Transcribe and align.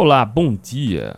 Olá, 0.00 0.24
bom 0.24 0.54
dia. 0.54 1.16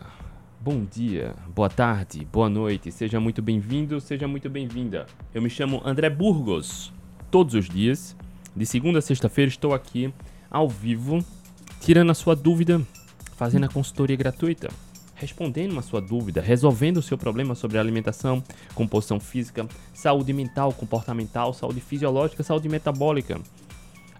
Bom 0.59 0.83
dia, 0.83 1.35
boa 1.53 1.69
tarde, 1.69 2.27
boa 2.33 2.49
noite. 2.49 2.91
Seja 2.91 3.19
muito 3.19 3.39
bem-vindo, 3.39 4.01
seja 4.01 4.27
muito 4.27 4.49
bem-vinda. 4.49 5.05
Eu 5.31 5.39
me 5.39 5.51
chamo 5.51 5.83
André 5.85 6.09
Burgos. 6.09 6.91
Todos 7.29 7.53
os 7.53 7.69
dias, 7.69 8.17
de 8.55 8.65
segunda 8.65 8.97
a 8.97 9.01
sexta-feira, 9.03 9.49
estou 9.49 9.75
aqui 9.75 10.11
ao 10.49 10.67
vivo, 10.67 11.23
tirando 11.79 12.09
a 12.09 12.15
sua 12.15 12.35
dúvida, 12.35 12.81
fazendo 13.37 13.67
a 13.67 13.69
consultoria 13.69 14.17
gratuita, 14.17 14.67
respondendo 15.13 15.77
a 15.77 15.83
sua 15.83 16.01
dúvida, 16.01 16.41
resolvendo 16.41 16.97
o 16.97 17.03
seu 17.03 17.19
problema 17.19 17.53
sobre 17.53 17.77
alimentação, 17.77 18.43
composição 18.73 19.19
física, 19.19 19.67
saúde 19.93 20.33
mental, 20.33 20.73
comportamental, 20.73 21.53
saúde 21.53 21.81
fisiológica, 21.81 22.41
saúde 22.41 22.67
metabólica 22.67 23.39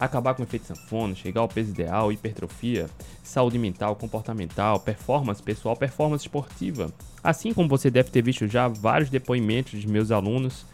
acabar 0.02 0.34
com 0.34 0.42
o 0.42 0.46
efeito 0.46 0.66
sanfona, 0.66 1.14
chegar 1.14 1.42
ao 1.42 1.48
peso 1.48 1.70
ideal, 1.70 2.12
hipertrofia, 2.12 2.90
saúde 3.22 3.60
mental, 3.60 3.96
comportamental, 3.96 4.80
performance 4.80 5.42
pessoal, 5.42 5.76
performance 5.76 6.24
esportiva. 6.24 6.92
Assim 7.24 7.54
como 7.54 7.70
você 7.70 7.92
deve 7.92 8.10
ter 8.10 8.24
visto 8.24 8.48
já 8.48 8.68
vários 8.68 9.12
depoimentos 9.12 9.80
de 9.80 9.88
meus 9.88 10.10
alunos 10.10 10.66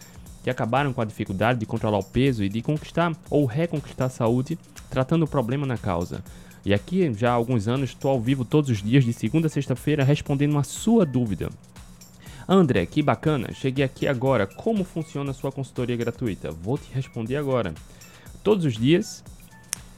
que 0.43 0.49
acabaram 0.49 0.93
com 0.93 1.01
a 1.01 1.05
dificuldade 1.05 1.59
de 1.59 1.65
controlar 1.65 1.97
o 1.97 2.03
peso 2.03 2.41
e 2.41 2.47
de 2.47 2.61
conquistar 2.61 3.11
ou 3.29 3.45
reconquistar 3.45 4.05
a 4.05 4.09
saúde, 4.09 4.57
tratando 4.89 5.23
o 5.23 5.27
problema 5.27 5.65
na 5.65 5.77
causa. 5.77 6.23
E 6.63 6.73
aqui, 6.73 7.13
já 7.13 7.31
há 7.31 7.33
alguns 7.33 7.67
anos, 7.67 7.89
estou 7.89 8.11
ao 8.11 8.21
vivo 8.21 8.45
todos 8.45 8.69
os 8.69 8.81
dias, 8.81 9.03
de 9.03 9.11
segunda 9.11 9.47
a 9.47 9.49
sexta-feira, 9.49 10.05
respondendo 10.05 10.57
a 10.57 10.63
sua 10.63 11.05
dúvida. 11.05 11.49
André, 12.47 12.85
que 12.85 13.03
bacana, 13.03 13.51
cheguei 13.53 13.83
aqui 13.83 14.07
agora. 14.07 14.47
Como 14.47 14.85
funciona 14.85 15.31
a 15.31 15.33
sua 15.33 15.51
consultoria 15.51 15.97
gratuita? 15.97 16.49
Vou 16.49 16.77
te 16.77 16.89
responder 16.93 17.35
agora 17.35 17.73
todos 18.43 18.65
os 18.65 18.77
dias, 18.77 19.23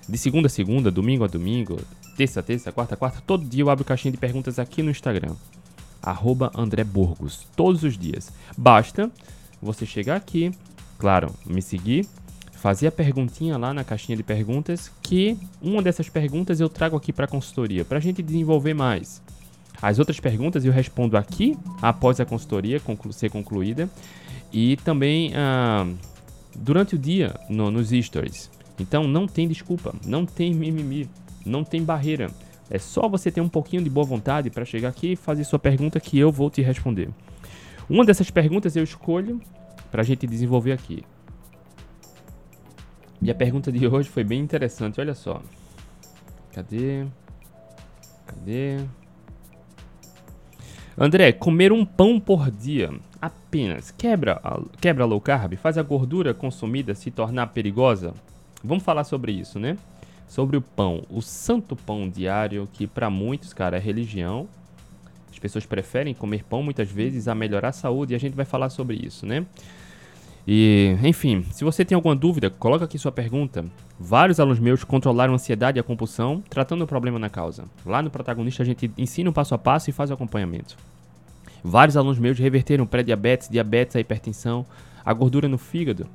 de 0.08 0.18
segunda 0.18 0.48
a 0.48 0.50
segunda, 0.50 0.90
domingo 0.90 1.24
a 1.24 1.28
domingo, 1.28 1.80
terça 2.18 2.40
a 2.40 2.44
terça, 2.44 2.72
quarta 2.72 2.96
a 2.96 2.98
quarta, 2.98 3.22
todo 3.26 3.46
dia 3.46 3.64
eu 3.64 3.70
abro 3.70 3.86
caixinha 3.86 4.12
de 4.12 4.18
perguntas 4.18 4.60
aqui 4.60 4.82
no 4.82 4.92
Instagram. 4.92 5.36
Arroba 6.02 6.52
André 6.56 6.84
Burgos, 6.84 7.48
todos 7.56 7.84
os 7.84 7.98
dias. 7.98 8.32
Basta 8.58 9.12
você 9.62 9.86
chegar 9.86 10.16
aqui, 10.16 10.52
claro, 10.98 11.34
me 11.46 11.62
seguir, 11.62 12.08
fazer 12.54 12.88
a 12.88 12.92
perguntinha 12.92 13.58
lá 13.58 13.74
na 13.74 13.84
caixinha 13.84 14.18
de 14.18 14.24
perguntas, 14.24 14.92
que 15.02 15.38
uma 15.62 15.82
dessas 15.82 16.10
perguntas 16.10 16.60
eu 16.60 16.68
trago 16.68 16.98
aqui 16.98 17.14
para 17.14 17.26
a 17.26 17.28
consultoria, 17.28 17.86
para 17.86 17.98
a 17.98 18.02
gente 18.02 18.22
desenvolver 18.22 18.74
mais. 18.74 19.22
As 19.82 19.98
outras 19.98 20.20
perguntas 20.20 20.66
eu 20.66 20.74
respondo 20.74 21.16
aqui, 21.16 21.58
após 21.82 22.20
a 22.20 22.26
consultoria 22.26 22.80
conclu 22.80 23.14
ser 23.14 23.30
concluída, 23.30 23.90
e 24.52 24.76
também 24.78 25.32
ah, 25.36 25.88
durante 26.56 26.96
o 26.96 26.98
dia 26.98 27.40
no, 27.50 27.70
nos 27.70 27.90
stories. 27.90 28.50
Então 28.80 29.08
não 29.08 29.28
tem 29.28 29.48
desculpa, 29.48 29.94
não 30.06 30.26
tem 30.26 30.54
mimimi, 30.54 31.10
não 31.46 31.64
tem 31.64 31.84
barreira. 31.84 32.30
É 32.70 32.78
só 32.78 33.10
você 33.10 33.32
ter 33.32 33.42
um 33.42 33.50
pouquinho 33.50 33.84
de 33.84 33.90
boa 33.90 34.06
vontade 34.06 34.50
para 34.50 34.64
chegar 34.64 34.90
aqui 34.90 35.14
e 35.14 35.16
fazer 35.16 35.44
sua 35.44 35.60
pergunta 35.60 36.00
que 36.00 36.18
eu 36.18 36.32
vou 36.32 36.50
te 36.50 36.62
responder. 36.62 37.10
Uma 37.90 38.06
dessas 38.06 38.30
perguntas 38.30 38.76
eu 38.76 38.84
escolho 38.84 39.42
para 39.90 40.02
a 40.02 40.06
gente 40.06 40.28
desenvolver 40.28 40.72
aqui. 40.72 41.04
E 43.22 43.30
a 43.30 43.36
pergunta 43.36 43.72
de 43.72 43.86
hoje 43.86 44.08
foi 44.08 44.24
bem 44.24 44.40
interessante, 44.40 45.02
olha 45.02 45.16
só. 45.16 45.42
Cadê? 46.54 47.06
Cadê? 48.26 48.78
André, 50.98 51.32
comer 51.32 51.72
um 51.72 51.84
pão 51.84 52.20
por 52.20 52.52
dia 52.52 52.92
apenas 53.22 53.92
quebra 53.92 54.40
a, 54.44 54.60
quebra 54.80 55.06
low 55.06 55.20
carb, 55.20 55.56
faz 55.56 55.78
a 55.78 55.84
gordura 55.84 56.34
consumida 56.34 56.96
se 56.96 57.12
tornar 57.12 57.48
perigosa? 57.48 58.14
Vamos 58.64 58.84
falar 58.84 59.04
sobre 59.04 59.32
isso, 59.32 59.60
né? 59.60 59.78
Sobre 60.28 60.58
o 60.58 60.62
pão, 60.62 61.04
o 61.10 61.22
santo 61.22 61.76
pão 61.76 62.10
diário, 62.10 62.70
que 62.74 62.86
para 62.86 63.10
muitos, 63.10 63.54
cara, 63.54 63.78
é 63.78 63.80
religião. 63.80 64.48
As 65.32 65.40
pessoas 65.40 65.66
preferem 65.66 66.14
comer 66.14 66.44
pão 66.44 66.62
muitas 66.62 66.90
vezes 66.92 67.28
a 67.28 67.34
melhorar 67.34 67.70
a 67.70 67.74
saúde 67.74 68.14
e 68.14 68.16
a 68.16 68.20
gente 68.20 68.36
vai 68.36 68.46
falar 68.46 68.70
sobre 68.70 68.96
isso, 68.96 69.26
né? 69.26 69.46
E, 70.48 70.98
enfim, 71.04 71.46
se 71.52 71.64
você 71.64 71.86
tem 71.86 71.96
alguma 71.96 72.16
dúvida, 72.16 72.50
coloca 72.50 72.86
aqui 72.86 72.98
sua 72.98 73.12
pergunta. 73.12 73.66
Vários 74.00 74.40
alunos 74.40 74.60
meus 74.60 74.84
controlaram 74.84 75.34
a 75.34 75.36
ansiedade 75.36 75.78
e 75.78 75.80
a 75.80 75.84
compulsão, 75.84 76.44
tratando 76.50 76.84
o 76.84 76.88
problema 76.88 77.20
na 77.20 77.30
causa. 77.30 77.66
Lá 77.86 78.02
no 78.02 78.10
protagonista 78.10 78.64
a 78.64 78.66
gente 78.66 78.92
ensina 78.98 79.30
o 79.30 79.34
passo 79.34 79.54
a 79.54 79.58
passo 79.58 79.90
e 79.90 79.94
faz 79.94 80.10
o 80.10 80.14
acompanhamento. 80.14 80.76
Vários 81.64 81.98
alunos 81.98 82.20
meus 82.20 82.40
reverteram 82.40 82.86
pré-diabetes, 82.86 83.50
diabetes, 83.50 83.96
a 83.96 84.00
hipertensão, 84.00 84.66
a 85.04 85.14
gordura 85.14 85.48
no 85.48 85.58
fígado, 85.58 86.08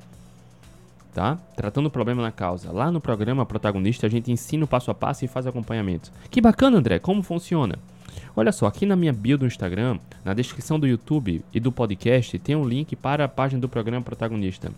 tá? 1.12 1.38
Tratando 1.56 1.86
o 1.86 1.90
problema 1.90 2.22
na 2.22 2.32
causa. 2.32 2.72
Lá 2.72 2.90
no 2.90 3.00
programa 3.00 3.46
protagonista 3.46 4.06
a 4.06 4.10
gente 4.10 4.32
ensina 4.32 4.64
o 4.64 4.68
passo 4.68 4.90
a 4.90 4.94
passo 4.94 5.24
e 5.24 5.28
faz 5.28 5.46
acompanhamento. 5.46 6.10
Que 6.30 6.40
bacana, 6.40 6.78
André, 6.78 6.98
como 6.98 7.22
funciona? 7.22 7.78
Olha 8.36 8.52
só, 8.52 8.66
aqui 8.66 8.84
na 8.84 8.96
minha 8.96 9.12
bio 9.12 9.38
do 9.38 9.46
Instagram, 9.46 9.98
na 10.24 10.34
descrição 10.34 10.78
do 10.78 10.86
YouTube 10.86 11.44
e 11.52 11.60
do 11.60 11.70
podcast, 11.70 12.38
tem 12.38 12.56
um 12.56 12.66
link 12.66 12.96
para 12.96 13.24
a 13.24 13.28
página 13.28 13.60
do 13.60 13.68
programa 13.68 14.04
protagonista. 14.04 14.72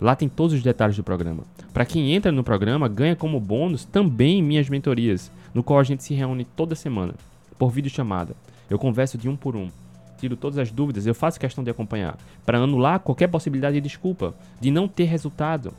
Lá 0.00 0.16
tem 0.16 0.28
todos 0.28 0.54
os 0.54 0.62
detalhes 0.62 0.96
do 0.96 1.04
programa. 1.04 1.44
Para 1.72 1.84
quem 1.84 2.12
entra 2.14 2.32
no 2.32 2.42
programa, 2.42 2.88
ganha 2.88 3.14
como 3.14 3.38
bônus 3.38 3.84
também 3.84 4.42
minhas 4.42 4.68
mentorias, 4.68 5.30
no 5.54 5.62
qual 5.62 5.78
a 5.78 5.84
gente 5.84 6.02
se 6.02 6.14
reúne 6.14 6.44
toda 6.44 6.74
semana, 6.74 7.14
por 7.58 7.70
vídeo 7.70 7.90
chamada. 7.90 8.34
Eu 8.68 8.78
converso 8.78 9.18
de 9.18 9.28
um 9.28 9.36
por 9.36 9.54
um 9.54 9.68
tiro 10.20 10.36
todas 10.36 10.58
as 10.58 10.70
dúvidas, 10.70 11.06
eu 11.06 11.14
faço 11.14 11.40
questão 11.40 11.64
de 11.64 11.70
acompanhar, 11.70 12.18
para 12.44 12.58
anular 12.58 13.00
qualquer 13.00 13.28
possibilidade 13.28 13.74
de 13.74 13.80
desculpa, 13.80 14.34
de 14.60 14.70
não 14.70 14.86
ter 14.86 15.04
resultado. 15.04 15.72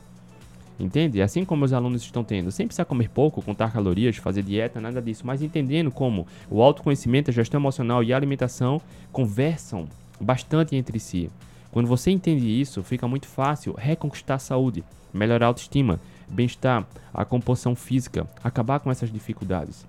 Entende? 0.80 1.22
Assim 1.22 1.44
como 1.44 1.64
os 1.64 1.72
alunos 1.72 2.02
estão 2.02 2.24
tendo, 2.24 2.50
sem 2.50 2.66
precisar 2.66 2.86
comer 2.86 3.08
pouco, 3.08 3.42
contar 3.42 3.72
calorias, 3.72 4.16
fazer 4.16 4.42
dieta, 4.42 4.80
nada 4.80 5.00
disso, 5.00 5.24
mas 5.24 5.42
entendendo 5.42 5.90
como 5.90 6.26
o 6.50 6.60
autoconhecimento, 6.60 7.30
a 7.30 7.32
gestão 7.32 7.60
emocional 7.60 8.02
e 8.02 8.12
a 8.12 8.16
alimentação 8.16 8.80
conversam 9.12 9.86
bastante 10.20 10.74
entre 10.74 10.98
si. 10.98 11.30
Quando 11.70 11.86
você 11.86 12.10
entende 12.10 12.48
isso, 12.48 12.82
fica 12.82 13.06
muito 13.06 13.26
fácil 13.26 13.74
reconquistar 13.78 14.34
a 14.34 14.38
saúde, 14.38 14.82
melhorar 15.12 15.46
a 15.46 15.48
autoestima, 15.48 16.00
bem-estar, 16.28 16.86
a 17.14 17.24
composição 17.24 17.76
física, 17.76 18.26
acabar 18.42 18.80
com 18.80 18.90
essas 18.90 19.12
dificuldades 19.12 19.86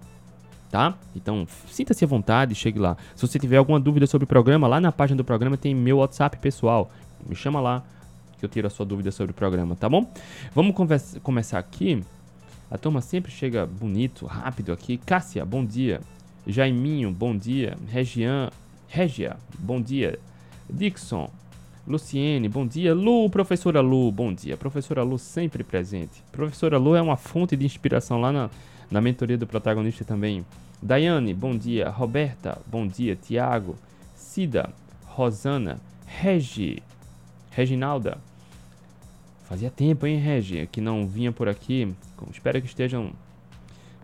tá? 0.73 0.97
Então, 1.15 1.45
sinta-se 1.67 2.03
à 2.03 2.07
vontade, 2.07 2.55
chegue 2.55 2.79
lá. 2.79 2.97
Se 3.15 3.27
você 3.27 3.37
tiver 3.37 3.57
alguma 3.57 3.79
dúvida 3.79 4.07
sobre 4.07 4.25
o 4.25 4.27
programa, 4.27 4.67
lá 4.67 4.81
na 4.81 4.91
página 4.91 5.15
do 5.15 5.23
programa 5.23 5.55
tem 5.55 5.75
meu 5.75 5.97
WhatsApp 5.97 6.35
pessoal. 6.39 6.89
Me 7.23 7.35
chama 7.35 7.61
lá 7.61 7.83
que 8.39 8.43
eu 8.43 8.49
tiro 8.49 8.65
a 8.65 8.71
sua 8.71 8.83
dúvida 8.83 9.11
sobre 9.11 9.33
o 9.33 9.35
programa, 9.35 9.75
tá 9.75 9.87
bom? 9.87 10.11
Vamos 10.51 10.75
conversa, 10.75 11.19
começar 11.19 11.59
aqui. 11.59 12.03
A 12.71 12.77
turma 12.79 13.01
sempre 13.01 13.31
chega 13.31 13.67
bonito, 13.67 14.25
rápido 14.25 14.73
aqui. 14.73 14.97
Cássia, 14.97 15.45
bom 15.45 15.63
dia. 15.63 16.01
Jaiminho, 16.47 17.11
bom 17.11 17.37
dia. 17.37 17.77
Regian, 17.87 18.49
Regia, 18.87 19.37
bom 19.59 19.79
dia. 19.79 20.17
Dixon, 20.67 21.29
Luciene, 21.87 22.49
bom 22.49 22.65
dia. 22.65 22.95
Lu, 22.95 23.29
professora 23.29 23.79
Lu, 23.79 24.11
bom 24.11 24.33
dia. 24.33 24.57
Professora 24.57 25.03
Lu 25.03 25.19
sempre 25.19 25.63
presente. 25.63 26.23
Professora 26.31 26.79
Lu 26.79 26.95
é 26.95 27.01
uma 27.01 27.15
fonte 27.15 27.55
de 27.55 27.63
inspiração 27.63 28.19
lá 28.19 28.31
na, 28.31 28.49
na 28.89 28.99
mentoria 28.99 29.37
do 29.37 29.45
protagonista 29.45 30.03
também. 30.03 30.43
Daiane, 30.83 31.33
bom 31.33 31.57
dia. 31.57 31.89
Roberta, 31.89 32.61
bom 32.67 32.85
dia. 32.85 33.15
Tiago, 33.15 33.77
Cida, 34.13 34.69
Rosana, 35.05 35.79
Regi, 36.05 36.83
Reginalda. 37.51 38.17
Fazia 39.43 39.71
tempo, 39.71 40.05
hein, 40.05 40.17
Regi, 40.17 40.67
que 40.69 40.81
não 40.81 41.07
vinha 41.07 41.31
por 41.31 41.47
aqui. 41.47 41.95
Espero 42.29 42.61
que 42.61 42.67
estejam. 42.67 43.13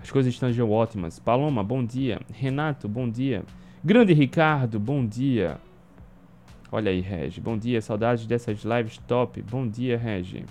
As 0.01 0.09
coisas 0.09 0.33
estejam 0.33 0.71
ótimas. 0.71 1.19
Paloma, 1.19 1.61
bom 1.61 1.83
dia. 1.83 2.21
Renato, 2.31 2.87
bom 2.87 3.09
dia. 3.09 3.43
Grande 3.83 4.13
Ricardo, 4.13 4.79
bom 4.79 5.05
dia. 5.05 5.57
Olha 6.71 6.91
aí, 6.91 7.01
Regi. 7.01 7.41
Bom 7.41 7.57
dia, 7.57 7.81
saudades 7.81 8.25
dessas 8.25 8.63
lives 8.63 8.97
top. 9.05 9.41
Bom 9.41 9.67
dia, 9.67 9.97
Regi. 9.97 10.45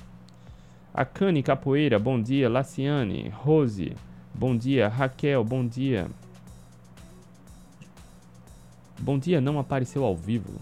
Akane 0.92 1.42
Capoeira, 1.42 1.98
bom 1.98 2.20
dia. 2.20 2.50
Laciane, 2.50 3.30
Rose, 3.30 3.94
Bom 4.38 4.56
dia, 4.56 4.86
Raquel, 4.86 5.42
bom 5.42 5.66
dia. 5.66 6.06
Bom 8.96 9.18
dia 9.18 9.40
não 9.40 9.58
apareceu 9.58 10.04
ao 10.04 10.14
vivo. 10.14 10.60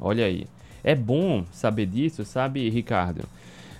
Olha 0.00 0.26
aí. 0.26 0.46
É 0.84 0.94
bom 0.94 1.44
saber 1.50 1.86
disso, 1.86 2.24
sabe, 2.24 2.70
Ricardo? 2.70 3.24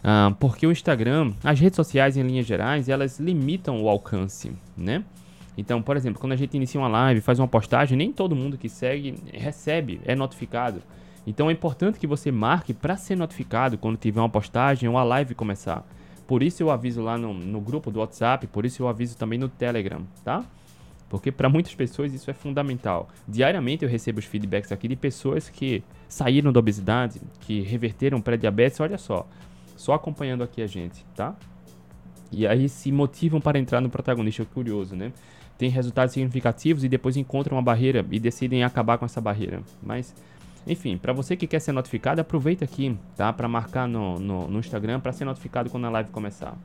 Ah, 0.03 0.35
porque 0.41 0.67
o 0.67 0.73
Instagram, 0.73 1.33
as 1.45 1.61
redes 1.61 1.77
sociais 1.77 2.17
em 2.17 2.25
linhas 2.25 2.45
gerais, 2.45 2.89
elas 2.89 3.21
limitam 3.21 3.81
o 3.81 3.89
alcance, 3.89 4.51
né? 4.77 5.05
Então, 5.57 5.81
por 5.81 5.97
exemplo, 5.97 6.21
quando 6.21 6.33
a 6.33 6.37
gente 6.37 6.57
inicia 6.57 6.81
uma 6.81 6.89
live, 6.89 7.21
faz 7.21 7.39
uma 7.39 7.47
postagem, 7.47 7.97
nem 7.97 8.13
todo 8.13 8.35
mundo 8.35 8.59
que 8.59 8.69
segue 8.69 9.15
recebe, 9.33 10.01
é 10.05 10.17
notificado. 10.17 10.83
Então 11.25 11.49
é 11.49 11.53
importante 11.53 12.01
que 12.01 12.07
você 12.09 12.33
marque 12.33 12.75
para 12.75 12.97
ser 12.97 13.17
notificado 13.17 13.79
quando 13.79 13.97
tiver 13.97 14.21
uma 14.21 14.29
postagem 14.29 14.89
ou 14.89 14.99
a 14.99 15.05
live 15.05 15.37
começar. 15.37 15.87
Por 16.33 16.43
isso 16.43 16.63
eu 16.63 16.71
aviso 16.71 17.03
lá 17.03 17.19
no, 17.19 17.35
no 17.35 17.61
grupo 17.61 17.91
do 17.91 18.01
WhatsApp, 18.01 18.47
por 18.47 18.65
isso 18.65 18.83
eu 18.83 18.89
aviso 18.89 19.19
também 19.19 19.39
no 19.39 19.51
Telegram, 19.51 20.01
tá? 20.25 20.43
Porque 21.11 21.31
para 21.31 21.47
muitas 21.47 21.75
pessoas 21.75 22.15
isso 22.15 22.31
é 22.31 22.33
fundamental. 22.33 23.11
Diariamente 23.29 23.85
eu 23.85 23.91
recebo 23.91 24.19
os 24.19 24.25
feedbacks 24.25 24.73
aqui 24.73 24.89
de 24.89 24.97
pessoas 24.97 25.51
que 25.51 25.85
saíram 26.09 26.51
da 26.51 26.59
obesidade, 26.59 27.21
que 27.41 27.61
reverteram 27.61 28.19
pré-diabetes, 28.19 28.81
olha 28.81 28.97
só, 28.97 29.29
só 29.77 29.93
acompanhando 29.93 30.43
aqui 30.43 30.63
a 30.63 30.67
gente, 30.67 31.05
tá? 31.15 31.37
E 32.31 32.47
aí 32.47 32.67
se 32.67 32.91
motivam 32.91 33.39
para 33.39 33.59
entrar 33.59 33.83
no 33.83 33.91
protagonista, 33.91 34.43
curioso, 34.47 34.97
né? 34.97 35.13
Tem 35.59 35.69
resultados 35.69 36.15
significativos 36.15 36.83
e 36.83 36.89
depois 36.89 37.15
encontram 37.19 37.59
uma 37.59 37.63
barreira 37.63 38.07
e 38.11 38.19
decidem 38.19 38.65
acabar 38.65 38.97
com 38.97 39.05
essa 39.05 39.21
barreira. 39.21 39.61
Mas, 39.83 40.15
enfim, 40.67 40.97
para 40.97 41.13
você 41.13 41.37
que 41.37 41.47
quer 41.47 41.61
ser 41.61 41.73
notificado, 41.73 42.21
aproveita 42.21 42.65
aqui, 42.65 42.97
tá? 43.17 43.33
Para 43.33 43.49
marcar 43.49 43.89
no, 43.89 44.19
no, 44.19 44.49
no 44.49 44.59
Instagram 44.59 45.01
para 45.01 45.13
ser 45.13 45.25
notificado 45.25 45.69
quando 45.69 45.87
a 45.87 45.91
live 45.91 46.11
começar. 46.11 46.57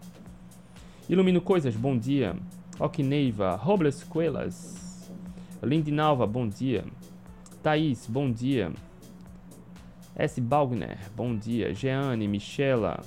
Ilumino 1.10 1.42
Coisas, 1.42 1.76
bom 1.76 1.98
dia. 1.98 2.36
Okneiva, 2.80 3.56
Robles 3.56 4.04
Coelas. 4.04 5.12
Lindinalva, 5.64 6.28
bom 6.28 6.48
dia. 6.48 6.86
Thaís, 7.64 8.06
bom 8.08 8.32
dia. 8.32 8.72
S. 10.16 10.40
Balgner, 10.40 10.98
bom 11.16 11.36
dia. 11.36 11.74
Jeane, 11.74 12.28
Michela. 12.28 13.04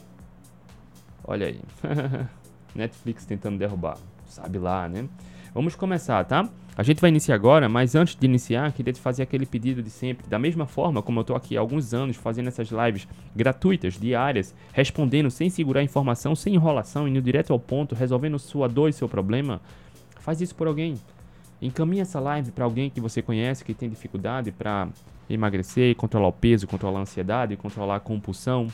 Olha 1.22 1.46
aí. 1.46 1.60
Netflix 2.75 3.25
tentando 3.25 3.58
derrubar. 3.58 3.98
Sabe 4.26 4.58
lá, 4.58 4.88
né? 4.88 5.08
Vamos 5.54 5.75
começar, 5.75 6.25
tá? 6.25 6.48
A 6.76 6.82
gente 6.82 7.00
vai 7.00 7.11
iniciar 7.11 7.34
agora, 7.34 7.69
mas 7.69 7.94
antes 7.94 8.14
de 8.14 8.25
iniciar, 8.25 8.72
queria 8.72 8.93
te 8.93 9.00
fazer 9.00 9.22
aquele 9.22 9.44
pedido 9.44 9.82
de 9.82 9.90
sempre. 9.90 10.28
Da 10.28 10.38
mesma 10.38 10.67
forma 10.67 11.02
como 11.02 11.19
eu 11.19 11.22
estou 11.22 11.37
aqui 11.37 11.56
há 11.56 11.61
alguns 11.61 11.93
anos 11.93 12.17
fazendo 12.17 12.49
essas 12.49 12.69
lives 12.70 13.06
gratuitas, 13.34 13.99
diárias, 13.99 14.55
respondendo 14.72 15.31
sem 15.31 15.50
segurar 15.50 15.82
informação, 15.82 16.34
sem 16.34 16.55
enrolação, 16.55 17.08
indo 17.08 17.20
direto 17.20 17.52
ao 17.52 17.58
ponto, 17.58 17.94
resolvendo 17.94 18.38
sua 18.38 18.69
dor 18.69 18.88
e 18.88 18.93
seu 18.93 19.08
problema, 19.08 19.61
faz 20.20 20.40
isso 20.40 20.55
por 20.55 20.69
alguém. 20.69 20.94
Encaminhe 21.61 22.00
essa 22.00 22.19
live 22.19 22.52
para 22.52 22.64
alguém 22.64 22.88
que 22.88 23.00
você 23.00 23.20
conhece 23.20 23.64
que 23.64 23.75
tem 23.75 23.90
dificuldade 23.90 24.50
para 24.50 24.88
emagrecer, 25.28 25.94
controlar 25.96 26.28
o 26.28 26.32
peso, 26.32 26.67
controlar 26.67 27.00
a 27.00 27.02
ansiedade, 27.02 27.56
controlar 27.56 27.96
a 27.96 28.00
compulsão, 28.00 28.69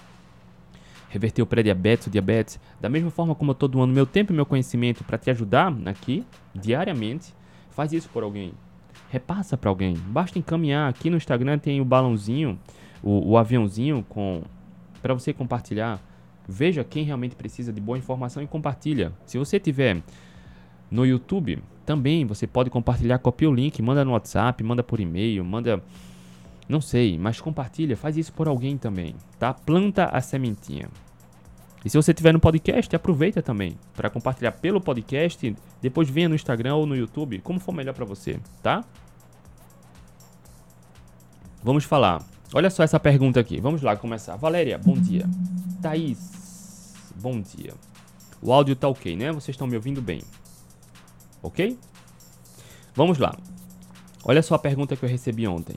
reverter 1.09 1.43
o 1.43 1.47
pré-diabetes, 1.47 2.07
o 2.07 2.11
diabetes. 2.11 2.61
Da 2.81 2.89
mesma 2.89 3.11
forma 3.11 3.35
como 3.35 3.51
eu 3.51 3.55
estou 3.55 3.69
doando 3.69 3.93
meu 3.93 4.07
tempo 4.07 4.33
e 4.33 4.37
meu 4.37 4.47
conhecimento 4.47 5.03
para 5.03 5.19
te 5.19 5.31
ajudar 5.31 5.75
aqui, 5.87 6.25
diariamente, 6.55 7.35
faz 7.77 7.93
isso 7.93 8.09
por 8.09 8.23
alguém. 8.23 8.55
Repassa 9.11 9.55
para 9.57 9.69
alguém. 9.69 9.95
Basta 9.95 10.39
encaminhar. 10.39 10.89
Aqui 10.89 11.11
no 11.11 11.19
Instagram 11.19 11.59
tem 11.59 11.79
o 11.79 11.85
balãozinho, 11.85 12.59
o, 13.03 13.33
o 13.33 13.37
aviãozinho 13.37 14.05
com 14.09 14.43
para 15.03 15.13
você 15.13 15.33
compartilhar. 15.33 16.01
Veja 16.49 16.83
quem 16.83 17.05
realmente 17.05 17.37
precisa 17.37 17.73
de 17.73 17.81
boa 17.81 17.99
informação 17.99 18.43
e 18.43 18.47
compartilha. 18.47 19.13
Se 19.27 19.37
você 19.37 19.61
tiver 19.61 20.03
no 20.91 21.05
YouTube, 21.05 21.63
também 21.85 22.25
você 22.25 22.47
pode 22.47 22.71
compartilhar, 22.71 23.19
copia 23.19 23.51
o 23.51 23.55
link, 23.55 23.81
manda 23.83 24.05
no 24.05 24.13
WhatsApp, 24.13 24.65
manda 24.65 24.83
por 24.83 24.99
e-mail, 24.99 25.45
manda 25.45 25.83
não 26.69 26.81
sei, 26.81 27.19
mas 27.19 27.41
compartilha, 27.41 27.97
faz 27.97 28.17
isso 28.17 28.33
por 28.33 28.49
alguém 28.49 28.77
também, 28.77 29.15
tá? 29.39 29.53
Planta 29.53 30.07
a 30.07 30.21
sementinha. 30.21 30.89
E 31.87 31.89
se 31.89 31.97
você 31.97 32.13
tiver 32.13 32.33
no 32.33 32.41
podcast, 32.41 32.97
aproveita 32.97 33.41
também 33.41 33.79
para 33.95 34.11
compartilhar 34.11 34.51
pelo 34.51 34.81
podcast, 34.81 35.57
depois 35.81 36.11
venha 36.11 36.29
no 36.29 36.35
Instagram 36.35 36.75
ou 36.75 36.85
no 36.85 36.97
YouTube, 36.97 37.39
como 37.43 37.61
for 37.61 37.71
melhor 37.71 37.95
para 37.95 38.05
você, 38.05 38.41
tá? 38.61 38.85
Vamos 41.63 41.85
falar. 41.85 42.25
Olha 42.53 42.71
só 42.71 42.83
essa 42.83 42.99
pergunta 42.99 43.39
aqui. 43.39 43.61
Vamos 43.61 43.83
lá 43.83 43.95
começar. 43.95 44.35
Valéria, 44.35 44.77
bom 44.79 44.95
dia. 44.95 45.31
Thaís, 45.81 46.93
bom 47.15 47.41
dia. 47.41 47.73
O 48.43 48.53
áudio 48.53 48.75
tá 48.75 48.89
ok, 48.89 49.15
né? 49.15 49.31
Vocês 49.31 49.55
estão 49.55 49.69
me 49.69 49.77
ouvindo 49.77 50.03
bem. 50.03 50.23
Ok? 51.41 51.79
Vamos 52.97 53.17
lá. 53.19 53.33
Olha 54.25 54.43
só 54.43 54.57
a 54.57 54.59
pergunta 54.59 54.97
que 54.97 55.05
eu 55.05 55.09
recebi 55.09 55.47
ontem. 55.47 55.77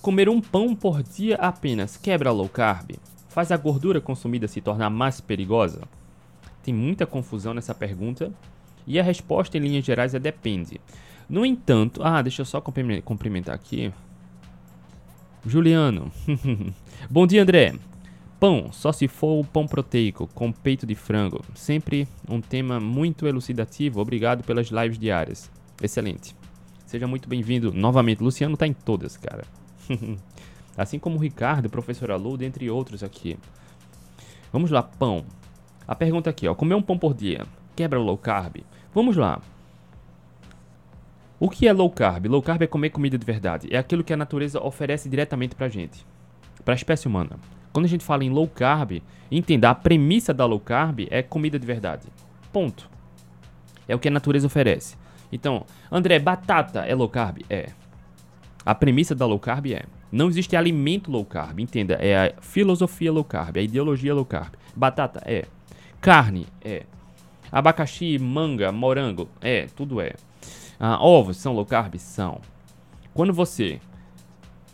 Comer 0.00 0.28
um 0.28 0.40
pão 0.40 0.76
por 0.76 1.02
dia 1.02 1.34
apenas 1.34 1.96
quebra 1.96 2.30
low 2.30 2.48
carb? 2.48 2.92
Faz 3.34 3.50
a 3.50 3.56
gordura 3.56 4.00
consumida 4.00 4.46
se 4.46 4.60
tornar 4.60 4.88
mais 4.90 5.20
perigosa? 5.20 5.82
Tem 6.62 6.72
muita 6.72 7.04
confusão 7.04 7.52
nessa 7.52 7.74
pergunta 7.74 8.32
e 8.86 8.96
a 8.96 9.02
resposta 9.02 9.58
em 9.58 9.60
linhas 9.60 9.84
gerais 9.84 10.14
é 10.14 10.20
depende. 10.20 10.80
No 11.28 11.44
entanto, 11.44 12.00
ah, 12.04 12.22
deixa 12.22 12.42
eu 12.42 12.46
só 12.46 12.60
cumprimentar 12.60 13.52
aqui. 13.52 13.92
Juliano. 15.44 16.12
Bom 17.10 17.26
dia, 17.26 17.42
André. 17.42 17.74
Pão, 18.38 18.70
só 18.70 18.92
se 18.92 19.08
for 19.08 19.40
o 19.40 19.44
pão 19.44 19.66
proteico 19.66 20.28
com 20.32 20.52
peito 20.52 20.86
de 20.86 20.94
frango. 20.94 21.44
Sempre 21.56 22.06
um 22.28 22.40
tema 22.40 22.78
muito 22.78 23.26
elucidativo. 23.26 24.00
Obrigado 24.00 24.44
pelas 24.44 24.68
lives 24.68 24.96
diárias. 24.96 25.50
Excelente. 25.82 26.36
Seja 26.86 27.08
muito 27.08 27.28
bem-vindo 27.28 27.72
novamente. 27.72 28.22
Luciano 28.22 28.56
tá 28.56 28.64
em 28.64 28.72
todas, 28.72 29.16
cara. 29.16 29.42
assim 30.76 30.98
como 30.98 31.16
o 31.16 31.20
Ricardo, 31.20 31.66
o 31.66 31.70
professor 31.70 32.10
Alu, 32.10 32.36
dentre 32.36 32.70
outros 32.70 33.02
aqui. 33.02 33.38
Vamos 34.52 34.70
lá, 34.70 34.82
pão. 34.82 35.24
A 35.86 35.94
pergunta 35.94 36.30
aqui, 36.30 36.48
ó, 36.48 36.54
comer 36.54 36.74
um 36.74 36.82
pão 36.82 36.98
por 36.98 37.14
dia 37.14 37.46
quebra 37.74 38.00
o 38.00 38.02
low 38.02 38.16
carb? 38.16 38.58
Vamos 38.94 39.16
lá. 39.16 39.40
O 41.38 41.50
que 41.50 41.66
é 41.66 41.72
low 41.72 41.90
carb? 41.90 42.26
Low 42.26 42.40
carb 42.40 42.62
é 42.62 42.66
comer 42.66 42.90
comida 42.90 43.18
de 43.18 43.26
verdade. 43.26 43.68
É 43.70 43.76
aquilo 43.76 44.04
que 44.04 44.12
a 44.12 44.16
natureza 44.16 44.62
oferece 44.62 45.08
diretamente 45.08 45.54
pra 45.54 45.68
gente, 45.68 46.06
pra 46.64 46.74
espécie 46.74 47.06
humana. 47.06 47.38
Quando 47.72 47.86
a 47.86 47.88
gente 47.88 48.04
fala 48.04 48.24
em 48.24 48.30
low 48.30 48.46
carb, 48.46 49.02
entenda, 49.30 49.70
a 49.70 49.74
premissa 49.74 50.32
da 50.32 50.46
low 50.46 50.60
carb 50.60 51.08
é 51.10 51.22
comida 51.22 51.58
de 51.58 51.66
verdade. 51.66 52.06
Ponto. 52.52 52.88
É 53.88 53.94
o 53.94 53.98
que 53.98 54.08
a 54.08 54.12
natureza 54.12 54.46
oferece. 54.46 54.96
Então, 55.32 55.66
André, 55.90 56.18
batata 56.20 56.86
é 56.86 56.94
low 56.94 57.08
carb? 57.08 57.38
É. 57.50 57.70
A 58.64 58.74
premissa 58.74 59.14
da 59.14 59.26
low 59.26 59.40
carb 59.40 59.66
é: 59.66 59.84
não 60.14 60.28
existe 60.28 60.54
alimento 60.54 61.10
low 61.10 61.24
carb, 61.24 61.58
entenda, 61.58 61.94
é 61.94 62.28
a 62.28 62.40
filosofia 62.40 63.12
low 63.12 63.24
carb, 63.24 63.56
é 63.56 63.60
a 63.60 63.62
ideologia 63.64 64.14
low 64.14 64.24
carb. 64.24 64.54
Batata 64.74 65.20
é, 65.26 65.44
carne 66.00 66.46
é, 66.62 66.84
abacaxi, 67.50 68.16
manga, 68.18 68.70
morango 68.70 69.28
é, 69.40 69.66
tudo 69.74 70.00
é. 70.00 70.14
Ah, 70.78 71.04
ovos 71.04 71.36
são 71.36 71.52
low 71.52 71.66
carb? 71.66 71.96
São. 71.98 72.40
Quando 73.12 73.32
você 73.32 73.80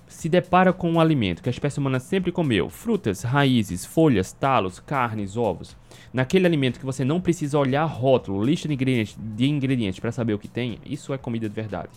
se 0.07 0.29
depara 0.29 0.75
com 0.75 0.91
um 0.91 1.01
alimento 1.01 1.43
que 1.43 1.49
a 1.49 1.53
espécie 1.53 1.79
humana 1.79 1.99
sempre 1.99 2.31
comeu, 2.31 2.69
frutas, 2.69 3.23
raízes, 3.23 3.87
folhas, 3.87 4.33
talos, 4.33 4.79
carnes, 4.79 5.39
ovos, 5.39 5.75
naquele 6.13 6.47
alimento 6.47 6.79
que 6.79 6.85
você 6.85 7.03
não 7.03 7.19
precisa 7.19 7.59
olhar 7.59 7.87
rótulo, 7.87 8.45
lista 8.45 8.69
de 8.69 8.75
ingredientes, 8.75 9.17
de 9.19 9.49
ingredientes 9.49 10.01
para 10.01 10.13
saber 10.13 10.35
o 10.35 10.39
que 10.39 10.49
tem, 10.49 10.79
isso 10.85 11.15
é 11.15 11.19
comida 11.19 11.49
de 11.49 11.55
verdade. 11.55 11.91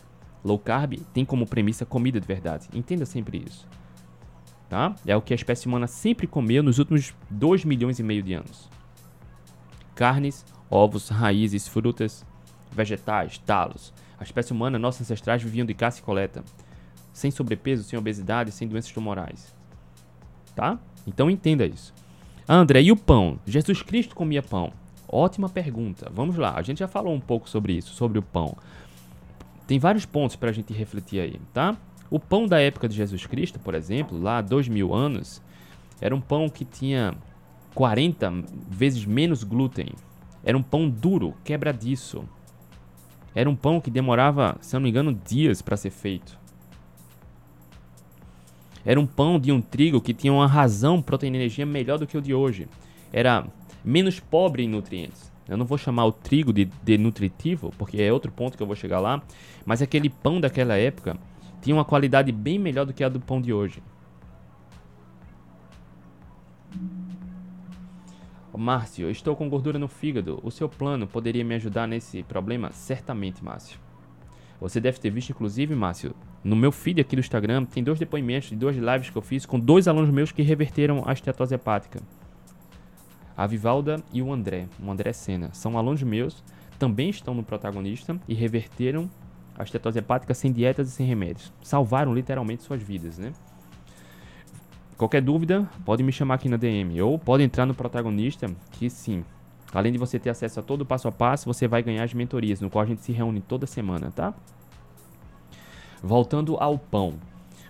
Low 0.44 0.60
carb 0.60 0.96
tem 1.14 1.24
como 1.24 1.46
premissa 1.46 1.86
comida 1.86 2.20
de 2.20 2.28
verdade. 2.28 2.68
Entenda 2.74 3.06
sempre 3.06 3.44
isso. 3.48 3.68
Tá? 4.70 4.96
É 5.06 5.16
o 5.16 5.22
que 5.22 5.34
a 5.34 5.36
espécie 5.36 5.68
humana 5.68 5.88
sempre 5.88 6.28
comeu 6.28 6.62
nos 6.64 6.80
últimos 6.80 7.14
2 7.30 7.64
milhões 7.64 8.00
e 8.00 8.04
meio 8.04 8.24
de 8.24 8.34
anos. 8.34 8.70
Carnes, 9.96 10.46
ovos, 10.70 11.10
raízes, 11.10 11.68
frutas, 11.68 12.26
vegetais, 12.72 13.38
talos. 13.38 13.94
A 14.20 14.24
espécie 14.24 14.52
humana, 14.52 14.80
nossos 14.80 15.02
ancestrais 15.02 15.42
viviam 15.42 15.66
de 15.66 15.74
caça 15.74 16.00
e 16.00 16.04
coleta. 16.04 16.44
Sem 17.12 17.30
sobrepeso, 17.30 17.84
sem 17.84 17.98
obesidade, 17.98 18.52
sem 18.52 18.68
doenças 18.68 18.92
tumorais. 18.92 19.56
Tá? 20.56 20.80
Então 21.06 21.30
entenda 21.30 21.66
isso. 21.66 21.94
André, 22.48 22.82
e 22.82 22.92
o 22.92 22.98
pão? 22.98 23.40
Jesus 23.46 23.82
Cristo 23.82 24.16
comia 24.16 24.42
pão? 24.42 24.74
Ótima 25.08 25.48
pergunta. 25.48 26.12
Vamos 26.12 26.38
lá, 26.38 26.56
a 26.56 26.62
gente 26.64 26.80
já 26.80 26.88
falou 26.88 27.14
um 27.14 27.20
pouco 27.20 27.48
sobre 27.48 27.74
isso, 27.74 27.94
sobre 27.94 28.18
o 28.18 28.24
pão. 28.24 28.58
Tem 29.74 29.80
vários 29.80 30.06
pontos 30.06 30.36
para 30.36 30.52
a 30.52 30.54
gente 30.54 30.72
refletir 30.72 31.20
aí, 31.20 31.42
tá? 31.52 31.76
O 32.08 32.20
pão 32.20 32.46
da 32.46 32.62
época 32.62 32.88
de 32.88 32.96
Jesus 32.96 33.26
Cristo, 33.26 33.60
por 33.60 33.74
exemplo, 33.74 34.22
lá 34.22 34.38
há 34.38 34.42
dois 34.42 34.68
mil 34.68 34.94
anos, 34.94 35.42
era 36.00 36.16
um 36.16 36.22
pão 36.22 36.48
que 36.48 36.64
tinha 36.64 37.16
40 37.74 38.32
vezes 38.70 39.04
menos 39.04 39.44
glúten. 39.44 39.88
Era 40.44 40.56
um 40.56 40.62
pão 40.62 40.88
duro, 40.88 41.34
quebradiço. 41.44 42.24
Era 43.34 43.50
um 43.50 43.56
pão 43.56 43.82
que 43.82 43.90
demorava, 43.90 44.58
se 44.62 44.76
não 44.76 44.82
me 44.82 44.90
engano, 44.90 45.20
dias 45.26 45.60
para 45.60 45.76
ser 45.76 45.90
feito. 45.90 46.38
Era 48.86 49.00
um 49.00 49.08
pão 49.08 49.40
de 49.40 49.52
um 49.52 49.60
trigo 49.60 50.00
que 50.00 50.14
tinha 50.14 50.34
uma 50.34 50.46
razão 50.46 51.02
proteína 51.02 51.38
e 51.38 51.40
energia 51.40 51.66
melhor 51.66 51.98
do 51.98 52.06
que 52.06 52.16
o 52.16 52.22
de 52.22 52.32
hoje. 52.32 52.68
Era 53.12 53.44
menos 53.84 54.20
pobre 54.20 54.62
em 54.62 54.70
nutrientes. 54.70 55.33
Eu 55.48 55.58
não 55.58 55.66
vou 55.66 55.78
chamar 55.78 56.06
o 56.06 56.12
trigo 56.12 56.54
de, 56.54 56.66
de 56.66 56.98
nutritivo, 56.98 57.72
porque 57.78 58.02
é 58.02 58.12
outro 58.12 58.32
ponto 58.32 58.56
que 58.56 58.64
eu 58.64 58.68
vou 58.68 58.76
chegar 58.76 59.00
lá. 59.00 59.22
Mas 59.66 59.82
aquele 59.82 60.10
pão 60.10 60.40
daquela 60.40 60.76
época 60.76 61.18
tinha 61.62 61.76
uma 61.76 61.86
qualidade 61.86 62.32
bem 62.32 62.58
melhor 62.58 62.86
do 62.86 62.94
que 62.94 63.04
a 63.04 63.10
do 63.10 63.20
pão 63.20 63.42
de 63.42 63.54
hoje. 63.54 63.82
Márcio, 68.56 69.10
estou 69.10 69.36
com 69.36 69.50
gordura 69.50 69.80
no 69.80 69.88
fígado. 69.88 70.40
O 70.44 70.52
seu 70.52 70.70
plano 70.70 71.08
poderia 71.08 71.44
me 71.44 71.56
ajudar 71.56 71.88
nesse 71.88 72.24
problema? 72.24 72.72
Certamente, 72.72 73.44
Márcio. 73.44 73.80
Você 74.62 74.80
deve 74.80 75.00
ter 75.00 75.10
visto, 75.10 75.32
inclusive, 75.32 75.76
Márcio, 75.76 76.16
no 76.44 76.56
meu 76.56 76.72
feed 76.72 77.02
aqui 77.02 77.16
do 77.16 77.20
Instagram, 77.20 77.66
tem 77.66 77.84
dois 77.84 78.00
depoimentos 78.00 78.50
de 78.50 78.56
duas 78.56 78.76
lives 78.76 79.10
que 79.10 79.18
eu 79.18 79.22
fiz 79.22 79.46
com 79.46 79.60
dois 79.60 79.88
alunos 79.88 80.10
meus 80.10 80.32
que 80.32 80.42
reverteram 80.42 81.04
a 81.06 81.12
estetose 81.12 81.56
hepática. 81.56 82.02
A 83.36 83.48
Vivalda 83.48 84.02
e 84.12 84.22
o 84.22 84.32
André, 84.32 84.68
o 84.82 84.90
André 84.90 85.12
Senna, 85.14 85.50
são 85.54 85.78
alunos 85.78 86.04
meus, 86.04 86.44
também 86.78 87.10
estão 87.10 87.34
no 87.34 87.44
protagonista 87.44 88.20
e 88.28 88.34
reverteram 88.34 89.10
a 89.58 89.64
estetose 89.64 90.00
hepática 90.00 90.34
sem 90.34 90.52
dietas 90.52 90.90
e 90.90 90.92
sem 90.92 91.06
remédios. 91.06 91.52
Salvaram 91.62 92.14
literalmente 92.14 92.64
suas 92.64 92.82
vidas, 92.82 93.18
né? 93.18 93.34
Qualquer 94.98 95.22
dúvida, 95.22 95.68
pode 95.84 96.04
me 96.04 96.12
chamar 96.12 96.36
aqui 96.36 96.48
na 96.48 96.58
DM 96.58 97.02
ou 97.02 97.18
pode 97.18 97.44
entrar 97.44 97.66
no 97.66 97.74
protagonista, 97.74 98.48
que 98.72 98.90
sim, 98.90 99.24
Além 99.74 99.92
de 99.92 99.98
você 99.98 100.20
ter 100.20 100.30
acesso 100.30 100.60
a 100.60 100.64
todo 100.64 100.82
o 100.82 100.86
passo 100.86 101.08
a 101.08 101.12
passo, 101.12 101.46
você 101.46 101.68
vai 101.68 101.82
ganhar 101.82 102.04
as 102.04 102.14
mentorias, 102.14 102.62
no 102.62 102.70
qual 102.70 102.84
a 102.84 102.86
gente 102.86 103.02
se 103.02 103.12
reúne 103.12 103.42
toda 103.42 103.66
semana, 103.66 104.12
tá? 104.12 104.34
Voltando 106.02 106.58
ao 106.58 106.78
pão. 106.78 107.16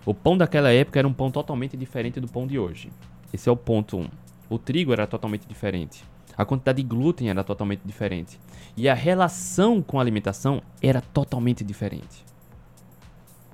O 0.05 0.13
pão 0.13 0.38
daquela 0.38 0.70
época 0.70 1.00
era 1.00 1.08
um 1.08 1.13
pão 1.13 1.32
totalmente 1.32 1.77
diferente 1.77 2.20
do 2.20 2.27
pão 2.27 2.46
de 2.46 2.60
hoje. 2.60 2.91
Esse 3.32 3.48
é 3.48 3.51
o 3.51 3.55
ponto 3.55 3.98
1. 3.98 4.01
Um. 4.01 4.08
O 4.50 4.57
trigo 4.57 4.91
era 4.93 5.07
totalmente 5.07 5.47
diferente. 5.47 6.03
A 6.35 6.45
quantidade 6.45 6.81
de 6.81 6.88
glúten 6.88 7.29
era 7.29 7.43
totalmente 7.43 7.81
diferente. 7.85 8.39
E 8.75 8.89
a 8.89 8.93
relação 8.93 9.81
com 9.81 10.00
a 10.00 10.01
alimentação 10.01 10.62
era 10.81 11.01
totalmente 11.01 11.63
diferente. 11.63 12.25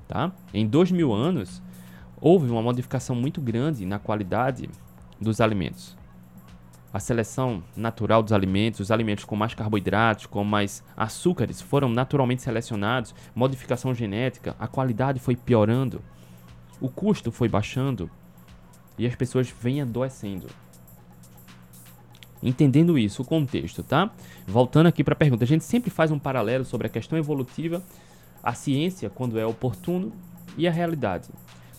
Tá? 0.08 0.31
Em 0.53 0.65
dois 0.65 0.91
mil 0.91 1.13
anos, 1.13 1.62
houve 2.19 2.50
uma 2.50 2.62
modificação 2.62 3.15
muito 3.15 3.41
grande 3.41 3.86
na 3.86 4.00
qualidade 4.00 4.69
dos 5.19 5.41
alimentos. 5.41 5.98
A 6.91 7.00
seleção 7.00 7.63
natural 7.75 8.24
dos 8.24 8.34
alimentos, 8.34 8.79
os 8.79 8.91
alimentos 8.91 9.24
com 9.24 9.36
mais 9.36 9.53
carboidratos, 9.53 10.25
com 10.25 10.43
mais 10.43 10.84
açúcares, 10.98 11.62
foram 11.62 11.88
naturalmente 11.88 12.41
selecionados, 12.41 13.13
modificação 13.36 13.93
genética, 13.93 14.55
a 14.58 14.67
qualidade 14.67 15.19
foi 15.19 15.36
piorando, 15.36 16.01
o 16.81 16.89
custo 16.89 17.31
foi 17.31 17.48
baixando 17.48 18.10
e 18.98 19.05
as 19.05 19.15
pessoas 19.15 19.53
vêm 19.62 19.81
adoecendo. 19.81 20.48
Entendendo 22.41 22.98
isso, 22.98 23.22
o 23.22 23.25
contexto, 23.25 23.84
tá? 23.84 24.10
Voltando 24.48 24.88
aqui 24.88 25.03
para 25.03 25.13
a 25.13 25.17
pergunta, 25.17 25.43
a 25.43 25.48
gente 25.48 25.63
sempre 25.63 25.89
faz 25.89 26.10
um 26.10 26.19
paralelo 26.19 26.63
sobre 26.63 26.88
a 26.88 26.89
questão 26.89 27.17
evolutiva, 27.17 27.84
a 28.41 28.53
ciência, 28.53 29.10
quando 29.10 29.38
é 29.38 29.46
oportuno, 29.46 30.13
e 30.58 30.67
a 30.67 30.72
realidade. 30.72 31.29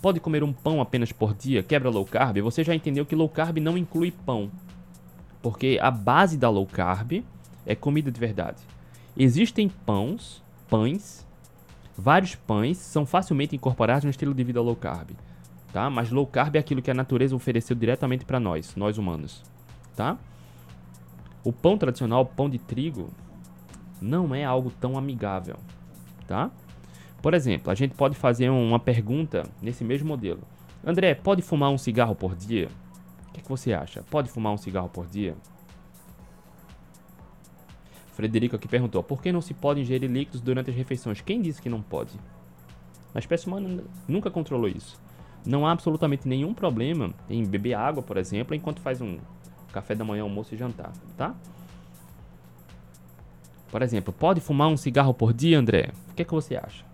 Pode 0.02 0.20
comer 0.20 0.42
um 0.42 0.52
pão 0.52 0.80
apenas 0.80 1.12
por 1.12 1.34
dia, 1.34 1.62
quebra 1.62 1.90
low 1.90 2.04
carb? 2.04 2.38
Você 2.38 2.64
já 2.64 2.74
entendeu 2.74 3.04
que 3.04 3.14
low 3.14 3.28
carb 3.28 3.58
não 3.58 3.76
inclui 3.76 4.10
pão. 4.10 4.50
Porque 5.42 5.78
a 5.80 5.90
base 5.90 6.36
da 6.36 6.48
low 6.48 6.66
carb 6.66 7.22
é 7.66 7.74
comida 7.74 8.10
de 8.10 8.20
verdade. 8.20 8.62
Existem 9.16 9.68
pães, 9.68 10.42
pães, 10.68 11.26
vários 11.96 12.34
pães 12.34 12.78
são 12.78 13.04
facilmente 13.04 13.54
incorporados 13.54 14.04
no 14.04 14.10
estilo 14.10 14.34
de 14.34 14.44
vida 14.44 14.60
low 14.60 14.76
carb, 14.76 15.10
tá? 15.72 15.90
Mas 15.90 16.10
low 16.10 16.26
carb 16.26 16.56
é 16.56 16.58
aquilo 16.58 16.80
que 16.80 16.90
a 16.90 16.94
natureza 16.94 17.36
ofereceu 17.36 17.76
diretamente 17.76 18.24
para 18.24 18.40
nós, 18.40 18.74
nós 18.76 18.96
humanos, 18.96 19.42
tá? 19.96 20.18
O 21.42 21.52
pão 21.52 21.78
tradicional, 21.78 22.26
pão 22.26 22.50
de 22.50 22.58
trigo, 22.58 23.10
não 24.00 24.34
é 24.34 24.44
algo 24.44 24.70
tão 24.70 24.96
amigável, 24.96 25.56
tá? 26.26 26.50
Por 27.22 27.34
exemplo, 27.34 27.70
a 27.70 27.74
gente 27.74 27.94
pode 27.94 28.16
fazer 28.16 28.48
uma 28.48 28.78
pergunta 28.78 29.44
nesse 29.60 29.84
mesmo 29.84 30.08
modelo. 30.08 30.42
André, 30.84 31.14
pode 31.14 31.42
fumar 31.42 31.70
um 31.70 31.78
cigarro 31.78 32.14
por 32.14 32.34
dia? 32.34 32.68
O 33.28 33.32
que, 33.32 33.40
é 33.40 33.42
que 33.42 33.48
você 33.48 33.72
acha? 33.72 34.02
Pode 34.10 34.30
fumar 34.30 34.52
um 34.52 34.56
cigarro 34.56 34.88
por 34.88 35.06
dia? 35.06 35.36
Frederico 38.12 38.56
aqui 38.56 38.68
perguntou: 38.68 39.02
por 39.02 39.22
que 39.22 39.32
não 39.32 39.40
se 39.40 39.54
pode 39.54 39.80
ingerir 39.80 40.10
líquidos 40.10 40.40
durante 40.40 40.70
as 40.70 40.76
refeições? 40.76 41.20
Quem 41.20 41.40
disse 41.40 41.60
que 41.60 41.68
não 41.68 41.82
pode? 41.82 42.18
A 43.14 43.18
espécie 43.18 43.46
humana 43.46 43.84
nunca 44.06 44.30
controlou 44.30 44.68
isso. 44.68 45.00
Não 45.44 45.66
há 45.66 45.72
absolutamente 45.72 46.28
nenhum 46.28 46.52
problema 46.52 47.12
em 47.28 47.44
beber 47.44 47.74
água, 47.74 48.02
por 48.02 48.16
exemplo, 48.16 48.54
enquanto 48.54 48.80
faz 48.80 49.00
um 49.00 49.18
café 49.72 49.94
da 49.94 50.04
manhã, 50.04 50.22
almoço 50.22 50.54
e 50.54 50.58
jantar, 50.58 50.92
tá? 51.16 51.34
Por 53.70 53.82
exemplo, 53.82 54.12
pode 54.12 54.40
fumar 54.40 54.68
um 54.68 54.76
cigarro 54.76 55.14
por 55.14 55.32
dia, 55.32 55.58
André? 55.58 55.90
O 56.10 56.14
que 56.14 56.22
é 56.22 56.24
que 56.24 56.32
você 56.32 56.56
acha? 56.56 56.84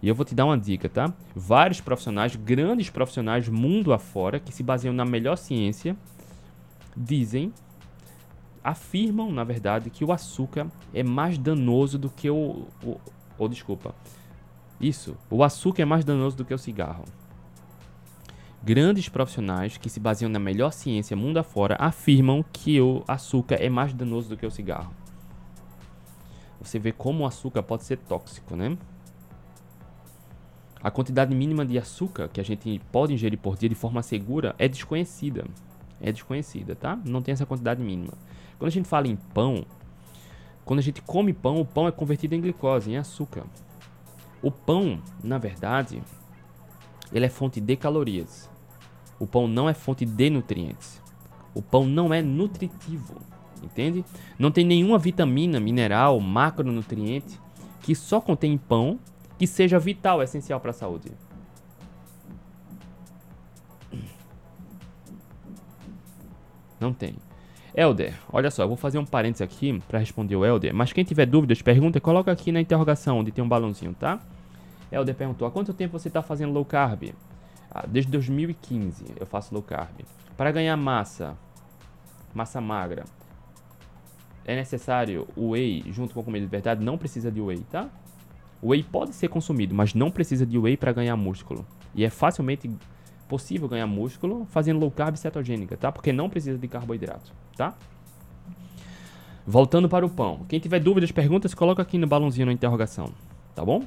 E 0.00 0.08
eu 0.08 0.14
vou 0.14 0.24
te 0.24 0.34
dar 0.34 0.46
uma 0.46 0.58
dica, 0.58 0.88
tá? 0.88 1.12
Vários 1.34 1.80
profissionais, 1.80 2.34
grandes 2.34 2.90
profissionais 2.90 3.48
mundo 3.48 3.92
afora, 3.92 4.40
que 4.40 4.52
se 4.52 4.62
baseiam 4.62 4.94
na 4.94 5.04
melhor 5.04 5.36
ciência, 5.36 5.96
dizem, 6.96 7.52
afirmam, 8.62 9.30
na 9.30 9.44
verdade, 9.44 9.90
que 9.90 10.04
o 10.04 10.12
açúcar 10.12 10.66
é 10.92 11.02
mais 11.02 11.38
danoso 11.38 11.98
do 11.98 12.10
que 12.10 12.28
o. 12.30 12.66
o 12.82 13.00
ou 13.38 13.48
desculpa. 13.48 13.94
Isso, 14.80 15.16
o 15.30 15.42
açúcar 15.42 15.82
é 15.82 15.84
mais 15.84 16.04
danoso 16.04 16.36
do 16.36 16.44
que 16.44 16.52
o 16.52 16.58
cigarro. 16.58 17.04
Grandes 18.64 19.08
profissionais 19.08 19.76
que 19.76 19.90
se 19.90 19.98
baseiam 19.98 20.30
na 20.30 20.38
melhor 20.38 20.72
ciência 20.72 21.16
mundo 21.16 21.38
afora 21.38 21.76
afirmam 21.80 22.44
que 22.52 22.80
o 22.80 23.02
açúcar 23.08 23.56
é 23.56 23.68
mais 23.68 23.92
danoso 23.92 24.28
do 24.28 24.36
que 24.36 24.46
o 24.46 24.50
cigarro. 24.52 24.94
Você 26.60 26.78
vê 26.78 26.92
como 26.92 27.24
o 27.24 27.26
açúcar 27.26 27.64
pode 27.64 27.82
ser 27.82 27.96
tóxico, 27.96 28.54
né? 28.54 28.78
A 30.80 30.92
quantidade 30.92 31.34
mínima 31.34 31.66
de 31.66 31.76
açúcar 31.76 32.28
que 32.28 32.40
a 32.40 32.44
gente 32.44 32.80
pode 32.92 33.12
ingerir 33.12 33.36
por 33.36 33.56
dia 33.56 33.68
de 33.68 33.74
forma 33.74 34.00
segura 34.00 34.54
é 34.56 34.68
desconhecida. 34.68 35.44
É 36.00 36.12
desconhecida, 36.12 36.76
tá? 36.76 36.96
Não 37.04 37.20
tem 37.20 37.32
essa 37.32 37.46
quantidade 37.46 37.82
mínima. 37.82 38.14
Quando 38.60 38.68
a 38.68 38.72
gente 38.72 38.88
fala 38.88 39.08
em 39.08 39.16
pão, 39.16 39.66
quando 40.64 40.78
a 40.78 40.82
gente 40.82 41.02
come 41.02 41.32
pão, 41.32 41.60
o 41.60 41.64
pão 41.64 41.88
é 41.88 41.90
convertido 41.90 42.36
em 42.36 42.40
glicose, 42.40 42.92
em 42.92 42.96
açúcar. 42.96 43.42
O 44.40 44.52
pão, 44.52 45.02
na 45.22 45.36
verdade, 45.36 46.00
ele 47.12 47.26
é 47.26 47.28
fonte 47.28 47.60
de 47.60 47.76
calorias. 47.76 48.51
O 49.22 49.26
pão 49.28 49.46
não 49.46 49.68
é 49.68 49.72
fonte 49.72 50.04
de 50.04 50.28
nutrientes. 50.28 51.00
O 51.54 51.62
pão 51.62 51.86
não 51.86 52.12
é 52.12 52.20
nutritivo, 52.20 53.20
entende? 53.62 54.04
Não 54.36 54.50
tem 54.50 54.64
nenhuma 54.64 54.98
vitamina, 54.98 55.60
mineral, 55.60 56.18
macronutriente 56.18 57.38
que 57.80 57.94
só 57.94 58.20
contém 58.20 58.58
pão 58.58 58.98
que 59.38 59.46
seja 59.46 59.78
vital, 59.78 60.20
essencial 60.24 60.58
para 60.58 60.70
a 60.70 60.74
saúde. 60.74 61.12
Não 66.80 66.92
tem. 66.92 67.14
Elder, 67.76 68.18
olha 68.32 68.50
só, 68.50 68.64
eu 68.64 68.68
vou 68.68 68.76
fazer 68.76 68.98
um 68.98 69.06
parênteses 69.06 69.42
aqui 69.42 69.80
para 69.86 70.00
responder 70.00 70.34
o 70.34 70.44
Elder, 70.44 70.74
mas 70.74 70.92
quem 70.92 71.04
tiver 71.04 71.26
dúvidas, 71.26 71.62
pergunta, 71.62 72.00
coloca 72.00 72.32
aqui 72.32 72.50
na 72.50 72.60
interrogação, 72.60 73.20
onde 73.20 73.30
tem 73.30 73.44
um 73.44 73.48
balãozinho, 73.48 73.94
tá? 73.94 74.18
Elder 74.90 75.14
perguntou, 75.14 75.46
há 75.46 75.50
quanto 75.52 75.72
tempo 75.72 75.96
você 75.96 76.08
está 76.08 76.22
fazendo 76.22 76.52
low 76.52 76.64
carb? 76.64 77.14
Ah, 77.74 77.86
desde 77.86 78.10
2015 78.12 79.04
eu 79.18 79.24
faço 79.24 79.54
low 79.54 79.62
carb. 79.62 80.00
Para 80.36 80.52
ganhar 80.52 80.76
massa, 80.76 81.36
massa 82.34 82.60
magra, 82.60 83.04
é 84.44 84.54
necessário 84.54 85.26
o 85.34 85.50
whey 85.50 85.84
junto 85.88 86.12
com 86.12 86.22
comida 86.22 86.44
de 86.44 86.50
verdade? 86.50 86.84
Não 86.84 86.98
precisa 86.98 87.30
de 87.30 87.40
whey, 87.40 87.64
tá? 87.70 87.88
O 88.60 88.68
whey 88.68 88.82
pode 88.82 89.14
ser 89.14 89.28
consumido, 89.28 89.74
mas 89.74 89.94
não 89.94 90.10
precisa 90.10 90.44
de 90.44 90.58
whey 90.58 90.76
para 90.76 90.92
ganhar 90.92 91.16
músculo. 91.16 91.66
E 91.94 92.04
é 92.04 92.10
facilmente 92.10 92.70
possível 93.26 93.68
ganhar 93.68 93.86
músculo 93.86 94.44
fazendo 94.50 94.78
low 94.78 94.90
carb 94.90 95.16
cetogênica, 95.16 95.76
tá? 95.76 95.90
Porque 95.90 96.12
não 96.12 96.28
precisa 96.28 96.58
de 96.58 96.68
carboidrato, 96.68 97.32
tá? 97.56 97.74
Voltando 99.46 99.88
para 99.88 100.04
o 100.04 100.10
pão. 100.10 100.44
Quem 100.48 100.60
tiver 100.60 100.78
dúvidas, 100.78 101.10
perguntas, 101.10 101.54
coloca 101.54 101.80
aqui 101.80 101.96
no 101.96 102.06
balãozinho 102.06 102.46
na 102.46 102.52
interrogação, 102.52 103.12
tá 103.54 103.64
bom? 103.64 103.82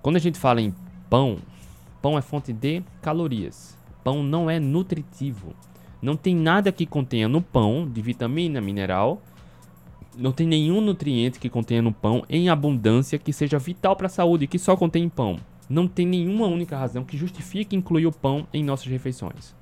Quando 0.00 0.16
a 0.16 0.20
gente 0.20 0.38
fala 0.38 0.60
em 0.60 0.72
pão, 1.10 1.38
pão 2.00 2.16
é 2.16 2.22
fonte 2.22 2.52
de 2.52 2.82
calorias. 3.02 3.76
Pão 4.04 4.22
não 4.22 4.48
é 4.48 4.60
nutritivo. 4.60 5.54
Não 6.00 6.16
tem 6.16 6.34
nada 6.34 6.70
que 6.70 6.86
contenha 6.86 7.28
no 7.28 7.42
pão 7.42 7.88
de 7.88 8.00
vitamina, 8.00 8.60
mineral. 8.60 9.20
Não 10.16 10.30
tem 10.30 10.46
nenhum 10.46 10.80
nutriente 10.80 11.40
que 11.40 11.48
contenha 11.48 11.82
no 11.82 11.92
pão 11.92 12.24
em 12.28 12.48
abundância 12.48 13.18
que 13.18 13.32
seja 13.32 13.58
vital 13.58 13.96
para 13.96 14.06
a 14.06 14.10
saúde, 14.10 14.46
que 14.46 14.58
só 14.58 14.76
contém 14.76 15.08
pão. 15.08 15.38
Não 15.68 15.88
tem 15.88 16.06
nenhuma 16.06 16.46
única 16.46 16.76
razão 16.76 17.04
que 17.04 17.16
justifique 17.16 17.76
incluir 17.76 18.06
o 18.06 18.12
pão 18.12 18.46
em 18.54 18.62
nossas 18.64 18.86
refeições. 18.86 19.54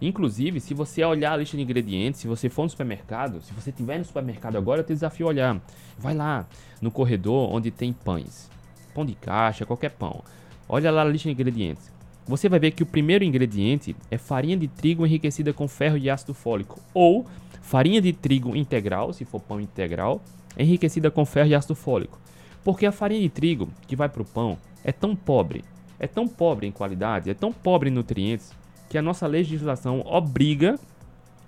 Inclusive, 0.00 0.58
se 0.58 0.74
você 0.74 1.04
olhar 1.04 1.34
a 1.34 1.36
lista 1.36 1.56
de 1.56 1.62
ingredientes, 1.62 2.20
se 2.20 2.26
você 2.26 2.48
for 2.48 2.64
no 2.64 2.70
supermercado, 2.70 3.40
se 3.40 3.52
você 3.52 3.70
estiver 3.70 3.98
no 3.98 4.04
supermercado 4.04 4.56
agora, 4.56 4.80
eu 4.80 4.84
te 4.84 4.92
desafio 4.92 5.26
a 5.26 5.28
olhar. 5.28 5.60
Vai 5.96 6.14
lá 6.14 6.44
no 6.80 6.90
corredor 6.90 7.52
onde 7.52 7.70
tem 7.70 7.92
pães. 7.92 8.50
Pão 8.94 9.04
de 9.04 9.14
caixa, 9.14 9.66
qualquer 9.66 9.90
pão. 9.90 10.22
Olha 10.68 10.90
lá 10.90 11.02
a 11.02 11.04
lista 11.04 11.28
de 11.28 11.34
ingredientes 11.34 11.92
você 12.26 12.48
vai 12.48 12.58
ver 12.58 12.70
que 12.70 12.82
o 12.82 12.86
primeiro 12.86 13.24
ingrediente 13.24 13.96
é 14.10 14.16
farinha 14.16 14.56
de 14.56 14.68
trigo 14.68 15.04
enriquecida 15.04 15.52
com 15.52 15.66
ferro 15.66 15.98
e 15.98 16.08
ácido 16.08 16.32
fólico, 16.32 16.80
ou 16.94 17.26
farinha 17.60 18.00
de 18.00 18.12
trigo 18.12 18.54
integral, 18.54 19.12
se 19.12 19.24
for 19.24 19.40
pão 19.40 19.60
integral, 19.60 20.22
enriquecida 20.56 21.10
com 21.10 21.24
ferro 21.24 21.48
e 21.48 21.54
ácido 21.54 21.74
fólico. 21.74 22.18
Porque 22.62 22.86
a 22.86 22.92
farinha 22.92 23.20
de 23.20 23.28
trigo 23.28 23.68
que 23.88 23.96
vai 23.96 24.08
para 24.08 24.22
o 24.22 24.24
pão 24.24 24.56
é 24.84 24.92
tão 24.92 25.16
pobre, 25.16 25.64
é 25.98 26.06
tão 26.06 26.28
pobre 26.28 26.66
em 26.66 26.72
qualidade, 26.72 27.30
é 27.30 27.34
tão 27.34 27.52
pobre 27.52 27.90
em 27.90 27.92
nutrientes, 27.92 28.52
que 28.88 28.98
a 28.98 29.02
nossa 29.02 29.26
legislação 29.26 30.02
obriga 30.06 30.78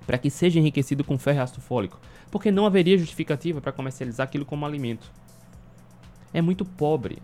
para 0.07 0.19
que 0.19 0.31
seja 0.31 0.59
enriquecido 0.59 1.05
com 1.05 1.19
ferro 1.19 1.39
e 1.39 1.41
ácido 1.41 1.61
fólico, 1.61 2.01
porque 2.31 2.51
não 2.51 2.67
haveria 2.67 2.99
justificativa 2.99 3.61
para 3.61 3.73
comercializar 3.73 4.25
aquilo 4.25 4.45
como 4.45 4.67
alimento. 4.67 5.11
É 6.35 6.43
muito 6.43 6.67
pobre. 6.67 7.23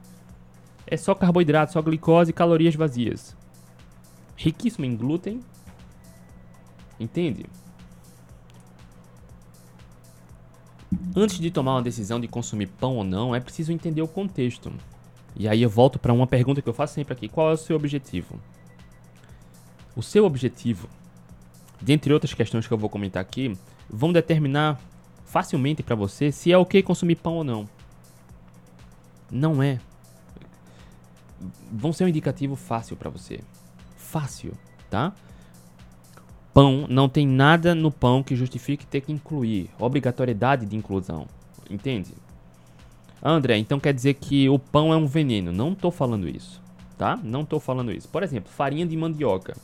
É 0.87 0.97
só 0.97 1.15
carboidrato, 1.15 1.73
só 1.73 1.83
glicose 1.83 2.31
e 2.31 2.33
calorias 2.33 2.75
vazias 2.75 3.37
riquíssimo 4.41 4.87
em 4.87 4.97
glúten. 4.97 5.43
Entende? 6.99 7.45
Antes 11.15 11.39
de 11.39 11.51
tomar 11.51 11.75
uma 11.75 11.83
decisão 11.83 12.19
de 12.19 12.27
consumir 12.27 12.67
pão 12.67 12.97
ou 12.97 13.05
não, 13.05 13.35
é 13.35 13.41
preciso 13.41 13.71
entender 13.71 14.01
o 14.01 14.09
contexto. 14.09 14.73
E 15.37 15.47
aí 15.47 15.63
eu 15.63 15.69
volto 15.69 15.99
para 15.99 16.13
uma 16.13 16.27
pergunta 16.27 16.63
que 16.63 16.69
eu 16.69 16.75
faço 16.75 16.95
sempre 16.95 17.13
aqui: 17.13 17.29
qual 17.29 17.51
é 17.51 17.53
o 17.53 17.57
seu 17.57 17.77
objetivo? 17.77 18.41
o 19.95 20.03
seu 20.03 20.25
objetivo, 20.25 20.89
dentre 21.81 22.13
outras 22.13 22.33
questões 22.33 22.67
que 22.67 22.73
eu 22.73 22.79
vou 22.79 22.89
comentar 22.89 23.21
aqui, 23.21 23.53
vão 23.89 24.13
determinar 24.13 24.81
facilmente 25.25 25.83
para 25.83 25.97
você 25.97 26.33
se 26.33 26.51
é 26.51 26.57
ok 26.57 26.83
consumir 26.83 27.17
pão 27.17 27.35
ou 27.35 27.45
não. 27.45 27.69
Não 29.31 29.63
é. 29.63 29.79
Vão 31.73 31.93
ser 31.93 32.05
um 32.05 32.09
indicativo 32.09 32.57
fácil 32.57 32.97
para 32.97 33.11
você. 33.11 33.41
Fácil, 33.97 34.53
tá? 34.91 35.13
Pão, 36.53 36.87
não 36.89 37.09
tem 37.09 37.27
nada 37.27 37.75
no 37.75 37.93
pão 37.93 38.23
que 38.23 38.35
justifique 38.35 38.85
ter 38.85 39.03
que 39.03 39.13
incluir. 39.13 39.71
Obrigatoriedade 39.79 40.67
de 40.67 40.77
inclusão. 40.77 41.27
Entende? 41.71 42.13
André, 43.23 43.57
então 43.59 43.79
quer 43.79 43.95
dizer 43.95 44.15
que 44.15 44.49
o 44.49 44.59
pão 44.59 44.93
é 44.93 44.97
um 44.97 45.07
veneno. 45.07 45.53
Não 45.53 45.73
estou 45.73 45.91
falando 45.91 46.29
isso, 46.29 46.61
tá? 46.99 47.19
Não 47.23 47.43
estou 47.43 47.61
falando 47.61 47.93
isso. 47.93 48.09
Por 48.09 48.23
exemplo, 48.23 48.51
farinha 48.51 48.85
de 48.85 48.97
mandioca. 48.97 49.57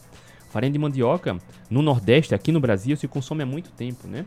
Farinha 0.50 0.72
de 0.72 0.78
mandioca, 0.78 1.36
no 1.68 1.82
Nordeste, 1.82 2.34
aqui 2.34 2.52
no 2.52 2.60
Brasil, 2.60 2.96
se 2.96 3.08
consome 3.08 3.42
há 3.42 3.46
muito 3.46 3.70
tempo, 3.70 4.06
né? 4.06 4.24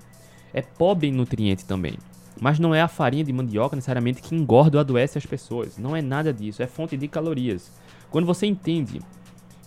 É 0.53 0.61
pobre 0.61 1.07
em 1.07 1.11
nutriente 1.11 1.63
também. 1.65 1.97
Mas 2.39 2.59
não 2.59 2.73
é 2.73 2.81
a 2.81 2.87
farinha 2.87 3.23
de 3.23 3.33
mandioca 3.33 3.75
necessariamente 3.75 4.21
que 4.21 4.35
engorda 4.35 4.77
ou 4.77 4.81
adoece 4.81 5.17
as 5.17 5.25
pessoas. 5.25 5.77
Não 5.77 5.95
é 5.95 6.01
nada 6.01 6.33
disso. 6.33 6.63
É 6.63 6.67
fonte 6.67 6.97
de 6.97 7.07
calorias. 7.07 7.71
Quando 8.09 8.25
você 8.25 8.45
entende 8.45 9.01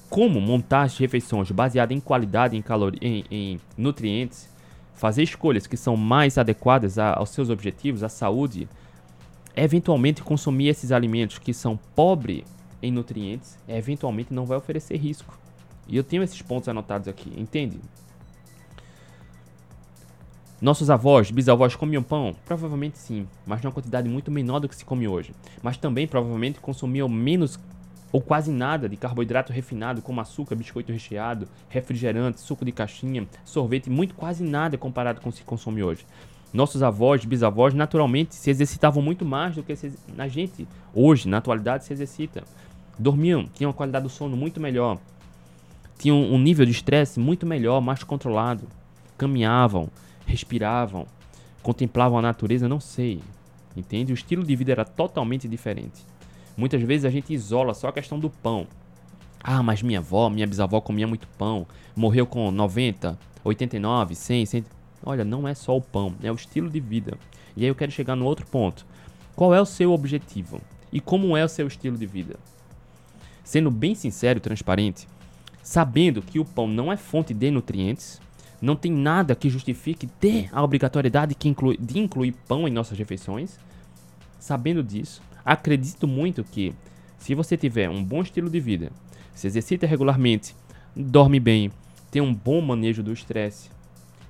como 0.09 0.41
montar 0.41 0.83
as 0.83 0.99
refeições 0.99 1.51
baseadas 1.51 1.97
em 1.97 2.01
qualidade, 2.01 2.57
em, 2.57 2.65
em, 3.01 3.25
em 3.31 3.61
nutrientes, 3.77 4.49
fazer 4.95 5.23
escolhas 5.23 5.67
que 5.67 5.77
são 5.77 5.97
mais 5.97 6.37
adequadas 6.37 6.99
a, 6.99 7.15
aos 7.15 7.31
seus 7.31 7.49
objetivos, 7.49 8.03
à 8.03 8.09
saúde, 8.09 8.69
eventualmente 9.57 10.23
consumir 10.23 10.69
esses 10.69 10.93
alimentos 10.93 11.39
que 11.39 11.55
são 11.55 11.79
pobres 11.95 12.45
em 12.83 12.91
nutrientes, 12.91 13.59
eventualmente 13.69 14.35
não 14.35 14.45
vai 14.45 14.59
oferecer 14.59 14.97
risco. 14.97 15.39
E 15.89 15.97
eu 15.97 16.05
tenho 16.05 16.23
esses 16.23 16.41
pontos 16.43 16.69
anotados 16.69 17.09
aqui, 17.09 17.33
entende? 17.37 17.81
Nossos 20.63 20.91
avós, 20.91 21.29
bisavós 21.29 21.75
comiam 21.75 22.05
pão? 22.05 22.37
Provavelmente 22.45 22.97
sim, 22.97 23.27
mas 23.45 23.61
numa 23.61 23.73
quantidade 23.73 24.09
muito 24.09 24.31
menor 24.31 24.61
do 24.61 24.69
que 24.69 24.77
se 24.77 24.85
come 24.85 25.09
hoje. 25.09 25.35
Mas 25.61 25.77
também 25.77 26.07
provavelmente 26.07 26.61
consumiam 26.61 27.09
menos 27.09 27.59
ou 28.13 28.21
quase 28.21 28.53
nada 28.53 28.89
de 28.89 28.97
carboidrato 28.97 29.53
refinado, 29.53 30.01
como 30.01 30.21
açúcar, 30.21 30.55
biscoito 30.55 30.93
recheado, 30.93 31.49
refrigerante, 31.69 32.41
suco 32.41 32.65
de 32.65 32.71
caixinha, 32.71 33.27
sorvete, 33.45 33.91
muito 33.91 34.15
quase 34.15 34.45
nada 34.45 34.79
comparado 34.79 35.21
com 35.21 35.31
o 35.31 35.33
que 35.33 35.39
se 35.39 35.45
consome 35.45 35.83
hoje. 35.83 36.07
Nossos 36.53 36.81
avós, 36.81 37.25
bisavós, 37.25 37.75
naturalmente 37.75 38.33
se 38.37 38.49
exercitavam 38.49 39.03
muito 39.03 39.25
mais 39.25 39.57
do 39.57 39.65
que 39.65 39.77
a 40.17 40.29
gente 40.29 40.69
hoje, 40.95 41.29
na 41.29 41.39
atualidade, 41.39 41.87
se 41.87 41.93
exercita. 41.93 42.45
Dormiam, 42.97 43.47
tinham 43.53 43.71
uma 43.71 43.77
qualidade 43.77 44.05
do 44.05 44.09
sono 44.09 44.37
muito 44.37 44.61
melhor, 44.61 44.97
tinham 45.99 46.23
um 46.23 46.39
nível 46.39 46.65
de 46.65 46.71
estresse 46.71 47.19
muito 47.19 47.45
melhor, 47.45 47.81
mais 47.81 48.05
controlado, 48.05 48.69
caminhavam, 49.19 49.91
respiravam, 50.27 51.07
contemplavam 51.63 52.19
a 52.19 52.23
natureza, 52.23 52.69
não 52.69 52.81
sei, 52.81 53.21
entende? 53.77 54.13
O 54.13 54.15
estilo 54.15 54.45
de 54.45 54.57
vida 54.57 54.73
era 54.73 54.85
totalmente 54.85 55.49
diferente. 55.49 56.05
Muitas 56.57 56.83
vezes 56.83 57.05
a 57.05 57.11
gente 57.11 57.33
isola 57.33 57.75
só 57.75 57.89
a 57.89 57.93
questão 57.93 58.19
do 58.19 58.29
pão. 58.29 58.67
Ah, 59.43 59.63
mas 59.63 59.83
minha 59.83 59.99
avó, 59.99 60.29
minha 60.31 60.47
bisavó 60.47 60.81
comia 60.81 61.07
muito 61.07 61.27
pão, 61.39 61.67
morreu 61.97 62.27
com 62.27 62.51
90, 62.51 63.19
89, 63.43 64.15
100, 64.15 64.47
100. 64.47 64.65
Olha, 65.05 65.25
não 65.25 65.49
é 65.49 65.55
só 65.55 65.77
o 65.77 65.83
pão, 65.83 66.15
é 66.23 66.31
o 66.31 66.35
estilo 66.35 66.71
de 66.71 66.79
vida. 66.79 67.19
E 67.57 67.63
aí 67.63 67.69
eu 67.69 67.75
quero 67.75 67.91
chegar 67.91 68.15
no 68.15 68.25
outro 68.25 68.47
ponto. 68.47 68.87
Qual 69.35 69.55
é 69.55 69.61
o 69.61 69.67
seu 69.67 69.93
objetivo? 69.93 70.61
E 70.93 71.01
como 71.01 71.37
é 71.37 71.45
o 71.45 71.49
seu 71.49 71.67
estilo 71.67 71.97
de 71.97 72.07
vida? 72.07 72.37
Sendo 73.43 73.71
bem 73.71 73.95
sincero 73.95 74.39
e 74.39 74.41
transparente, 74.41 75.09
sabendo 75.63 76.23
que 76.23 76.39
o 76.39 76.45
pão 76.45 76.69
não 76.69 76.93
é 76.93 76.97
fonte 76.97 77.35
de 77.35 77.51
nutrientes, 77.51 78.21
não 78.63 78.77
tem 78.77 78.93
nada 78.93 79.35
que 79.35 79.51
justifique 79.51 80.07
ter 80.07 80.49
a 80.53 80.63
obrigatoriedade 80.63 81.35
que 81.35 81.49
inclui, 81.49 81.77
de 81.77 81.99
incluir 81.99 82.33
pão 82.47 82.69
em 82.69 82.71
nossas 82.71 82.97
refeições. 82.97 83.59
Sabendo 84.39 84.85
disso, 84.85 85.21
acredito 85.45 86.07
muito 86.07 86.45
que 86.45 86.73
se 87.19 87.35
você 87.35 87.57
tiver 87.57 87.91
um 87.91 88.03
bom 88.03 88.23
estilo 88.23 88.49
de 88.49 88.61
vida, 88.61 88.93
se 89.35 89.49
exercita 89.49 89.85
regularmente, 89.85 90.55
dorme 90.95 91.41
bem, 91.41 91.73
tem 92.09 92.23
um 92.23 92.33
bom 92.33 92.61
manejo 92.61 93.03
do 93.03 93.13
estresse, 93.13 93.69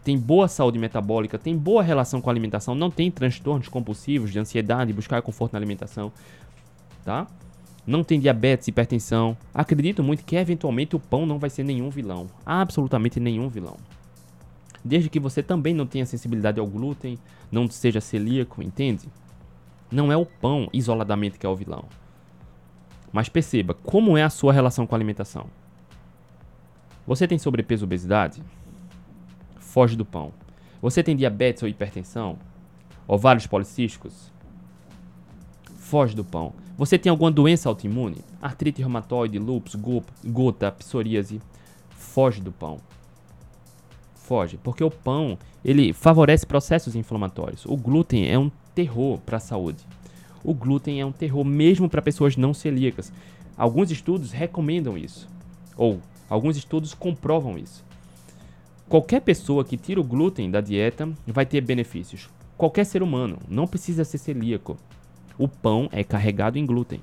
tem 0.03 0.19
boa 0.19 0.49
saúde 0.49 0.79
metabólica, 0.79 1.39
tem 1.39 1.57
boa 1.57 1.83
relação 1.83 2.21
com 2.21 2.31
a 2.31 2.33
alimentação, 2.33 2.75
não 2.75 2.91
tem 2.91 3.11
transtornos 3.11 3.69
compulsivos 3.69 4.33
de 4.33 4.39
ansiedade, 4.39 4.95
buscar 4.95 5.21
conforto 5.21 5.53
na 5.53 5.59
alimentação, 5.59 6.11
tá? 7.05 7.27
Não 7.87 8.03
tem 8.05 8.19
diabetes, 8.19 8.69
hipertensão. 8.69 9.37
Acredito 9.53 10.03
muito 10.05 10.25
que 10.25 10.37
eventualmente 10.37 10.95
o 10.95 11.01
pão 11.01 11.27
não 11.27 11.39
vai 11.39 11.51
ser 11.51 11.65
nenhum 11.65 11.91
vilão, 11.91 12.29
absolutamente 12.47 13.21
nenhum 13.21 13.49
vilão 13.49 13.77
desde 14.85 15.09
que 15.09 15.21
você 15.21 15.43
também 15.43 15.75
não 15.75 15.87
tenha 15.87 16.07
sensibilidade 16.07 16.59
ao 16.59 16.67
glúten, 16.67 17.19
não 17.51 17.69
seja 17.71 18.01
celíaco, 18.01 18.63
entende? 18.63 19.09
Não 19.91 20.11
é 20.11 20.17
o 20.17 20.27
pão 20.27 20.69
isoladamente 20.73 21.39
que 21.39 21.47
é 21.47 21.49
o 21.49 21.57
vilão. 21.57 21.85
Mas 23.13 23.29
perceba 23.29 23.75
como 23.75 24.17
é 24.17 24.23
a 24.23 24.31
sua 24.31 24.53
relação 24.53 24.87
com 24.87 24.95
a 24.95 24.99
alimentação. 24.99 25.47
Você 27.07 27.29
tem 27.29 27.39
sobrepeso 27.39 27.85
ou 27.85 27.87
obesidade? 27.87 28.43
Foge 29.59 29.97
do 29.97 30.05
pão. 30.05 30.33
Você 30.81 31.03
tem 31.03 31.15
diabetes 31.15 31.63
ou 31.63 31.69
hipertensão? 31.69 32.39
Ovários 33.07 33.47
policísticos? 33.47 34.33
Foge 35.77 36.17
do 36.17 36.25
pão. 36.25 36.55
Você 36.77 36.99
tem 36.99 37.11
alguma 37.11 37.31
doença 37.31 37.69
autoimune? 37.69 38.25
Artrite 38.41 38.81
reumatoide, 38.81 39.39
lúpus, 39.39 39.77
gota, 40.25 40.73
psoríase? 40.73 41.41
Foge 41.91 42.41
do 42.41 42.51
pão 42.51 42.79
foge, 44.23 44.59
porque 44.63 44.83
o 44.83 44.91
pão 44.91 45.39
ele 45.65 45.93
favorece 45.93 46.47
processos 46.47 46.97
inflamatórios. 46.97 47.67
O 47.67 47.77
glúten 47.77 48.29
é 48.29 48.39
um 48.39 48.51
terror 48.75 49.19
para 49.19 49.37
a 49.37 49.41
saúde. 49.41 49.85
O 50.45 50.55
glúten 50.55 51.01
é 51.01 51.07
um 51.07 51.13
terror 51.13 51.45
mesmo 51.45 51.89
para 51.89 52.03
pessoas 52.03 52.37
não 52.37 52.55
celíacas. 52.55 53.13
Alguns 53.57 53.91
estudos 53.91 54.33
recomendam 54.33 54.97
isso, 54.97 55.29
ou 55.77 56.01
alguns 56.29 56.57
estudos 56.57 56.95
comprovam 56.95 57.59
isso. 57.59 57.85
Qualquer 58.89 59.21
pessoa 59.21 59.65
que 59.65 59.77
tira 59.77 60.01
o 60.01 60.05
glúten 60.05 60.51
da 60.51 60.61
dieta 60.61 61.09
vai 61.27 61.47
ter 61.47 61.61
benefícios. 61.61 62.29
Qualquer 62.57 62.85
ser 62.85 63.03
humano, 63.03 63.39
não 63.49 63.67
precisa 63.67 64.05
ser 64.05 64.19
celíaco. 64.19 64.77
O 65.39 65.49
pão 65.49 65.89
é 65.93 66.05
carregado 66.05 66.59
em 66.59 66.67
glúten. 66.67 67.01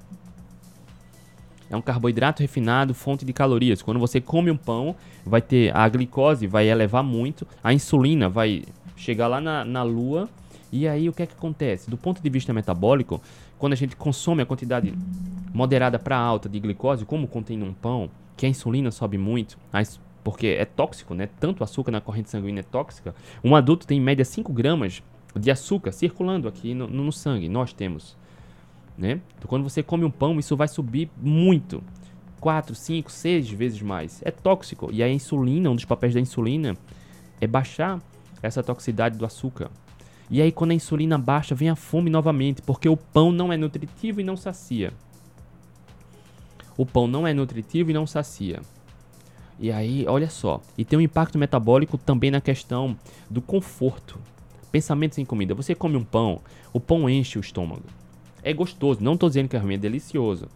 É 1.70 1.78
um 1.78 1.82
carboidrato 1.82 2.42
refinado, 2.42 2.94
fonte 2.94 3.24
de 3.24 3.32
calorias. 3.32 3.82
Quando 3.82 4.00
você 4.00 4.20
come 4.20 4.50
um 4.50 4.58
pão, 4.58 4.96
vai 5.26 5.42
ter 5.42 5.76
a 5.76 5.88
glicose 5.88 6.48
vai 6.48 6.68
elevar 6.68 7.04
muito, 7.04 7.48
a 7.64 7.74
insulina 7.74 8.28
vai 8.28 8.64
chegar 8.96 9.28
lá 9.28 9.40
na, 9.40 9.64
na 9.64 9.84
lua. 9.84 10.28
E 10.72 10.88
aí 10.88 11.10
o 11.10 11.14
que 11.14 11.24
é 11.24 11.26
que 11.26 11.34
acontece? 11.34 11.90
Do 11.90 11.98
ponto 11.98 12.22
de 12.22 12.30
vista 12.30 12.54
metabólico, 12.54 13.22
quando 13.58 13.74
a 13.74 13.76
gente 13.76 13.96
consome 13.96 14.42
a 14.42 14.46
quantidade 14.46 14.94
moderada 15.54 15.98
para 15.98 16.18
alta 16.18 16.48
de 16.48 16.60
glicose, 16.60 17.06
como 17.06 17.28
contém 17.28 17.58
num 17.58 17.74
pão, 17.74 18.10
que 18.38 18.46
a 18.46 18.50
insulina 18.50 18.92
sobe 18.92 19.18
muito, 19.18 19.58
porque 20.24 20.48
é 20.48 20.66
tóxico, 20.66 21.14
né? 21.14 21.28
Tanto 21.40 21.64
açúcar 21.64 21.92
na 21.92 22.02
corrente 22.02 22.30
sanguínea 22.30 22.62
é 22.62 22.64
tóxica. 22.64 23.16
Um 23.44 23.56
adulto 23.56 23.88
tem 23.88 23.98
em 23.98 24.02
média 24.02 24.24
5 24.24 24.52
gramas 24.54 25.02
de 25.36 25.52
açúcar 25.52 25.92
circulando 25.92 26.48
aqui 26.48 26.74
no, 26.74 26.88
no 26.88 27.12
sangue. 27.12 27.50
Nós 27.50 27.74
temos 27.74 28.16
né? 29.00 29.22
Então, 29.38 29.48
quando 29.48 29.64
você 29.64 29.82
come 29.82 30.04
um 30.04 30.12
pão, 30.12 30.38
isso 30.38 30.58
vai 30.58 30.68
subir 30.68 31.10
muito. 31.18 31.82
4, 32.42 32.76
5, 32.76 33.12
6 33.12 33.50
vezes 33.50 33.82
mais. 33.82 34.22
É 34.24 34.30
tóxico. 34.30 34.90
E 34.92 35.02
a 35.02 35.10
insulina, 35.10 35.70
um 35.70 35.76
dos 35.76 35.86
papéis 35.86 36.14
da 36.14 36.20
insulina 36.20 36.76
é 37.40 37.48
baixar 37.48 38.02
essa 38.44 38.62
toxicidade 38.62 39.18
do 39.18 39.26
açúcar. 39.26 39.72
E 40.30 40.42
aí, 40.42 40.52
quando 40.52 40.72
a 40.72 40.76
insulina 40.76 41.18
baixa, 41.18 41.56
vem 41.56 41.70
a 41.70 41.76
fome 41.76 42.10
novamente, 42.10 42.62
porque 42.62 42.88
o 42.88 42.98
pão 42.98 43.32
não 43.32 43.52
é 43.52 43.58
nutritivo 43.58 44.22
e 44.22 44.24
não 44.24 44.38
sacia. 44.38 44.94
O 46.78 46.86
pão 46.86 47.08
não 47.08 47.26
é 47.26 47.34
nutritivo 47.34 47.90
e 47.92 47.94
não 47.94 48.06
sacia. 48.06 48.62
E 49.58 49.72
aí, 49.72 50.06
olha 50.08 50.30
só, 50.30 50.62
e 50.78 50.86
tem 50.86 51.00
um 51.00 51.02
impacto 51.02 51.38
metabólico 51.38 51.98
também 51.98 52.32
na 52.32 52.40
questão 52.40 52.96
do 53.30 53.42
conforto. 53.42 54.20
Pensamentos 54.72 55.18
em 55.18 55.26
comida. 55.26 55.56
Você 55.56 55.74
come 55.74 55.98
um 55.98 56.04
pão, 56.04 56.42
o 56.72 56.80
pão 56.80 57.10
enche 57.10 57.38
o 57.38 57.42
estômago. 57.42 57.84
É 58.44 58.54
gostoso, 58.54 59.04
não 59.04 59.14
estou 59.14 59.30
dizendo 59.30 59.50
que 59.50 59.56
é 59.56 59.60
ruim, 59.60 59.76
é 59.76 59.78
delicioso. 59.78 60.48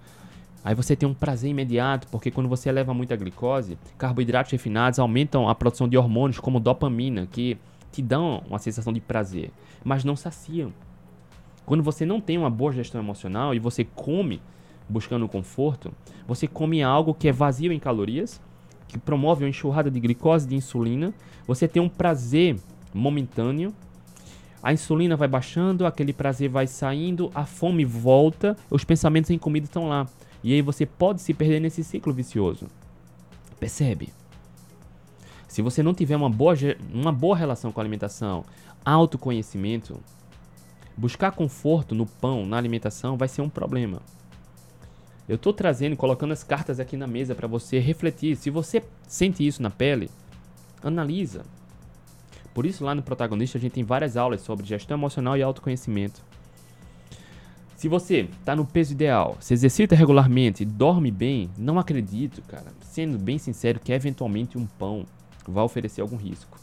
Aí 0.64 0.74
você 0.74 0.96
tem 0.96 1.08
um 1.08 1.14
prazer 1.14 1.50
imediato, 1.50 2.08
porque 2.08 2.32
quando 2.32 2.48
você 2.48 2.70
eleva 2.70 2.94
muita 2.94 3.16
glicose, 3.18 3.78
carboidratos 3.98 4.52
refinados 4.52 4.98
aumentam 4.98 5.50
a 5.50 5.56
produção 5.56 5.90
de 5.90 5.98
hormônios 5.98 6.40
como 6.40 6.60
dopamina, 6.60 7.28
que 7.30 7.58
te 7.92 8.02
dão 8.02 8.42
uma 8.48 8.60
sensação 8.60 8.94
de 8.94 9.02
prazer, 9.02 9.52
mas 9.84 10.06
não 10.06 10.16
saciam. 10.16 10.72
Quando 11.66 11.84
você 11.84 12.06
não 12.06 12.22
tem 12.22 12.38
uma 12.38 12.50
boa 12.50 12.72
gestão 12.72 13.02
emocional 13.02 13.54
e 13.54 13.60
você 13.60 13.84
come 13.84 14.42
buscando 14.88 15.28
conforto, 15.28 15.94
você 16.28 16.48
come 16.48 16.82
algo 16.82 17.14
que 17.14 17.28
é 17.28 17.32
vazio 17.32 17.72
em 17.72 17.80
calorias, 17.80 18.42
que 18.88 18.98
promove 18.98 19.44
uma 19.44 19.50
enxurrada 19.50 19.92
de 19.92 20.00
glicose, 20.00 20.48
de 20.48 20.56
insulina, 20.56 21.14
você 21.46 21.68
tem 21.68 21.82
um 21.82 21.90
prazer 21.90 22.58
momentâneo 22.94 23.74
a 24.64 24.72
insulina 24.72 25.18
vai 25.18 25.28
baixando, 25.28 25.86
aquele 25.86 26.14
prazer 26.14 26.50
vai 26.50 26.66
saindo, 26.66 27.30
a 27.36 27.46
fome 27.46 27.84
volta, 27.84 28.56
os 28.72 28.86
pensamentos 28.86 29.30
em 29.30 29.38
comida 29.38 29.66
estão 29.66 29.90
lá. 29.90 30.08
E 30.42 30.54
aí 30.54 30.62
você 30.62 30.86
pode 30.86 31.22
se 31.22 31.34
perder 31.34 31.60
nesse 31.60 31.84
ciclo 31.84 32.14
vicioso. 32.14 32.68
Percebe? 33.60 34.14
Se 35.50 35.62
você 35.62 35.84
não 35.84 35.94
tiver 35.94 36.16
uma 36.16 36.30
boa, 36.30 36.56
uma 36.94 37.12
boa 37.12 37.36
relação 37.36 37.74
com 37.74 37.80
a 37.82 37.84
alimentação, 37.84 38.46
autoconhecimento, 38.86 40.00
buscar 40.96 41.32
conforto 41.32 41.94
no 41.94 42.06
pão, 42.06 42.46
na 42.46 42.58
alimentação, 42.58 43.18
vai 43.18 43.28
ser 43.28 43.42
um 43.42 43.50
problema. 43.50 44.02
Eu 45.28 45.36
estou 45.36 45.52
trazendo, 45.52 45.98
colocando 45.98 46.32
as 46.32 46.44
cartas 46.44 46.80
aqui 46.80 46.96
na 46.96 47.08
mesa 47.08 47.36
para 47.36 47.48
você 47.48 47.80
refletir. 47.80 48.38
Se 48.38 48.50
você 48.50 48.82
sente 49.08 49.46
isso 49.46 49.62
na 49.62 49.70
pele, 49.70 50.10
analisa. 50.82 51.46
Por 52.54 52.66
isso, 52.66 52.84
lá 52.84 52.94
no 52.94 53.02
Protagonista, 53.02 53.58
a 53.58 53.62
gente 53.62 53.74
tem 53.74 53.84
várias 53.84 54.16
aulas 54.16 54.42
sobre 54.42 54.66
gestão 54.66 54.98
emocional 54.98 55.36
e 55.36 55.42
autoconhecimento. 55.42 56.22
Se 57.76 57.90
você 57.90 58.30
está 58.40 58.56
no 58.56 58.66
peso 58.66 58.94
ideal, 58.94 59.36
se 59.42 59.54
exercita 59.54 59.96
regularmente 59.96 60.64
dorme 60.64 61.12
bem, 61.12 61.50
não 61.58 61.78
acredito, 61.78 62.42
cara, 62.44 62.68
sendo 62.82 63.18
bem 63.18 63.38
sincero, 63.38 63.80
que 63.80 63.92
eventualmente 63.92 64.58
um 64.58 64.66
pão 64.66 65.06
vai 65.48 65.64
oferecer 65.64 66.02
algum 66.02 66.16
risco. 66.16 66.58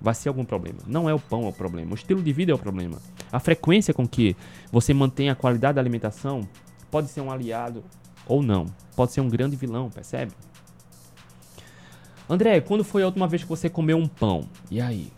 Vai 0.00 0.14
ser 0.14 0.28
algum 0.28 0.44
problema. 0.44 0.78
Não 0.86 1.08
é 1.08 1.14
o 1.14 1.18
pão 1.18 1.48
o 1.48 1.52
problema, 1.52 1.92
o 1.92 1.94
estilo 1.94 2.22
de 2.22 2.32
vida 2.32 2.52
é 2.52 2.54
o 2.54 2.58
problema. 2.58 2.98
A 3.32 3.40
frequência 3.40 3.94
com 3.94 4.06
que 4.06 4.36
você 4.70 4.92
mantém 4.92 5.30
a 5.30 5.34
qualidade 5.34 5.76
da 5.76 5.80
alimentação 5.80 6.46
pode 6.90 7.08
ser 7.08 7.20
um 7.20 7.30
aliado 7.30 7.82
ou 8.26 8.42
não. 8.42 8.66
Pode 8.94 9.12
ser 9.12 9.20
um 9.20 9.28
grande 9.28 9.56
vilão, 9.56 9.88
percebe? 9.88 10.32
André, 12.28 12.60
quando 12.60 12.84
foi 12.84 13.02
a 13.02 13.06
última 13.06 13.26
vez 13.26 13.42
que 13.42 13.48
você 13.48 13.70
comeu 13.70 13.96
um 13.96 14.06
pão? 14.06 14.46
E 14.70 14.82
aí? 14.82 15.10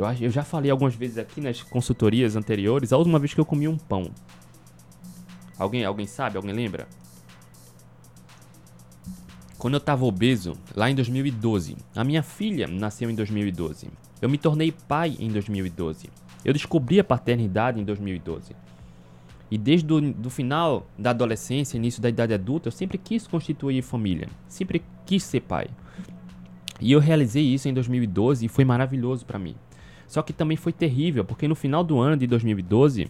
Eu, 0.00 0.06
eu 0.18 0.30
já 0.30 0.42
falei 0.42 0.70
algumas 0.70 0.94
vezes 0.94 1.18
aqui 1.18 1.42
nas 1.42 1.62
consultorias 1.62 2.34
anteriores, 2.34 2.90
a 2.90 2.96
última 2.96 3.18
vez 3.18 3.34
que 3.34 3.40
eu 3.40 3.44
comi 3.44 3.68
um 3.68 3.76
pão. 3.76 4.10
Alguém, 5.58 5.84
alguém 5.84 6.06
sabe? 6.06 6.38
Alguém 6.38 6.54
lembra? 6.54 6.88
Quando 9.58 9.74
eu 9.74 9.80
tava 9.80 10.06
obeso, 10.06 10.54
lá 10.74 10.88
em 10.88 10.94
2012. 10.94 11.76
A 11.94 12.02
minha 12.02 12.22
filha 12.22 12.66
nasceu 12.66 13.10
em 13.10 13.14
2012. 13.14 13.88
Eu 14.22 14.30
me 14.30 14.38
tornei 14.38 14.72
pai 14.72 15.16
em 15.20 15.28
2012. 15.28 16.08
Eu 16.42 16.54
descobri 16.54 16.98
a 16.98 17.04
paternidade 17.04 17.78
em 17.78 17.84
2012. 17.84 18.56
E 19.50 19.58
desde 19.58 19.92
o 19.92 20.30
final 20.30 20.86
da 20.98 21.10
adolescência, 21.10 21.76
início 21.76 22.00
da 22.00 22.08
idade 22.08 22.32
adulta, 22.32 22.68
eu 22.68 22.72
sempre 22.72 22.96
quis 22.96 23.26
constituir 23.26 23.82
família. 23.82 24.30
Sempre 24.48 24.82
quis 25.04 25.22
ser 25.24 25.40
pai. 25.40 25.68
E 26.80 26.90
eu 26.90 27.00
realizei 27.00 27.44
isso 27.44 27.68
em 27.68 27.74
2012 27.74 28.46
e 28.46 28.48
foi 28.48 28.64
maravilhoso 28.64 29.26
para 29.26 29.38
mim. 29.38 29.54
Só 30.10 30.22
que 30.22 30.32
também 30.32 30.56
foi 30.56 30.72
terrível, 30.72 31.24
porque 31.24 31.46
no 31.46 31.54
final 31.54 31.84
do 31.84 32.00
ano 32.00 32.16
de 32.16 32.26
2012, 32.26 33.08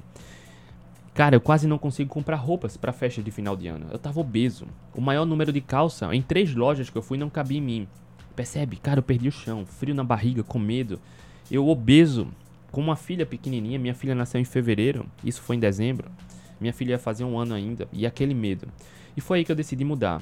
cara, 1.15 1.35
eu 1.35 1.41
quase 1.41 1.67
não 1.67 1.79
consigo 1.79 2.11
comprar 2.11 2.37
roupas 2.37 2.77
para 2.77 2.93
festa 2.93 3.23
de 3.23 3.31
final 3.31 3.57
de 3.57 3.69
ano. 3.69 3.87
Eu 3.91 3.99
tava 3.99 4.21
obeso. 4.21 4.67
O 4.95 5.01
maior 5.01 5.25
número 5.25 5.51
de 5.51 5.63
calça 5.63 6.15
em 6.15 6.21
três 6.21 6.55
lojas 6.55 6.91
que 6.91 6.99
eu 6.99 7.01
fui 7.01 7.17
não 7.17 7.31
cabia 7.31 7.57
em 7.57 7.63
mim. 7.63 7.89
Percebe? 8.37 8.77
Cara, 8.77 8.99
eu 8.99 9.03
perdi 9.03 9.29
o 9.29 9.33
chão, 9.33 9.65
frio 9.65 9.95
na 9.95 10.05
barriga, 10.05 10.43
com 10.43 10.59
medo. 10.59 11.01
Eu 11.51 11.67
obeso, 11.69 12.29
com 12.71 12.83
uma 12.83 12.97
filha 12.97 13.25
pequenininha, 13.25 13.79
minha 13.79 13.95
filha 13.95 14.15
nasceu 14.15 14.39
em 14.39 14.45
fevereiro, 14.45 15.07
isso 15.25 15.41
foi 15.41 15.57
em 15.57 15.59
dezembro. 15.59 16.11
Minha 16.61 16.75
filha 16.75 16.91
ia 16.91 16.99
fazer 16.99 17.25
um 17.25 17.39
ano 17.39 17.55
ainda, 17.55 17.89
e 17.95 18.05
aquele 18.05 18.35
medo. 18.35 18.69
E 19.17 19.23
foi 19.23 19.39
aí 19.39 19.45
que 19.47 19.51
eu 19.51 19.57
decidi 19.57 19.87
mudar. 19.87 20.21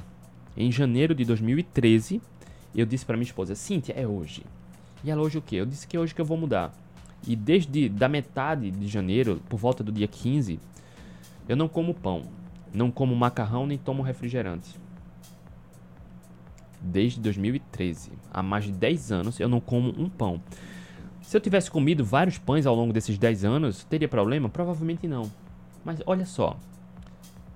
Em 0.57 0.71
janeiro 0.71 1.13
de 1.13 1.25
2013, 1.25 2.23
eu 2.73 2.87
disse 2.87 3.05
para 3.05 3.17
minha 3.17 3.27
esposa: 3.27 3.57
Cíntia, 3.57 3.95
é 3.95 4.07
hoje. 4.07 4.45
E 5.05 5.11
ela, 5.11 5.23
hoje 5.23 5.39
o 5.39 5.43
quê? 5.43 5.57
Eu 5.57 5.67
disse 5.67 5.87
que 5.87 5.97
hoje 5.99 6.15
que 6.15 6.21
eu 6.21 6.25
vou 6.25 6.37
mudar. 6.37 6.73
E 7.27 7.35
desde 7.37 7.89
da 7.89 8.09
metade 8.09 8.71
de 8.71 8.87
janeiro, 8.87 9.41
por 9.49 9.57
volta 9.57 9.83
do 9.83 9.93
dia 9.93 10.09
15, 10.09 10.59
eu 11.49 11.57
não 11.57 11.69
como 11.69 11.95
pão, 11.95 12.23
não 12.73 12.91
como 12.91 13.15
macarrão 13.15 13.67
nem 13.67 13.79
tomo 13.79 14.03
refrigerante. 14.03 14.77
Desde 16.81 17.21
2013, 17.21 18.13
há 18.31 18.43
mais 18.43 18.65
de 18.65 18.73
10 18.73 19.13
anos, 19.13 19.41
eu 19.41 19.49
não 19.49 19.61
como 19.61 19.91
um 20.01 20.09
pão. 20.09 20.41
Se 21.23 21.37
eu 21.37 21.41
tivesse 21.41 21.71
comido 21.71 22.05
vários 22.05 22.39
pães 22.39 22.67
ao 22.67 22.75
longo 22.75 22.93
desses 22.93 23.19
10 23.19 23.45
anos, 23.45 23.85
teria 23.85 24.09
problema? 24.09 24.49
Provavelmente 24.49 25.07
não. 25.07 25.31
Mas 25.85 26.01
olha 26.07 26.25
só, 26.25 26.57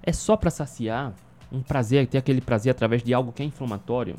é 0.02 0.12
só 0.12 0.36
para 0.36 0.50
saciar 0.50 1.14
um 1.50 1.62
prazer, 1.62 2.06
ter 2.06 2.18
aquele 2.18 2.40
prazer 2.40 2.70
através 2.70 3.02
de 3.02 3.14
algo 3.14 3.32
que 3.32 3.42
é 3.42 3.46
inflamatório? 3.46 4.16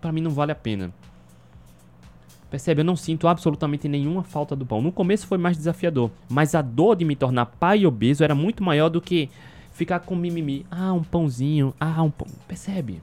Para 0.00 0.12
mim 0.12 0.20
não 0.20 0.30
vale 0.30 0.52
a 0.52 0.56
pena. 0.56 0.92
Percebe? 2.54 2.82
Eu 2.82 2.84
não 2.84 2.94
sinto 2.94 3.26
absolutamente 3.26 3.88
nenhuma 3.88 4.22
falta 4.22 4.54
do 4.54 4.64
pão. 4.64 4.80
No 4.80 4.92
começo 4.92 5.26
foi 5.26 5.36
mais 5.36 5.56
desafiador, 5.56 6.08
mas 6.28 6.54
a 6.54 6.62
dor 6.62 6.94
de 6.94 7.04
me 7.04 7.16
tornar 7.16 7.46
pai 7.46 7.84
obeso 7.84 8.22
era 8.22 8.32
muito 8.32 8.62
maior 8.62 8.88
do 8.88 9.00
que 9.00 9.28
ficar 9.72 9.98
com 9.98 10.14
mimimi. 10.14 10.64
Ah, 10.70 10.92
um 10.92 11.02
pãozinho. 11.02 11.74
Ah, 11.80 12.00
um 12.00 12.12
pão. 12.12 12.28
Percebe? 12.46 13.00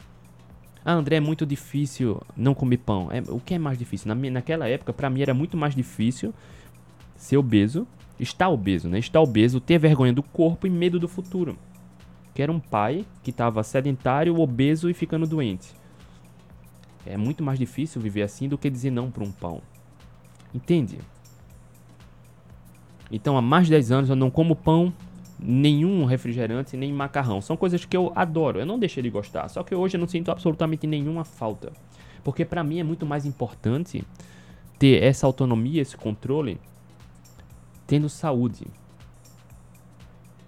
Ah, 0.86 0.94
André, 0.94 1.18
é 1.18 1.20
muito 1.20 1.46
difícil 1.46 2.22
não 2.34 2.54
comer 2.54 2.78
pão. 2.78 3.10
É, 3.12 3.22
o 3.30 3.42
que 3.42 3.56
é 3.56 3.60
mais 3.60 3.78
difícil? 3.78 4.08
Na, 4.08 4.32
naquela 4.32 4.70
época, 4.70 4.94
para 4.94 5.10
mim 5.10 5.22
era 5.22 5.34
muito 5.34 5.58
mais 5.58 5.76
difícil 5.76 6.34
ser 7.18 7.36
obeso, 7.36 7.86
estar 8.18 8.48
obeso, 8.48 8.88
né? 8.88 9.00
Estar 9.00 9.20
obeso, 9.20 9.60
ter 9.60 9.78
vergonha 9.78 10.14
do 10.14 10.24
corpo 10.24 10.66
e 10.66 10.70
medo 10.70 10.98
do 10.98 11.10
futuro. 11.10 11.58
Que 12.34 12.42
era 12.42 12.54
um 12.54 12.60
pai 12.62 13.06
que 13.22 13.32
estava 13.32 13.62
sedentário, 13.64 14.40
obeso 14.40 14.90
e 14.90 14.94
ficando 14.94 15.28
doente. 15.28 15.81
É 17.06 17.18
muito 17.18 17.44
mais 17.44 17.58
difícil 17.58 18.02
viver 18.02 18.22
assim 18.22 18.48
do 18.48 18.58
que 18.58 18.70
dizer 18.70 18.92
não 18.92 19.10
para 19.10 19.24
um 19.24 19.32
pão. 19.32 19.62
Entende? 20.54 21.00
Então, 23.12 23.38
há 23.38 23.42
mais 23.42 23.66
de 23.66 23.72
10 23.72 23.92
anos 23.92 24.10
eu 24.10 24.16
não 24.16 24.30
como 24.30 24.56
pão, 24.56 24.94
nenhum 25.40 26.06
refrigerante, 26.06 26.78
nem 26.78 26.94
macarrão. 26.94 27.42
São 27.42 27.58
coisas 27.58 27.84
que 27.84 27.98
eu 27.98 28.12
adoro, 28.16 28.60
eu 28.60 28.66
não 28.66 28.80
deixei 28.80 29.02
de 29.02 29.10
gostar. 29.10 29.48
Só 29.50 29.64
que 29.64 29.74
hoje 29.74 29.98
eu 29.98 30.00
não 30.00 30.08
sinto 30.08 30.32
absolutamente 30.32 30.86
nenhuma 30.86 31.26
falta. 31.26 31.74
Porque 32.24 32.46
para 32.46 32.64
mim 32.64 32.80
é 32.80 32.84
muito 32.84 33.06
mais 33.06 33.26
importante 33.26 34.04
ter 34.78 35.02
essa 35.04 35.26
autonomia, 35.26 35.82
esse 35.82 35.98
controle, 35.98 36.60
tendo 37.88 38.08
saúde. 38.08 38.66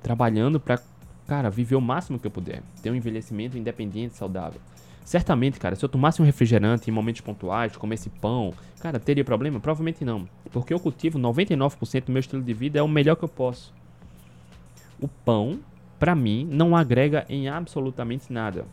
Trabalhando 0.02 0.60
para, 0.60 0.80
cara, 1.28 1.50
viver 1.50 1.76
o 1.76 1.82
máximo 1.82 2.20
que 2.20 2.28
eu 2.28 2.32
puder. 2.32 2.62
Ter 2.82 2.92
um 2.92 2.96
envelhecimento 2.96 3.58
independente, 3.58 4.16
saudável. 4.16 4.62
Certamente, 5.04 5.60
cara, 5.60 5.76
se 5.76 5.84
eu 5.84 5.90
tomasse 5.90 6.22
um 6.22 6.26
refrigerante 6.26 6.90
em 6.90 6.94
momentos 6.94 7.22
pontuais, 7.22 7.76
comesse 7.76 8.10
pão, 8.10 8.54
cara, 8.80 9.00
teria 9.00 9.24
problema? 9.24 9.60
Provavelmente 9.60 10.06
não. 10.06 10.28
Porque 10.52 10.74
eu 10.74 10.80
cultivo 10.80 11.20
99% 11.20 12.06
do 12.06 12.12
meu 12.12 12.20
estilo 12.20 12.42
de 12.42 12.54
vida, 12.54 12.80
é 12.80 12.82
o 12.82 12.88
melhor 12.88 13.16
que 13.16 13.24
eu 13.24 13.30
posso 13.30 13.74
o 15.04 15.08
pão, 15.08 15.60
para 16.00 16.16
mim, 16.16 16.48
não 16.50 16.76
agrega 16.76 17.26
em 17.28 17.50
absolutamente 17.50 18.32
nada. 18.32 18.66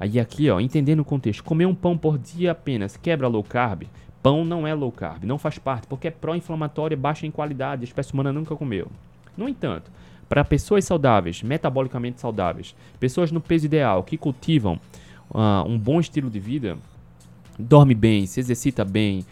Aí 0.00 0.18
aqui, 0.18 0.50
ó, 0.50 0.58
entendendo 0.58 1.00
o 1.00 1.04
contexto, 1.04 1.44
comer 1.44 1.66
um 1.66 1.74
pão 1.74 1.96
por 1.96 2.18
dia 2.18 2.52
apenas 2.52 2.96
quebra 2.96 3.28
low 3.28 3.42
carb? 3.42 3.84
Pão 4.22 4.44
não 4.44 4.66
é 4.66 4.74
low 4.74 4.90
carb, 4.90 5.24
não 5.24 5.38
faz 5.38 5.58
parte, 5.58 5.86
porque 5.86 6.08
é 6.08 6.10
pró-inflamatório, 6.10 6.96
baixa 6.96 7.26
em 7.26 7.30
qualidade, 7.30 7.82
a 7.82 7.84
espécie 7.84 8.12
humana 8.12 8.32
nunca 8.32 8.56
comeu. 8.56 8.90
No 9.36 9.48
entanto, 9.48 9.90
para 10.28 10.44
pessoas 10.44 10.84
saudáveis, 10.84 11.42
metabolicamente 11.42 12.20
saudáveis, 12.20 12.74
pessoas 12.98 13.30
no 13.30 13.40
peso 13.40 13.66
ideal, 13.66 14.02
que 14.02 14.16
cultivam 14.16 14.80
uh, 15.30 15.66
um 15.66 15.78
bom 15.78 16.00
estilo 16.00 16.28
de 16.28 16.40
vida, 16.40 16.76
dorme 17.58 17.94
bem, 17.94 18.26
se 18.26 18.40
exercita 18.40 18.84
bem, 18.84 19.24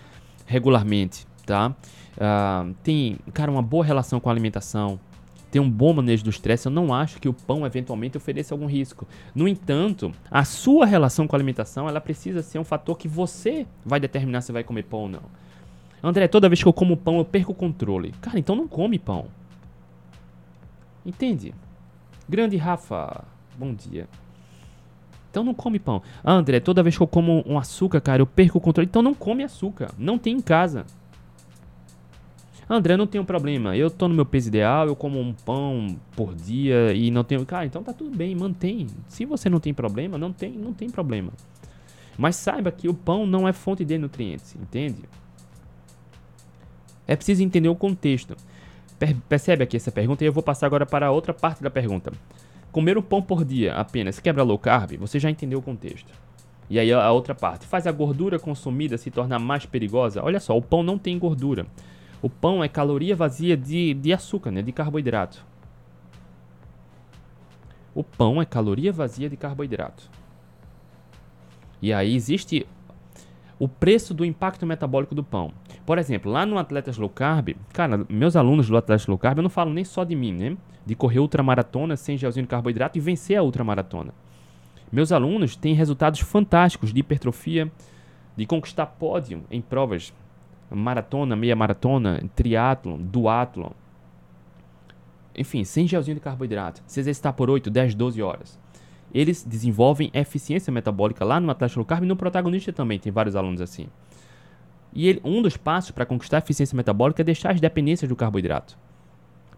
regularmente, 0.47 1.27
tá? 1.45 1.75
Uh, 2.17 2.75
tem, 2.83 3.19
cara, 3.33 3.51
uma 3.51 3.63
boa 3.63 3.85
relação 3.85 4.21
com 4.21 4.29
a 4.29 4.33
alimentação, 4.33 4.99
ter 5.51 5.61
um 5.61 5.71
bom 5.71 5.93
manejo 5.93 6.25
do 6.25 6.31
estresse, 6.31 6.67
eu 6.67 6.73
não 6.73 6.93
acho 6.93 7.21
que 7.21 7.29
o 7.29 7.33
pão 7.33 7.65
eventualmente 7.65 8.17
ofereça 8.17 8.53
algum 8.53 8.67
risco. 8.67 9.07
No 9.33 9.47
entanto, 9.47 10.13
a 10.29 10.45
sua 10.45 10.85
relação 10.85 11.29
com 11.29 11.37
a 11.37 11.39
alimentação, 11.39 11.89
ela 11.89 12.01
precisa 12.01 12.43
ser 12.43 12.59
um 12.59 12.65
fator 12.65 12.99
que 12.99 13.07
você 13.07 13.65
vai 13.87 14.01
determinar 14.01 14.41
se 14.41 14.51
vai 14.51 14.65
comer 14.65 14.83
pão 14.83 15.01
ou 15.03 15.09
não. 15.09 15.23
André, 16.03 16.27
toda 16.27 16.49
vez 16.49 16.61
que 16.61 16.69
eu 16.69 16.73
como 16.73 16.97
pão, 16.97 17.19
eu 17.19 17.25
perco 17.25 17.53
o 17.53 17.55
controle. 17.55 18.13
Cara, 18.21 18.39
então 18.39 18.57
não 18.57 18.67
come 18.67 18.99
pão. 18.99 19.27
Entende? 21.05 21.55
Grande 22.29 22.57
Rafa, 22.57 23.25
bom 23.57 23.75
dia. 23.75 24.09
Então 25.31 25.43
não 25.43 25.53
come 25.53 25.79
pão. 25.79 26.01
André, 26.25 26.61
toda 26.61 26.83
vez 26.83 26.97
que 26.97 27.03
eu 27.03 27.09
como 27.09 27.43
um 27.47 27.59
açúcar, 27.59 28.01
cara, 28.01 28.23
eu 28.23 28.27
perco 28.27 28.59
o 28.59 28.61
controle. 28.61 28.87
Então 28.89 29.03
não 29.03 29.15
come 29.15 29.43
açúcar. 29.43 29.91
Não 29.99 30.17
tem 30.17 30.37
em 30.37 30.41
casa. 30.41 30.87
André, 32.69 32.97
não 32.97 33.07
tenho 33.07 33.25
problema. 33.25 33.77
Eu 33.77 33.91
tô 33.91 34.09
no 34.09 34.15
meu 34.15 34.25
peso 34.25 34.49
ideal, 34.49 34.87
eu 34.87 34.97
como 34.97 35.21
um 35.21 35.35
pão 35.35 35.97
por 36.17 36.35
dia 36.35 36.93
e 36.95 37.11
não 37.11 37.25
tenho. 37.25 37.45
Cara, 37.45 37.67
então 37.67 37.83
tá 37.83 37.93
tudo 37.93 38.17
bem, 38.17 38.35
mantém. 38.35 38.87
Se 39.09 39.25
você 39.25 39.51
não 39.51 39.61
tem 39.61 39.75
problema, 39.75 40.17
não 40.17 40.33
tem, 40.33 40.53
não 40.53 40.73
tem 40.73 40.89
problema. 40.89 41.33
Mas 42.17 42.37
saiba 42.37 42.71
que 42.71 42.89
o 42.89 42.95
pão 42.95 43.27
não 43.27 43.47
é 43.47 43.53
fonte 43.53 43.85
de 43.85 43.99
nutrientes, 43.99 44.55
entende? 44.55 45.03
É 47.07 47.17
preciso 47.17 47.43
entender 47.43 47.69
o 47.69 47.75
contexto. 47.75 48.37
Per 49.05 49.15
percebe 49.29 49.65
aqui 49.65 49.77
essa 49.77 49.93
pergunta 49.93 50.25
e 50.25 50.27
eu 50.27 50.33
vou 50.33 50.43
passar 50.43 50.67
agora 50.67 50.87
para 50.87 51.07
a 51.07 51.11
outra 51.11 51.35
parte 51.35 51.63
da 51.63 51.69
pergunta. 51.69 52.11
Comer 52.73 52.97
um 52.97 53.03
pão 53.03 53.21
por 53.21 53.45
dia 53.45 53.75
apenas 53.75 54.19
quebra 54.19 54.43
low 54.43 54.59
carb? 54.59 54.97
Você 54.97 55.21
já 55.21 55.31
entendeu 55.31 55.59
o 55.59 55.63
contexto. 55.63 56.11
E 56.71 56.79
aí 56.79 56.91
a 56.91 57.13
outra 57.13 57.35
parte. 57.35 57.67
Faz 57.67 57.87
a 57.87 57.93
gordura 57.93 58.39
consumida 58.39 58.97
se 58.97 59.11
tornar 59.11 59.39
mais 59.39 59.67
perigosa? 59.67 60.23
Olha 60.23 60.41
só, 60.41 60.57
o 60.57 60.63
pão 60.63 60.83
não 60.83 60.97
tem 60.97 61.19
gordura. 61.19 61.67
O 62.23 62.31
pão 62.31 62.65
é 62.65 62.69
caloria 62.69 63.15
vazia 63.15 63.55
de, 63.55 63.93
de 63.93 64.11
açúcar, 64.11 64.51
né? 64.51 64.63
de 64.63 64.73
carboidrato. 64.73 65.45
O 67.95 68.03
pão 68.03 68.41
é 68.41 68.47
caloria 68.47 68.91
vazia 68.91 69.29
de 69.29 69.37
carboidrato. 69.37 70.11
E 71.83 71.93
aí 71.93 72.15
existe 72.15 72.67
o 73.59 73.69
preço 73.69 74.15
do 74.15 74.25
impacto 74.25 74.65
metabólico 74.65 75.15
do 75.15 75.23
pão. 75.23 75.53
Por 75.87 75.99
exemplo, 75.99 76.33
lá 76.33 76.47
no 76.47 76.59
Atletas 76.59 76.97
Low 76.97 77.11
Carb, 77.11 77.55
cara, 77.73 78.07
meus 78.09 78.37
alunos 78.37 78.69
do 78.69 78.77
Atletas 78.77 79.07
Low 79.07 79.19
Carb, 79.19 79.39
eu 79.39 79.43
não 79.43 79.51
falo 79.51 79.73
nem 79.73 79.85
só 79.85 80.03
de 80.03 80.17
mim, 80.17 80.33
né? 80.33 80.57
De 80.85 80.95
correr 80.95 81.19
ultramaratona 81.19 81.97
sem 81.97 82.17
gelzinho 82.17 82.45
de 82.45 82.49
carboidrato 82.49 82.97
e 82.97 83.01
vencer 83.01 83.37
a 83.37 83.43
ultramaratona. 83.43 84.15
Meus 84.91 85.13
alunos 85.13 85.57
têm 85.57 85.75
resultados 85.75 86.21
fantásticos 86.21 86.93
de 86.93 87.01
hipertrofia, 87.01 87.71
de 88.37 88.47
conquistar 88.47 88.87
pódio 88.87 89.43
em 89.51 89.61
provas 89.61 90.13
maratona, 90.71 91.37
meia 91.37 91.55
maratona, 91.55 92.23
triatlon, 92.35 92.99
duatlon. 92.99 93.71
Enfim, 95.37 95.65
sem 95.65 95.87
gelzinho 95.87 96.15
de 96.15 96.21
carboidrato. 96.21 96.83
Se 96.87 97.01
exercitar 97.01 97.33
por 97.33 97.51
8, 97.51 97.71
10, 97.71 97.95
12 97.95 98.23
horas. 98.23 98.59
Eles 99.13 99.45
desenvolvem 99.45 100.11
eficiência 100.13 100.73
metabólica 100.73 101.25
lá 101.25 101.39
no 101.39 101.51
Atlético 101.51 101.81
Low 101.81 101.87
Carb 101.87 102.05
e 102.05 102.07
no 102.07 102.17
protagonista 102.17 102.73
também, 102.73 102.99
tem 102.99 103.13
vários 103.13 103.37
alunos 103.37 103.61
assim. 103.61 103.87
E 104.95 105.09
ele, 105.09 105.21
um 105.25 105.43
dos 105.43 105.57
passos 105.57 105.91
para 105.91 106.07
conquistar 106.07 106.37
a 106.37 106.39
eficiência 106.39 106.77
metabólica 106.77 107.23
é 107.23 107.25
deixar 107.25 107.53
as 107.53 107.61
dependências 107.61 108.09
do 108.09 108.15
carboidrato. 108.15 108.79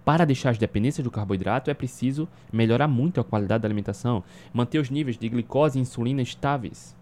Para 0.04 0.24
deixar 0.24 0.50
as 0.50 0.58
dependências 0.58 1.04
do 1.04 1.10
carboidrato 1.10 1.70
é 1.70 1.74
preciso 1.74 2.28
melhorar 2.52 2.88
muito 2.88 3.20
a 3.20 3.24
qualidade 3.24 3.62
da 3.62 3.66
alimentação, 3.66 4.22
manter 4.52 4.78
os 4.78 4.88
níveis 4.88 5.18
de 5.18 5.28
glicose 5.28 5.78
e 5.78 5.82
insulina 5.82 6.22
estáveis. 6.22 6.96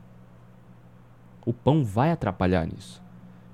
O 1.46 1.52
pão 1.52 1.84
vai 1.84 2.10
atrapalhar 2.10 2.66
nisso. 2.66 3.02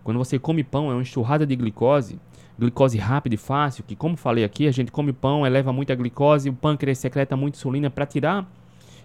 Quando 0.04 0.18
você 0.18 0.38
come 0.38 0.62
pão, 0.62 0.90
é 0.90 0.94
uma 0.94 1.02
enxurrada 1.02 1.44
de 1.44 1.56
glicose, 1.56 2.18
glicose 2.58 2.96
rápida 2.96 3.34
e 3.34 3.38
fácil, 3.38 3.84
que 3.84 3.96
como 3.96 4.16
falei 4.16 4.44
aqui, 4.44 4.66
a 4.68 4.70
gente 4.70 4.92
come 4.92 5.12
pão, 5.12 5.46
eleva 5.46 5.72
muita 5.72 5.94
glicose, 5.94 6.48
o 6.48 6.54
pâncreas 6.54 6.98
secreta 6.98 7.36
muita 7.36 7.58
insulina 7.58 7.90
para 7.90 8.06
tirar 8.06 8.48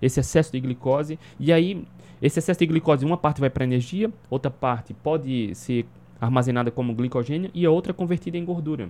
esse 0.01 0.19
excesso 0.19 0.51
de 0.51 0.59
glicose, 0.59 1.17
e 1.39 1.51
aí 1.51 1.85
esse 2.21 2.39
excesso 2.39 2.59
de 2.59 2.65
glicose, 2.65 3.05
uma 3.05 3.17
parte 3.17 3.41
vai 3.41 3.49
para 3.49 3.63
energia, 3.63 4.11
outra 4.29 4.49
parte 4.49 4.93
pode 4.93 5.53
ser 5.53 5.85
armazenada 6.19 6.71
como 6.71 6.93
glicogênio 6.93 7.51
e 7.53 7.65
a 7.65 7.71
outra 7.71 7.93
convertida 7.93 8.37
em 8.37 8.45
gordura. 8.45 8.89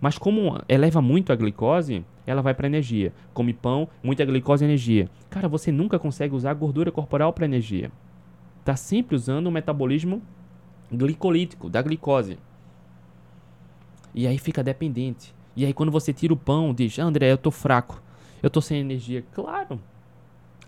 Mas 0.00 0.16
como 0.16 0.60
eleva 0.68 1.02
muito 1.02 1.32
a 1.32 1.36
glicose, 1.36 2.04
ela 2.26 2.42
vai 2.42 2.54
para 2.54 2.68
energia. 2.68 3.12
Come 3.34 3.52
pão, 3.52 3.88
muita 4.02 4.24
glicose 4.24 4.64
e 4.64 4.66
energia. 4.66 5.08
Cara, 5.28 5.48
você 5.48 5.72
nunca 5.72 5.98
consegue 5.98 6.34
usar 6.34 6.54
gordura 6.54 6.92
corporal 6.92 7.32
para 7.32 7.46
energia. 7.46 7.90
Tá 8.64 8.76
sempre 8.76 9.16
usando 9.16 9.48
o 9.48 9.50
metabolismo 9.50 10.22
glicolítico 10.92 11.68
da 11.68 11.82
glicose. 11.82 12.38
E 14.14 14.26
aí 14.26 14.38
fica 14.38 14.62
dependente. 14.62 15.34
E 15.56 15.64
aí 15.64 15.72
quando 15.72 15.90
você 15.90 16.12
tira 16.12 16.32
o 16.32 16.36
pão, 16.36 16.72
diz: 16.72 16.98
"André, 16.98 17.32
eu 17.32 17.38
tô 17.38 17.50
fraco. 17.50 18.00
Eu 18.42 18.50
tô 18.50 18.60
sem 18.60 18.78
energia". 18.78 19.24
Claro. 19.32 19.80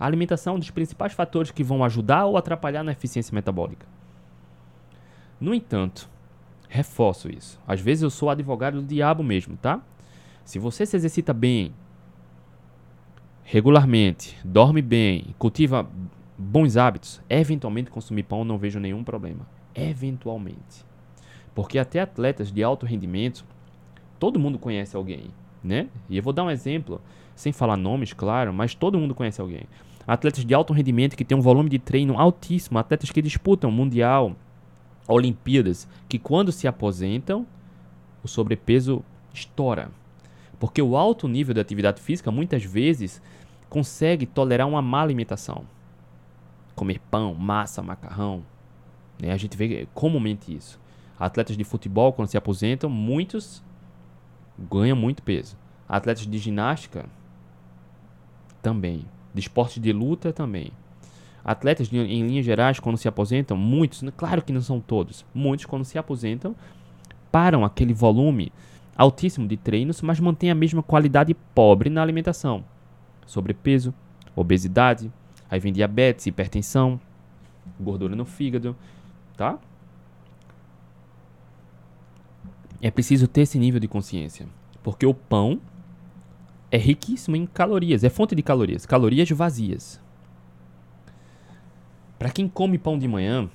A 0.01 0.07
alimentação 0.07 0.55
é 0.55 0.57
um 0.57 0.59
dos 0.59 0.71
principais 0.71 1.13
fatores 1.13 1.51
que 1.51 1.63
vão 1.63 1.85
ajudar 1.85 2.25
ou 2.25 2.39
atrapalhar 2.39 2.83
na 2.83 2.93
eficiência 2.93 3.35
metabólica. 3.35 3.87
No 5.39 5.55
entanto, 5.55 6.09
reforço 6.71 7.31
isso. 7.31 7.61
Às 7.69 7.83
vezes 7.83 8.03
eu 8.03 8.09
sou 8.09 8.31
advogado 8.31 8.81
do 8.81 8.87
diabo 8.87 9.23
mesmo, 9.23 9.59
tá? 9.59 9.83
Se 10.43 10.59
você 10.59 10.87
se 10.87 10.97
exercita 10.97 11.35
bem, 11.35 11.75
regularmente, 13.45 14.39
dorme 14.43 14.81
bem, 14.81 15.35
cultiva 15.39 15.87
bons 16.39 16.79
hábitos, 16.79 17.21
eventualmente 17.29 17.91
consumir 17.91 18.23
pão 18.23 18.43
não 18.43 18.57
vejo 18.57 18.81
nenhum 18.81 19.05
problema. 19.05 19.47
Eventualmente. 19.75 20.83
Porque 21.55 21.79
até 21.79 22.01
atletas 22.01 22.51
de 22.51 22.63
alto 22.63 22.87
rendimento, 22.87 23.45
todo 24.19 24.41
mundo 24.41 24.59
conhece 24.59 24.97
alguém, 24.97 25.27
né? 25.63 25.89
E 26.09 26.17
eu 26.17 26.23
vou 26.23 26.33
dar 26.33 26.45
um 26.45 26.51
exemplo, 26.51 27.03
sem 27.35 27.53
falar 27.53 27.77
nomes, 27.77 28.15
claro, 28.15 28.51
mas 28.51 28.75
todo 28.75 28.99
mundo 28.99 29.15
conhece 29.15 29.43
alguém 29.43 29.65
atletas 30.13 30.45
de 30.45 30.53
alto 30.53 30.73
rendimento 30.73 31.17
que 31.17 31.25
têm 31.25 31.39
um 31.39 31.41
volume 31.41 31.71
de 31.71 31.79
treino 31.79 32.19
altíssimo, 32.19 32.81
atletas 32.81 33.13
que 33.13 33.23
disputam 33.23 33.71
mundial, 33.71 34.35
Olimpíadas, 35.07 35.89
que 36.09 36.19
quando 36.19 36.51
se 36.51 36.67
aposentam, 36.67 37.47
o 38.21 38.27
sobrepeso 38.27 39.05
estoura. 39.33 39.89
Porque 40.59 40.83
o 40.83 40.97
alto 40.97 41.29
nível 41.29 41.55
de 41.55 41.61
atividade 41.61 42.01
física 42.01 42.29
muitas 42.29 42.65
vezes 42.65 43.23
consegue 43.69 44.27
tolerar 44.27 44.67
uma 44.67 44.83
má 44.83 45.01
alimentação. 45.01 45.65
Comer 46.75 46.99
pão, 47.09 47.33
massa, 47.33 47.81
macarrão. 47.81 48.45
Né? 49.23 49.31
A 49.31 49.37
gente 49.37 49.57
vê 49.57 49.87
comumente 49.95 50.53
isso. 50.53 50.81
Atletas 51.21 51.57
de 51.57 51.63
futebol, 51.63 52.13
quando 52.13 52.27
se 52.27 52.37
aposentam, 52.37 52.91
muitos 52.91 53.63
ganham 54.59 54.97
muito 54.97 55.23
peso. 55.23 55.57
Atletas 55.89 56.27
de 56.27 56.39
ginástica 56.39 57.07
também 58.61 59.07
de 59.35 59.41
esportes 59.41 59.83
de 59.83 59.93
luta 59.93 60.33
também. 60.33 60.73
Atletas, 61.45 61.89
de, 61.89 61.99
em 61.99 62.27
linhas 62.27 62.45
gerais, 62.45 62.79
quando 62.79 62.97
se 62.97 63.09
aposentam, 63.09 63.57
muitos, 63.57 64.03
claro 64.17 64.43
que 64.43 64.53
não 64.53 64.61
são 64.61 64.81
todos, 64.81 65.25
muitos, 65.35 65.67
quando 65.67 65.85
se 65.85 65.99
aposentam, 65.99 66.55
param 67.33 67.65
aquele 67.65 67.95
volume 67.95 68.53
altíssimo 68.97 69.49
de 69.49 69.57
treinos, 69.57 70.03
mas 70.03 70.21
mantêm 70.21 70.51
a 70.51 70.55
mesma 70.55 70.83
qualidade 70.83 71.35
pobre 71.55 71.89
na 71.89 72.03
alimentação. 72.03 72.63
Sobrepeso, 73.27 73.95
obesidade, 74.37 75.11
aí 75.51 75.59
vem 75.59 75.73
diabetes, 75.73 76.27
hipertensão, 76.27 77.01
gordura 77.79 78.15
no 78.15 78.27
fígado, 78.27 78.77
tá? 79.37 79.59
É 82.83 82.91
preciso 82.91 83.27
ter 83.27 83.43
esse 83.43 83.59
nível 83.59 83.81
de 83.81 83.89
consciência, 83.89 84.47
porque 84.83 85.07
o 85.07 85.15
pão 85.15 85.61
é 86.71 86.79
riquíssimo 86.79 87.37
em 87.37 87.47
calorias, 87.47 88.05
é 88.05 88.09
fonte 88.09 88.35
de 88.35 88.43
calorias, 88.43 88.87
calorias 88.87 89.29
vazias. 89.31 90.01
Para 92.19 92.31
quem 92.31 92.47
come 92.47 92.79
pão 92.79 92.99
de 92.99 93.09
manhã, 93.09 93.49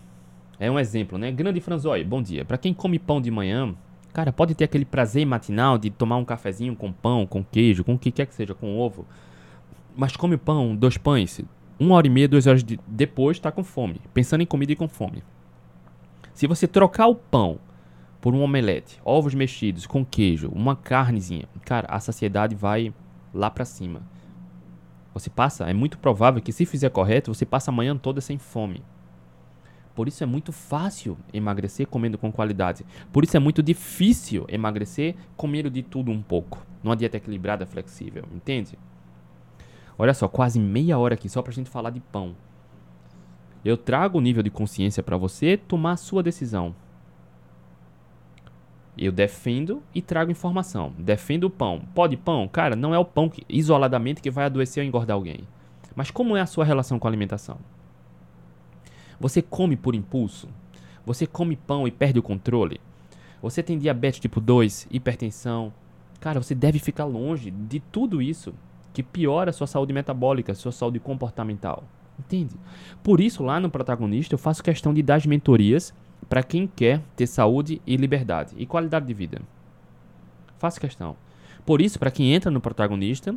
é 0.59 0.69
um 0.69 0.79
exemplo, 0.79 1.17
né? 1.17 1.31
Grande 1.31 1.61
Franzói, 1.61 2.03
bom 2.03 2.21
dia. 2.21 2.43
Para 2.43 2.57
quem 2.57 2.73
come 2.73 2.99
pão 2.99 3.21
de 3.21 3.29
manhã, 3.29 3.73
cara, 4.11 4.33
pode 4.33 4.55
ter 4.55 4.65
aquele 4.65 4.85
prazer 4.85 5.25
matinal 5.25 5.77
de 5.77 5.89
tomar 5.89 6.17
um 6.17 6.25
cafezinho 6.25 6.75
com 6.75 6.91
pão, 6.91 7.25
com 7.25 7.43
queijo, 7.43 7.83
com 7.83 7.93
o 7.93 7.99
que 7.99 8.11
quer 8.11 8.25
que 8.25 8.35
seja, 8.35 8.53
com 8.53 8.77
ovo. 8.77 9.05
Mas 9.95 10.15
come 10.17 10.35
pão, 10.35 10.75
dois 10.75 10.97
pães, 10.97 11.41
uma 11.79 11.95
hora 11.95 12.07
e 12.07 12.09
meia, 12.09 12.27
duas 12.27 12.47
horas 12.47 12.63
de... 12.63 12.79
depois, 12.87 13.37
está 13.37 13.51
com 13.51 13.63
fome, 13.63 14.01
pensando 14.13 14.41
em 14.41 14.45
comida 14.45 14.73
e 14.73 14.75
com 14.75 14.87
fome. 14.89 15.23
Se 16.33 16.47
você 16.47 16.67
trocar 16.67 17.07
o 17.07 17.15
pão 17.15 17.59
por 18.19 18.33
um 18.33 18.41
omelete, 18.41 18.99
ovos 19.05 19.33
mexidos 19.33 19.85
com 19.85 20.03
queijo, 20.03 20.49
uma 20.49 20.75
carnezinha, 20.75 21.47
cara, 21.63 21.87
a 21.89 21.99
saciedade 21.99 22.55
vai 22.55 22.93
lá 23.35 23.51
para 23.51 23.65
cima. 23.65 24.01
Você 25.13 25.29
passa, 25.29 25.69
é 25.69 25.73
muito 25.73 25.97
provável 25.97 26.41
que 26.41 26.51
se 26.51 26.65
fizer 26.65 26.89
correto, 26.89 27.33
você 27.33 27.45
passa 27.45 27.69
a 27.69 27.73
manhã 27.73 27.95
toda 27.95 28.19
sem 28.21 28.37
fome. 28.37 28.81
Por 29.93 30.09
isso 30.09 30.23
é 30.23 30.27
muito 30.27 30.51
fácil 30.51 31.17
emagrecer 31.33 31.87
comendo 31.87 32.17
com 32.17 32.31
qualidade. 32.31 32.85
Por 33.13 33.23
isso 33.23 33.37
é 33.37 33.39
muito 33.39 33.63
difícil 33.63 34.45
emagrecer 34.49 35.15
comendo 35.37 35.69
de 35.69 35.81
tudo 35.81 36.11
um 36.11 36.21
pouco. 36.21 36.65
Numa 36.83 36.97
dieta 36.97 37.15
equilibrada, 37.15 37.65
flexível, 37.65 38.25
entende? 38.33 38.77
Olha 39.97 40.13
só, 40.13 40.27
quase 40.27 40.59
meia 40.59 40.97
hora 40.97 41.13
aqui 41.13 41.29
só 41.29 41.41
pra 41.41 41.53
gente 41.53 41.69
falar 41.69 41.91
de 41.91 42.01
pão. 42.01 42.35
Eu 43.63 43.77
trago 43.77 44.17
o 44.17 44.21
nível 44.21 44.43
de 44.43 44.49
consciência 44.49 45.01
para 45.01 45.15
você 45.15 45.55
tomar 45.55 45.93
a 45.93 45.97
sua 45.97 46.21
decisão. 46.21 46.75
Eu 48.97 49.11
defendo 49.11 49.83
e 49.93 50.01
trago 50.01 50.31
informação. 50.31 50.93
Defendo 50.97 51.45
o 51.45 51.49
pão. 51.49 51.81
Pode 51.93 52.15
pão? 52.15 52.47
Cara, 52.47 52.75
não 52.75 52.93
é 52.93 52.99
o 52.99 53.05
pão 53.05 53.29
que, 53.29 53.43
isoladamente 53.49 54.21
que 54.21 54.31
vai 54.31 54.45
adoecer 54.45 54.81
ou 54.81 54.87
engordar 54.87 55.15
alguém. 55.15 55.41
Mas 55.95 56.11
como 56.11 56.35
é 56.35 56.41
a 56.41 56.45
sua 56.45 56.65
relação 56.65 56.97
com 56.97 57.07
a 57.07 57.09
alimentação? 57.09 57.57
Você 59.19 59.41
come 59.41 59.75
por 59.75 59.95
impulso? 59.95 60.47
Você 61.05 61.25
come 61.25 61.55
pão 61.55 61.87
e 61.87 61.91
perde 61.91 62.19
o 62.19 62.23
controle? 62.23 62.79
Você 63.41 63.61
tem 63.61 63.77
diabetes 63.77 64.19
tipo 64.19 64.41
2, 64.41 64.87
hipertensão? 64.89 65.71
Cara, 66.19 66.41
você 66.41 66.55
deve 66.55 66.79
ficar 66.79 67.05
longe 67.05 67.51
de 67.51 67.79
tudo 67.79 68.21
isso 68.21 68.53
que 68.93 69.03
piora 69.03 69.49
a 69.49 69.53
sua 69.53 69.67
saúde 69.67 69.93
metabólica, 69.93 70.53
a 70.53 70.55
sua 70.55 70.71
saúde 70.71 70.99
comportamental. 70.99 71.83
Entende? 72.17 72.55
Por 73.03 73.19
isso, 73.19 73.43
lá 73.43 73.59
no 73.59 73.69
protagonista, 73.69 74.33
eu 74.33 74.39
faço 74.39 74.63
questão 74.63 74.93
de 74.93 75.03
dar 75.03 75.15
as 75.15 75.25
mentorias 75.25 75.93
para 76.27 76.43
quem 76.43 76.67
quer 76.67 77.01
ter 77.15 77.27
saúde 77.27 77.81
e 77.85 77.95
liberdade 77.95 78.55
e 78.57 78.65
qualidade 78.65 79.05
de 79.05 79.13
vida. 79.13 79.41
Faço 80.57 80.79
questão. 80.79 81.15
Por 81.65 81.81
isso, 81.81 81.99
para 81.99 82.11
quem 82.11 82.33
entra 82.33 82.51
no 82.51 82.61
protagonista, 82.61 83.35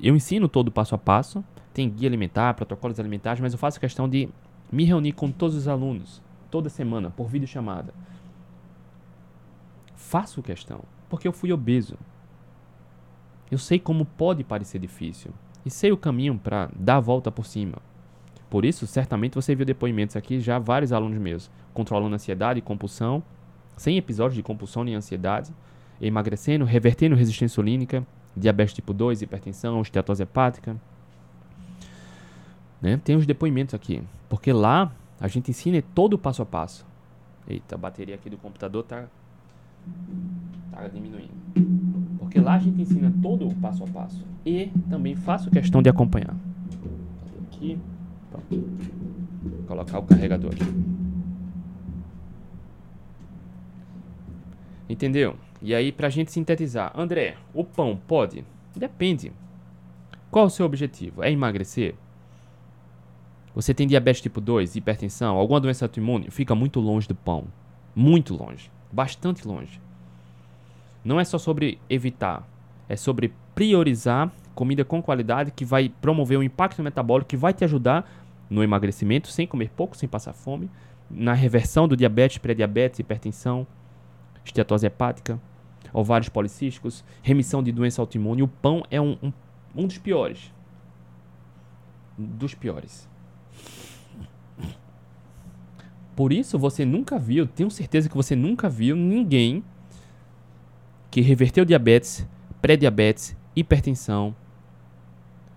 eu 0.00 0.14
ensino 0.14 0.48
todo 0.48 0.70
passo 0.70 0.94
a 0.94 0.98
passo, 0.98 1.44
tem 1.72 1.88
guia 1.88 2.08
alimentar, 2.08 2.54
protocolos 2.54 2.98
alimentares, 2.98 3.40
mas 3.40 3.52
eu 3.52 3.58
faço 3.58 3.80
questão 3.80 4.08
de 4.08 4.28
me 4.70 4.84
reunir 4.84 5.12
com 5.12 5.30
todos 5.30 5.56
os 5.56 5.68
alunos 5.68 6.22
toda 6.50 6.68
semana 6.68 7.10
por 7.10 7.28
videochamada. 7.28 7.94
Faço 9.94 10.42
questão, 10.42 10.84
porque 11.08 11.26
eu 11.26 11.32
fui 11.32 11.52
obeso. 11.52 11.96
Eu 13.50 13.58
sei 13.58 13.78
como 13.78 14.04
pode 14.04 14.44
parecer 14.44 14.78
difícil 14.78 15.32
e 15.64 15.70
sei 15.70 15.92
o 15.92 15.96
caminho 15.96 16.38
para 16.38 16.70
dar 16.74 16.96
a 16.96 17.00
volta 17.00 17.30
por 17.30 17.46
cima. 17.46 17.78
Por 18.52 18.66
isso, 18.66 18.86
certamente 18.86 19.34
você 19.34 19.54
viu 19.54 19.64
depoimentos 19.64 20.14
aqui 20.14 20.38
já 20.38 20.58
vários 20.58 20.92
alunos 20.92 21.16
meus 21.16 21.50
controlando 21.72 22.14
ansiedade 22.14 22.58
e 22.58 22.62
compulsão, 22.62 23.22
sem 23.78 23.96
episódios 23.96 24.34
de 24.34 24.42
compulsão 24.42 24.84
nem 24.84 24.94
ansiedade, 24.94 25.50
emagrecendo, 25.98 26.66
revertendo 26.66 27.16
resistência 27.16 27.46
insulínica, 27.54 28.06
diabetes 28.36 28.74
tipo 28.74 28.92
2, 28.92 29.22
hipertensão, 29.22 29.80
esteatose 29.80 30.22
hepática. 30.24 30.76
Né? 32.78 33.00
Tem 33.02 33.16
os 33.16 33.24
depoimentos 33.24 33.74
aqui, 33.74 34.02
porque 34.28 34.52
lá 34.52 34.92
A 35.18 35.28
gente 35.28 35.50
ensina 35.50 35.82
todo 35.94 36.14
o 36.14 36.18
passo 36.18 36.42
a 36.42 36.44
passo. 36.44 36.84
Eita, 37.48 37.76
a 37.76 37.78
bateria 37.78 38.16
aqui 38.16 38.28
do 38.28 38.36
computador 38.36 38.82
tá, 38.82 39.06
tá 40.70 40.88
diminuindo. 40.88 41.32
Porque 42.18 42.38
lá 42.38 42.56
a 42.56 42.58
gente 42.58 42.82
ensina 42.82 43.10
todo 43.22 43.48
o 43.48 43.54
passo 43.54 43.82
a 43.82 43.86
passo. 43.86 44.26
E 44.44 44.66
também 44.90 45.16
faço 45.16 45.50
questão 45.50 45.80
de 45.80 45.88
acompanhar. 45.88 46.36
Aqui. 47.46 47.78
Vou 48.50 49.62
colocar 49.66 49.98
o 49.98 50.02
carregador 50.02 50.52
aqui. 50.52 50.64
Entendeu? 54.88 55.36
E 55.60 55.74
aí, 55.74 55.92
pra 55.92 56.08
gente 56.08 56.32
sintetizar, 56.32 56.92
André, 56.94 57.36
o 57.54 57.64
pão 57.64 57.98
pode? 58.06 58.44
Depende. 58.76 59.32
Qual 60.30 60.46
o 60.46 60.50
seu 60.50 60.66
objetivo? 60.66 61.22
É 61.22 61.30
emagrecer? 61.30 61.94
Você 63.54 63.74
tem 63.74 63.86
diabetes 63.86 64.22
tipo 64.22 64.40
2, 64.40 64.76
hipertensão, 64.76 65.36
alguma 65.36 65.60
doença 65.60 65.84
autoimune? 65.84 66.30
Fica 66.30 66.54
muito 66.54 66.80
longe 66.80 67.06
do 67.06 67.14
pão. 67.14 67.44
Muito 67.94 68.34
longe. 68.34 68.70
Bastante 68.90 69.46
longe. 69.46 69.80
Não 71.04 71.20
é 71.20 71.24
só 71.24 71.36
sobre 71.36 71.78
evitar, 71.88 72.46
é 72.88 72.96
sobre 72.96 73.32
priorizar 73.54 74.30
comida 74.54 74.84
com 74.84 75.02
qualidade 75.02 75.50
que 75.50 75.64
vai 75.64 75.88
promover 75.88 76.38
um 76.38 76.42
impacto 76.42 76.82
metabólico 76.82 77.28
que 77.28 77.36
vai 77.36 77.52
te 77.52 77.64
ajudar 77.64 78.21
no 78.52 78.62
emagrecimento 78.62 79.28
sem 79.28 79.46
comer 79.46 79.70
pouco, 79.70 79.96
sem 79.96 80.08
passar 80.08 80.32
fome, 80.32 80.70
na 81.10 81.32
reversão 81.32 81.88
do 81.88 81.96
diabetes, 81.96 82.38
pré-diabetes, 82.38 83.00
hipertensão, 83.00 83.66
esteatose 84.44 84.86
hepática, 84.86 85.40
ovários 85.92 86.28
policísticos, 86.28 87.04
remissão 87.22 87.62
de 87.62 87.72
doença 87.72 88.00
autoimune. 88.00 88.42
O 88.42 88.48
pão 88.48 88.82
é 88.90 89.00
um, 89.00 89.16
um, 89.22 89.32
um 89.74 89.86
dos 89.86 89.98
piores. 89.98 90.52
Dos 92.16 92.54
piores. 92.54 93.08
Por 96.14 96.32
isso 96.32 96.58
você 96.58 96.84
nunca 96.84 97.18
viu, 97.18 97.46
tenho 97.46 97.70
certeza 97.70 98.08
que 98.08 98.14
você 98.14 98.36
nunca 98.36 98.68
viu 98.68 98.94
ninguém 98.94 99.64
que 101.10 101.22
reverteu 101.22 101.64
diabetes, 101.64 102.26
pré-diabetes, 102.60 103.36
hipertensão, 103.56 104.34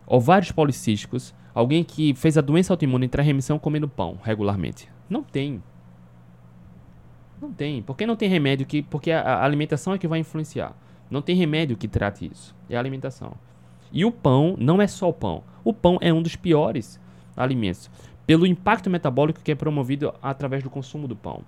ovários 0.08 0.52
policísticos, 0.52 1.34
alguém 1.56 1.84
que 1.84 2.14
fez 2.14 2.38
a 2.38 2.42
doença 2.42 2.74
autoimune 2.74 3.06
entrar 3.06 3.24
em 3.24 3.28
remissão 3.28 3.58
comendo 3.58 3.88
pão 3.88 4.20
regularmente. 4.22 4.90
Não 5.10 5.24
tem. 5.24 5.64
Não 7.42 7.52
tem. 7.52 7.82
Porque 7.82 8.06
não 8.06 8.16
tem 8.16 8.30
remédio 8.30 8.66
que. 8.66 8.84
Porque 8.84 9.12
a, 9.12 9.22
a 9.22 9.46
alimentação 9.46 9.94
é 9.94 9.98
que 9.98 10.08
vai 10.08 10.20
influenciar. 10.20 10.76
Não 11.10 11.22
tem 11.22 11.36
remédio 11.36 11.78
que 11.78 11.88
trate 11.88 12.30
isso. 12.30 12.54
É 12.70 12.76
a 12.76 12.80
alimentação. 12.80 13.34
E 13.92 14.04
o 14.04 14.12
pão 14.12 14.56
não 14.60 14.82
é 14.82 14.88
só 14.88 15.08
o 15.08 15.14
pão. 15.14 15.44
O 15.64 15.74
pão 15.74 15.98
é 16.02 16.12
um 16.12 16.22
dos 16.22 16.36
piores 16.36 17.00
alimentos. 17.38 17.90
Pelo 18.28 18.46
impacto 18.46 18.90
metabólico 18.90 19.42
que 19.42 19.52
é 19.52 19.56
promovido 19.56 20.14
através 20.22 20.64
do 20.64 20.70
consumo 20.70 21.08
do 21.08 21.16
pão. 21.16 21.44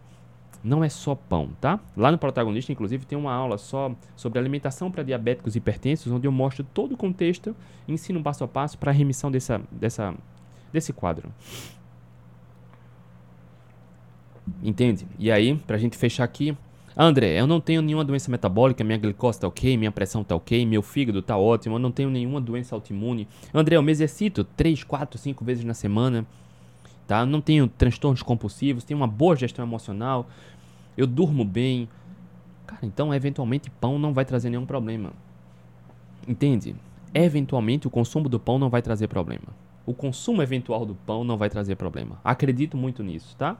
Não 0.67 0.84
é 0.84 0.89
só 0.89 1.15
pão, 1.15 1.51
tá? 1.62 1.80
Lá 1.95 2.12
no 2.12 2.17
protagonista, 2.17 2.73
inclusive, 2.73 3.06
tem 3.06 3.17
uma 3.17 3.32
aula 3.32 3.58
só 3.58 3.89
sobre 4.17 4.38
alimentação 4.38 4.91
para 4.91 5.01
diabéticos 5.01 5.56
e 5.56 5.60
hipertensos, 5.60 6.12
onde 6.12 6.27
eu 6.27 6.32
mostro 6.32 6.62
todo 6.73 6.91
o 6.91 6.97
contexto 6.97 7.56
ensino 7.88 8.21
passo 8.21 8.43
a 8.43 8.49
passo 8.49 8.77
para 8.77 8.91
a 8.91 8.93
remissão 8.93 9.32
dessa, 9.32 9.62
dessa, 9.71 10.13
desse 10.73 10.91
quadro. 10.91 11.32
Entende? 14.62 15.08
E 15.17 15.32
aí, 15.32 15.56
pra 15.56 15.77
gente 15.77 15.95
fechar 15.95 16.25
aqui. 16.25 16.53
André, 16.97 17.39
eu 17.39 17.47
não 17.47 17.62
tenho 17.62 17.82
nenhuma 17.82 18.03
doença 18.03 18.30
metabólica, 18.30 18.84
minha 18.84 18.97
glicose 18.97 19.39
tá 19.39 19.47
ok, 19.47 19.77
minha 19.77 19.91
pressão 19.91 20.21
tá 20.21 20.36
ok, 20.36 20.65
meu 20.65 20.82
fígado 20.82 21.21
tá 21.21 21.38
ótimo, 21.38 21.75
eu 21.75 21.80
não 21.80 21.91
tenho 21.91 22.10
nenhuma 22.10 22.41
doença 22.41 22.75
autoimune. 22.75 23.25
André, 23.53 23.77
eu 23.77 23.82
me 23.82 23.91
exercito 23.91 24.43
3, 24.43 24.84
4, 24.84 25.17
5 25.17 25.45
vezes 25.45 25.63
na 25.63 25.73
semana, 25.73 26.25
tá? 27.08 27.25
Não 27.25 27.39
tenho 27.39 27.67
transtornos 27.69 28.21
compulsivos, 28.21 28.84
tenho 28.84 28.99
uma 28.99 29.08
boa 29.08 29.36
gestão 29.36 29.63
emocional, 29.63 30.27
eu 30.97 31.07
durmo 31.07 31.45
bem. 31.45 31.88
Cara, 32.65 32.86
então 32.86 33.13
eventualmente 33.13 33.69
pão 33.69 33.97
não 33.99 34.13
vai 34.13 34.25
trazer 34.25 34.49
nenhum 34.49 34.65
problema. 34.65 35.13
Entende? 36.27 36.75
Eventualmente 37.13 37.88
o 37.88 37.89
consumo 37.89 38.27
do 38.27 38.39
pão 38.39 38.60
não 38.60 38.69
vai 38.69 38.81
trazer 38.81 39.07
problema. 39.07 39.47
O 39.86 39.93
consumo 39.93 40.41
eventual 40.41 40.86
do 40.86 40.95
pão 40.95 41.23
não 41.23 41.38
vai 41.38 41.49
trazer 41.49 41.75
problema. 41.75 42.19
Acredito 42.23 42.75
muito 42.75 43.01
nisso, 43.03 43.36
tá? 43.38 43.55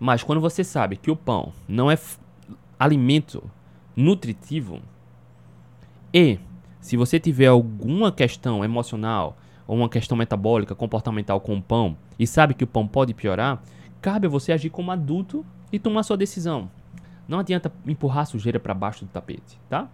Mas 0.00 0.22
quando 0.22 0.40
você 0.40 0.64
sabe 0.64 0.96
que 0.96 1.10
o 1.10 1.16
pão 1.16 1.52
não 1.68 1.90
é 1.90 1.98
alimento 2.78 3.42
nutritivo 3.94 4.80
e 6.12 6.38
se 6.80 6.96
você 6.96 7.18
tiver 7.18 7.46
alguma 7.46 8.12
questão 8.12 8.64
emocional 8.64 9.36
ou 9.66 9.76
uma 9.76 9.88
questão 9.88 10.16
metabólica, 10.16 10.74
comportamental 10.74 11.40
com 11.40 11.56
o 11.56 11.62
pão 11.62 11.96
e 12.18 12.26
sabe 12.26 12.54
que 12.54 12.64
o 12.64 12.66
pão 12.66 12.86
pode 12.86 13.14
piorar, 13.14 13.62
cabe 14.04 14.26
a 14.26 14.28
você 14.28 14.52
agir 14.52 14.68
como 14.68 14.90
adulto 14.90 15.46
e 15.72 15.78
tomar 15.78 16.02
sua 16.02 16.14
decisão. 16.14 16.70
Não 17.26 17.38
adianta 17.38 17.72
empurrar 17.86 18.24
a 18.24 18.26
sujeira 18.26 18.60
para 18.60 18.74
baixo 18.74 19.06
do 19.06 19.10
tapete, 19.10 19.58
tá? 19.66 19.88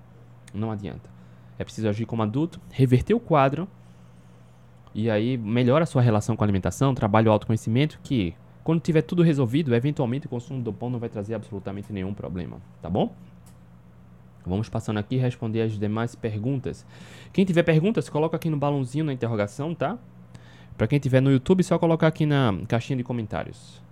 Não 0.53 0.73
adianta. 0.73 1.09
É 1.57 1.63
preciso 1.63 1.89
agir 1.89 2.07
como 2.07 2.21
adulto, 2.21 2.61
reverter 2.73 3.15
o 3.15 3.21
quadro 3.21 3.69
e 4.93 5.09
aí 5.09 5.39
melhora 5.39 5.85
a 5.85 5.87
sua 5.87 6.03
relação 6.03 6.35
com 6.35 6.43
a 6.43 6.45
alimentação, 6.45 6.93
trabalho 6.93 7.29
o 7.29 7.33
autoconhecimento 7.33 8.01
que 8.03 8.35
quando 8.65 8.81
tiver 8.81 9.03
tudo 9.03 9.23
resolvido, 9.23 9.73
eventualmente 9.77 10.27
o 10.27 10.29
consumo 10.29 10.61
do 10.61 10.73
pão 10.73 10.91
não 10.91 10.99
vai 10.99 11.09
trazer 11.09 11.35
absolutamente 11.35 11.93
nenhum 11.93 12.13
problema, 12.13 12.57
tá 12.83 12.91
bom? 12.91 13.15
Vamos 14.45 14.69
passando 14.69 14.99
aqui 14.99 15.19
responder 15.19 15.63
as 15.63 15.79
demais 15.79 16.17
perguntas. 16.17 16.85
Quem 17.33 17.45
tiver 17.45 17.63
perguntas, 17.63 18.09
coloca 18.09 18.37
aqui 18.37 18.51
no 18.51 18.57
balãozinho 18.57 19.05
na 19.05 19.13
interrogação, 19.13 19.73
tá? 19.73 19.97
Para 20.77 20.89
quem 20.89 20.99
tiver 20.99 21.21
no 21.21 21.31
YouTube, 21.31 21.63
só 21.63 21.79
colocar 21.79 22.09
aqui 22.09 22.27
na 22.27 22.53
caixinha 22.67 22.97
de 22.97 23.05
comentários. 23.05 23.89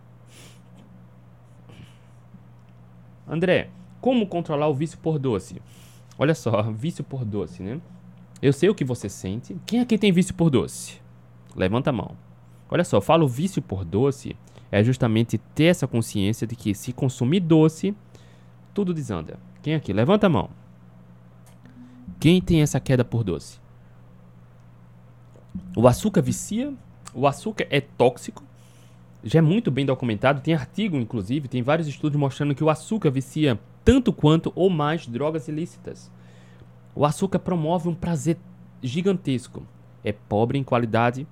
André, 3.28 3.70
como 4.00 4.26
controlar 4.26 4.68
o 4.68 4.74
vício 4.74 4.98
por 4.98 5.18
doce? 5.18 5.60
Olha 6.18 6.34
só, 6.34 6.62
vício 6.72 7.04
por 7.04 7.24
doce, 7.24 7.62
né? 7.62 7.80
Eu 8.40 8.52
sei 8.52 8.68
o 8.68 8.74
que 8.74 8.84
você 8.84 9.08
sente. 9.08 9.56
Quem 9.66 9.80
aqui 9.80 9.98
tem 9.98 10.12
vício 10.12 10.34
por 10.34 10.48
doce? 10.48 11.00
Levanta 11.54 11.90
a 11.90 11.92
mão. 11.92 12.16
Olha 12.70 12.84
só, 12.84 12.98
eu 12.98 13.02
falo 13.02 13.26
vício 13.26 13.60
por 13.60 13.84
doce 13.84 14.36
é 14.70 14.84
justamente 14.84 15.38
ter 15.38 15.64
essa 15.64 15.86
consciência 15.86 16.46
de 16.46 16.54
que 16.54 16.74
se 16.74 16.92
consumir 16.92 17.40
doce, 17.40 17.94
tudo 18.74 18.92
desanda. 18.92 19.38
Quem 19.62 19.74
aqui? 19.74 19.92
Levanta 19.92 20.26
a 20.26 20.30
mão. 20.30 20.50
Quem 22.20 22.40
tem 22.40 22.62
essa 22.62 22.78
queda 22.78 23.04
por 23.04 23.24
doce? 23.24 23.58
O 25.76 25.88
açúcar 25.88 26.20
vicia, 26.20 26.72
o 27.14 27.26
açúcar 27.26 27.66
é 27.70 27.80
tóxico, 27.80 28.44
já 29.22 29.38
é 29.38 29.42
muito 29.42 29.70
bem 29.70 29.84
documentado, 29.84 30.40
tem 30.40 30.54
artigo 30.54 30.96
inclusive, 30.96 31.48
tem 31.48 31.62
vários 31.62 31.88
estudos 31.88 32.18
mostrando 32.18 32.54
que 32.54 32.64
o 32.64 32.70
açúcar 32.70 33.10
vicia 33.10 33.58
tanto 33.84 34.12
quanto 34.12 34.52
ou 34.54 34.70
mais 34.70 35.06
drogas 35.06 35.48
ilícitas. 35.48 36.10
O 36.94 37.04
açúcar 37.04 37.38
promove 37.38 37.88
um 37.88 37.94
prazer 37.94 38.38
gigantesco, 38.82 39.62
é 40.04 40.12
pobre 40.12 40.58
em 40.58 40.64
qualidade, 40.64 41.26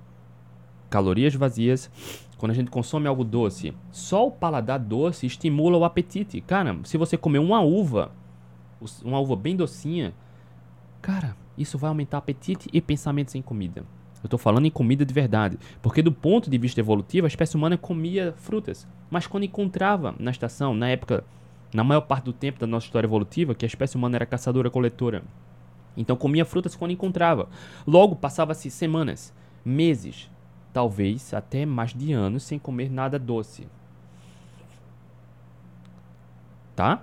calorias 0.89 1.35
vazias 1.35 1.89
quando 2.37 2.51
a 2.51 2.55
gente 2.55 2.69
consome 2.69 3.07
algo 3.07 3.23
doce, 3.23 3.73
só 3.91 4.27
o 4.27 4.31
paladar 4.31 4.79
doce 4.79 5.25
estimula 5.25 5.77
o 5.77 5.83
apetite. 5.83 6.39
Cara, 6.41 6.77
se 6.83 6.97
você 6.97 7.17
comer 7.17 7.39
uma 7.39 7.61
uva, 7.61 8.11
uma 9.03 9.19
uva 9.19 9.35
bem 9.35 9.55
docinha, 9.55 10.13
cara, 11.01 11.35
isso 11.57 11.77
vai 11.77 11.89
aumentar 11.89 12.19
apetite 12.19 12.69
e 12.71 12.79
pensamentos 12.79 13.33
em 13.33 13.41
comida. 13.41 13.83
Eu 14.23 14.27
estou 14.27 14.39
falando 14.39 14.65
em 14.65 14.71
comida 14.71 15.05
de 15.05 15.13
verdade, 15.13 15.57
porque 15.81 16.01
do 16.01 16.11
ponto 16.11 16.49
de 16.49 16.57
vista 16.57 16.79
evolutivo, 16.79 17.25
a 17.25 17.27
espécie 17.27 17.55
humana 17.55 17.77
comia 17.77 18.33
frutas, 18.37 18.87
mas 19.09 19.27
quando 19.27 19.43
encontrava 19.43 20.15
na 20.19 20.31
estação, 20.31 20.73
na 20.73 20.89
época, 20.89 21.23
na 21.73 21.83
maior 21.83 22.01
parte 22.01 22.25
do 22.25 22.33
tempo 22.33 22.59
da 22.59 22.67
nossa 22.67 22.87
história 22.87 23.05
evolutiva, 23.05 23.53
que 23.53 23.65
a 23.65 23.67
espécie 23.67 23.95
humana 23.95 24.17
era 24.17 24.25
caçadora-coletora, 24.25 25.23
então 25.95 26.15
comia 26.15 26.45
frutas 26.45 26.75
quando 26.75 26.91
encontrava. 26.91 27.49
Logo 27.85 28.15
passava-se 28.15 28.69
semanas, 28.69 29.33
meses, 29.65 30.29
talvez 30.71 31.33
até 31.33 31.65
mais 31.65 31.93
de 31.93 32.13
anos 32.13 32.43
sem 32.43 32.59
comer 32.59 32.91
nada 32.91 33.17
doce. 33.17 33.67
Tá? 36.75 37.01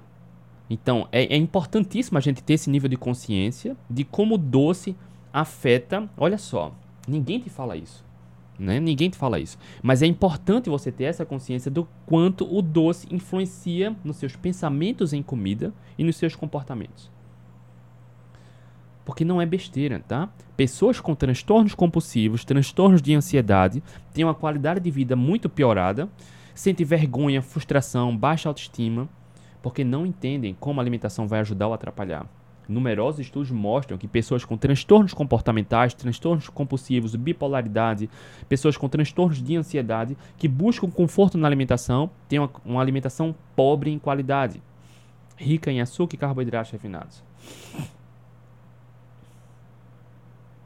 Então, 0.71 1.09
é, 1.11 1.35
é 1.35 1.37
importantíssimo 1.37 2.17
a 2.17 2.21
gente 2.21 2.43
ter 2.43 2.55
esse 2.55 2.71
nível 2.71 2.89
de 2.89 2.97
consciência 2.97 3.77
de 3.91 4.05
como 4.05 4.37
o 4.37 4.39
doce 4.39 4.97
afeta. 5.33 6.09
Olha 6.17 6.39
só, 6.39 6.73
ninguém 7.07 7.39
te 7.39 7.51
fala 7.51 7.77
isso. 7.77 8.05
Né? 8.59 8.79
Ninguém 8.79 9.11
te 9.11 9.17
fala 9.17 9.39
isso. 9.39 9.59
Mas 9.83 10.03
é 10.03 10.07
importante 10.07 10.71
você 10.71 10.93
ter 10.93 11.05
essa 11.05 11.25
consciência 11.25 11.71
do 11.71 11.89
quanto 12.07 12.47
o 12.53 12.63
doce 12.63 13.07
influencia 13.11 13.95
nos 14.05 14.17
seus 14.17 14.37
pensamentos 14.37 15.13
em 15.13 15.23
comida 15.23 15.73
e 15.99 16.05
nos 16.05 16.17
seus 16.17 16.37
comportamentos. 16.37 17.11
Porque 19.05 19.25
não 19.25 19.41
é 19.41 19.45
besteira, 19.45 20.03
tá? 20.07 20.31
Pessoas 20.57 21.01
com 21.01 21.15
transtornos 21.15 21.75
compulsivos, 21.75 22.45
transtornos 22.45 23.03
de 23.03 23.15
ansiedade, 23.15 23.83
têm 24.15 24.25
uma 24.25 24.35
qualidade 24.35 24.81
de 24.81 24.91
vida 24.91 25.15
muito 25.15 25.49
piorada, 25.49 26.09
sentem 26.55 26.87
vergonha, 26.87 27.43
frustração, 27.43 28.17
baixa 28.17 28.49
autoestima, 28.49 29.09
porque 29.61 29.85
não 29.85 30.07
entendem 30.07 30.57
como 30.59 30.81
a 30.81 30.83
alimentação 30.83 31.27
vai 31.27 31.41
ajudar 31.41 31.67
ou 31.67 31.75
atrapalhar. 31.75 32.27
Numerosos 32.69 33.21
estudos 33.21 33.51
mostram 33.51 33.99
que 33.99 34.09
pessoas 34.09 34.45
com 34.45 34.57
transtornos 34.57 35.13
comportamentais, 35.13 35.93
transtornos 35.93 36.49
compulsivos, 36.49 37.15
bipolaridade, 37.15 38.09
pessoas 38.49 38.77
com 38.77 38.89
transtornos 38.89 39.43
de 39.43 39.57
ansiedade, 39.57 40.17
que 40.39 40.49
buscam 40.49 40.91
conforto 40.91 41.37
na 41.37 41.47
alimentação, 41.47 42.11
têm 42.29 42.39
uma, 42.39 42.51
uma 42.65 42.81
alimentação 42.81 43.35
pobre 43.55 43.91
em 43.91 43.99
qualidade, 43.99 44.63
rica 45.37 45.71
em 45.71 45.81
açúcar 45.81 46.15
e 46.15 46.19
carboidratos 46.19 46.73
refinados. 46.73 47.23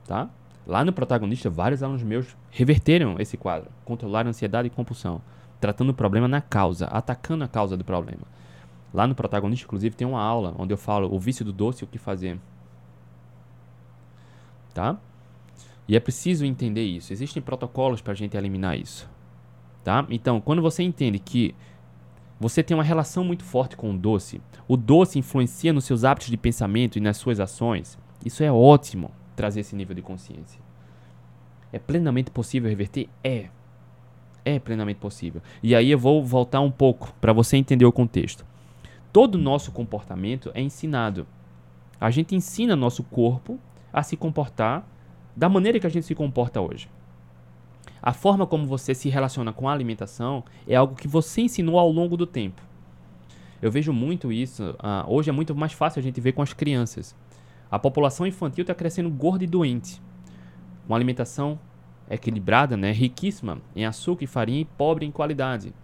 Tá? 0.07 0.31
Lá 0.67 0.85
no 0.85 0.93
protagonista, 0.93 1.51
vários 1.51 1.83
alunos 1.83 2.03
meus 2.03 2.37
reverteram 2.51 3.17
esse 3.19 3.37
quadro, 3.37 3.71
controlaram 3.85 4.31
ansiedade 4.31 4.69
e 4.69 4.71
compulsão, 4.71 5.21
tratando 5.61 5.91
o 5.91 5.95
problema 5.95 6.29
na 6.29 6.41
causa, 6.41 6.87
atacando 6.87 7.43
a 7.43 7.49
causa 7.49 7.77
do 7.77 7.85
problema. 7.85 8.23
Lá 8.93 9.07
no 9.07 9.15
protagonista, 9.15 9.67
inclusive, 9.67 9.95
tem 9.95 10.07
uma 10.07 10.23
aula 10.23 10.55
onde 10.59 10.73
eu 10.73 10.79
falo 10.79 11.13
o 11.15 11.19
vício 11.19 11.45
do 11.45 11.53
doce 11.53 11.83
e 11.83 11.85
o 11.85 11.89
que 11.89 11.99
fazer. 11.99 12.39
Tá? 14.73 14.99
E 15.87 15.97
é 15.97 16.01
preciso 16.01 16.45
entender 16.45 16.85
isso. 16.85 17.13
Existem 17.13 17.43
protocolos 17.43 18.01
para 18.01 18.13
a 18.13 18.17
gente 18.17 18.37
eliminar 18.37 18.79
isso. 18.79 19.09
Tá? 19.85 20.07
Então, 20.11 20.41
quando 20.41 20.63
você 20.63 20.83
entende 20.83 21.19
que 21.19 21.55
você 22.41 22.63
tem 22.63 22.77
uma 22.77 22.85
relação 22.85 23.25
muito 23.25 23.45
forte 23.45 23.77
com 23.77 23.93
o 23.93 23.99
doce, 23.99 24.41
o 24.67 24.77
doce 24.77 25.19
influencia 25.19 25.73
nos 25.73 25.85
seus 25.85 26.05
hábitos 26.05 26.31
de 26.31 26.37
pensamento 26.37 26.97
e 26.97 27.01
nas 27.01 27.17
suas 27.17 27.41
ações, 27.41 27.99
isso 28.25 28.43
é 28.43 28.53
ótimo 28.53 29.11
trazer 29.35 29.61
esse 29.61 29.75
nível 29.75 29.95
de 29.95 30.03
consciência. 30.03 30.61
É 31.73 31.79
plenamente 31.79 32.31
possível 32.31 32.69
reverter? 32.69 33.09
É. 33.23 33.49
É 34.45 34.59
plenamente 34.59 35.01
possível. 35.01 35.43
E 35.63 35.75
aí 35.75 35.91
eu 35.91 35.99
vou 35.99 36.25
voltar 36.25 36.61
um 36.61 36.71
pouco 36.71 37.13
para 37.21 37.33
você 37.33 37.57
entender 37.57 37.85
o 37.85 37.93
contexto 37.93 38.47
todo 39.13 39.37
o 39.37 39.39
nosso 39.39 39.73
comportamento 39.73 40.51
é 40.55 40.61
ensinado. 40.61 41.27
A 42.01 42.11
gente 42.11 42.35
ensina 42.35 42.77
nosso 42.77 43.03
corpo 43.03 43.59
a 43.93 44.03
se 44.03 44.17
comportar 44.17 44.87
da 45.35 45.49
maneira 45.49 45.81
que 45.81 45.87
a 45.87 45.91
gente 45.91 46.07
se 46.07 46.15
comporta 46.15 46.61
hoje. 46.61 46.89
A 48.01 48.13
forma 48.13 48.47
como 48.47 48.67
você 48.67 48.95
se 48.95 49.09
relaciona 49.09 49.53
com 49.53 49.69
a 49.69 49.73
alimentação 49.73 50.45
é 50.67 50.77
algo 50.77 50.95
que 50.95 51.09
você 51.09 51.43
ensinou 51.43 51.79
ao 51.79 51.91
longo 51.91 52.17
do 52.17 52.27
tempo. 52.27 52.63
Eu 53.61 53.71
vejo 53.71 53.93
muito 53.93 54.33
isso. 54.33 54.71
Uh, 54.71 55.13
hoje 55.13 55.31
é 55.31 55.33
muito 55.33 55.55
mais 55.55 55.73
fácil 55.73 55.99
a 55.99 56.03
gente 56.03 56.21
ver 56.21 56.33
com 56.33 56.43
as 56.43 56.53
crianças. 56.53 57.15
A 57.71 57.79
população 57.79 58.27
infantil 58.27 58.63
está 58.63 58.75
crescendo 58.75 59.11
gorda 59.11 59.45
e 59.45 59.47
doente. 59.47 60.01
Uma 60.87 60.97
alimentação 60.97 61.59
equilibrada, 62.09 62.77
né, 62.77 62.93
riquíssima 62.93 63.59
em 63.77 63.85
açúcar 63.85 64.25
e 64.25 64.27
farinha 64.27 64.61
e 64.61 64.65
pobre 64.65 65.05
em 65.05 65.11
qualidade. 65.11 65.75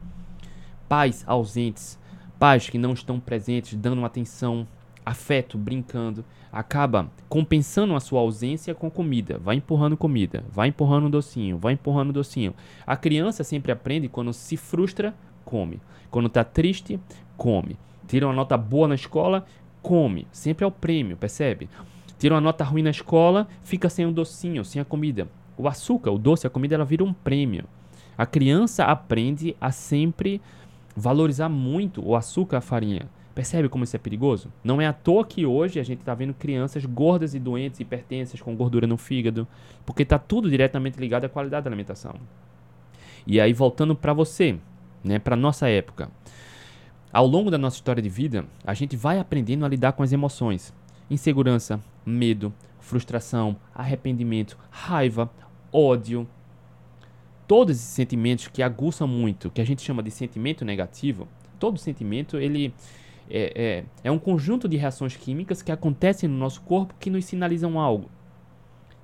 Pais 0.89 1.25
ausentes, 1.27 1.99
Pais 2.39 2.69
que 2.69 2.79
não 2.79 2.93
estão 2.93 3.21
presentes, 3.21 3.75
dando 3.75 4.05
atenção, 4.05 4.67
afeto, 5.05 5.59
brincando, 5.59 6.25
acaba 6.51 7.11
compensando 7.29 7.95
a 7.95 8.01
sua 8.01 8.21
ausência 8.21 8.75
com 8.75 8.91
comida. 8.91 9.39
Vai 9.39 9.57
empurrando 9.57 9.97
comida, 9.97 10.45
vai 10.51 10.69
empurrando 10.69 11.07
um 11.07 11.11
docinho, 11.11 11.59
vai 11.59 11.75
empurrando 11.75 12.11
um 12.11 12.13
docinho. 12.13 12.55
A 12.87 12.97
criança 12.97 13.45
sempre 13.45 13.73
aprende 13.73 14.09
quando 14.09 14.33
se 14.33 14.57
frustra, 14.57 15.15
come. 15.45 15.81
Quando 16.11 16.27
está 16.27 16.45
triste, 16.45 16.99
come. 17.37 17.77
Tira 18.07 18.27
uma 18.27 18.35
nota 18.35 18.57
boa 18.57 18.89
na 18.89 18.95
escola, 18.95 19.45
come. 19.83 20.27
Sempre 20.31 20.65
é 20.65 20.67
o 20.67 20.71
prêmio, 20.71 21.17
percebe? 21.17 21.69
Tira 22.19 22.35
uma 22.35 22.41
nota 22.41 22.65
ruim 22.65 22.83
na 22.83 22.91
escola, 22.91 23.49
fica 23.63 23.89
sem 23.89 24.07
o 24.07 24.09
um 24.09 24.13
docinho, 24.13 24.65
sem 24.65 24.81
a 24.81 24.85
comida. 24.85 25.29
O 25.57 25.69
açúcar, 25.69 26.11
o 26.11 26.19
doce, 26.19 26.47
a 26.47 26.51
comida, 26.51 26.75
ela 26.75 26.85
vira 26.85 27.05
um 27.05 27.13
prêmio. 27.13 27.65
A 28.17 28.25
criança 28.25 28.85
aprende 28.85 29.57
a 29.61 29.73
sempre 29.73 30.41
valorizar 30.95 31.49
muito 31.49 32.07
o 32.07 32.15
açúcar, 32.17 32.59
a 32.59 32.61
farinha. 32.61 33.09
Percebe 33.35 33.69
como 33.69 33.83
isso 33.83 33.97
é 33.97 33.99
perigoso? 33.99 34.53
Não 34.63 34.81
é 34.81 34.87
à 34.87 34.93
toa 34.93 35.25
que 35.25 35.45
hoje 35.45 35.81
a 35.81 35.83
gente 35.83 36.01
está 36.01 36.15
vendo 36.15 36.33
crianças 36.33 36.85
gordas 36.85 37.35
e 37.35 37.41
doentes, 37.41 37.81
hipertensas, 37.81 38.41
com 38.41 38.55
gordura 38.55 38.87
no 38.87 38.97
fígado, 38.97 39.47
porque 39.85 40.05
está 40.05 40.19
tudo 40.19 40.49
diretamente 40.49 41.01
ligado 41.01 41.25
à 41.25 41.29
qualidade 41.29 41.65
da 41.65 41.69
alimentação. 41.69 42.15
E 43.27 43.41
aí, 43.41 43.53
voltando 43.53 43.97
para 43.97 44.13
você, 44.13 44.57
né, 45.03 45.19
para 45.19 45.35
nossa 45.35 45.69
época. 45.69 46.09
Ao 47.13 47.27
longo 47.27 47.51
da 47.51 47.59
nossa 47.59 47.77
história 47.77 48.03
de 48.03 48.09
vida, 48.09 48.45
a 48.65 48.75
gente 48.75 48.97
vai 48.97 49.19
aprendendo 49.19 49.65
a 49.65 49.69
lidar 49.69 49.93
com 49.93 50.03
as 50.03 50.13
emoções. 50.13 50.73
Insegurança, 51.11 51.81
medo, 52.05 52.53
frustração, 52.81 53.57
arrependimento, 53.75 54.57
raiva, 54.71 55.31
ódio, 55.73 56.27
todos 57.47 57.77
esses 57.77 57.89
sentimentos 57.89 58.49
que 58.49 58.63
aguçam 58.63 59.07
muito, 59.07 59.51
que 59.51 59.61
a 59.61 59.65
gente 59.65 59.83
chama 59.83 60.03
de 60.03 60.11
sentimento 60.11 60.65
negativo, 60.65 61.29
todo 61.59 61.79
sentimento 61.79 62.37
ele 62.37 62.75
é, 63.31 63.53
é, 63.55 63.85
é, 64.05 64.11
um 64.11 64.19
conjunto 64.19 64.69
de 64.69 64.77
reações 64.77 65.17
químicas 65.17 65.63
que 65.63 65.73
acontecem 65.73 66.29
no 66.29 66.37
nosso 66.37 66.61
corpo 66.63 66.95
que 66.99 67.11
nos 67.11 67.25
sinalizam 67.25 67.79
algo. 67.79 68.11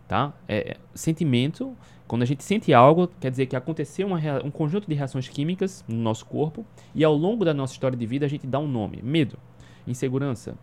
Tá? 0.06 0.34
É, 0.48 0.76
sentimento, 0.92 1.76
quando 2.08 2.22
a 2.22 2.24
gente 2.26 2.42
sente 2.42 2.74
algo, 2.74 3.08
quer 3.20 3.30
dizer 3.30 3.46
que 3.46 3.54
aconteceu 3.54 4.06
uma, 4.08 4.18
um 4.44 4.50
conjunto 4.50 4.88
de 4.88 4.94
reações 4.94 5.28
químicas 5.28 5.84
no 5.86 5.96
nosso 5.96 6.26
corpo 6.26 6.66
e 6.94 7.04
ao 7.04 7.14
longo 7.14 7.44
da 7.44 7.54
nossa 7.54 7.74
história 7.74 7.96
de 7.96 8.06
vida 8.06 8.26
a 8.26 8.28
gente 8.28 8.46
dá 8.46 8.58
um 8.58 8.66
nome: 8.66 9.00
medo, 9.02 9.38
insegurança, 9.86 10.56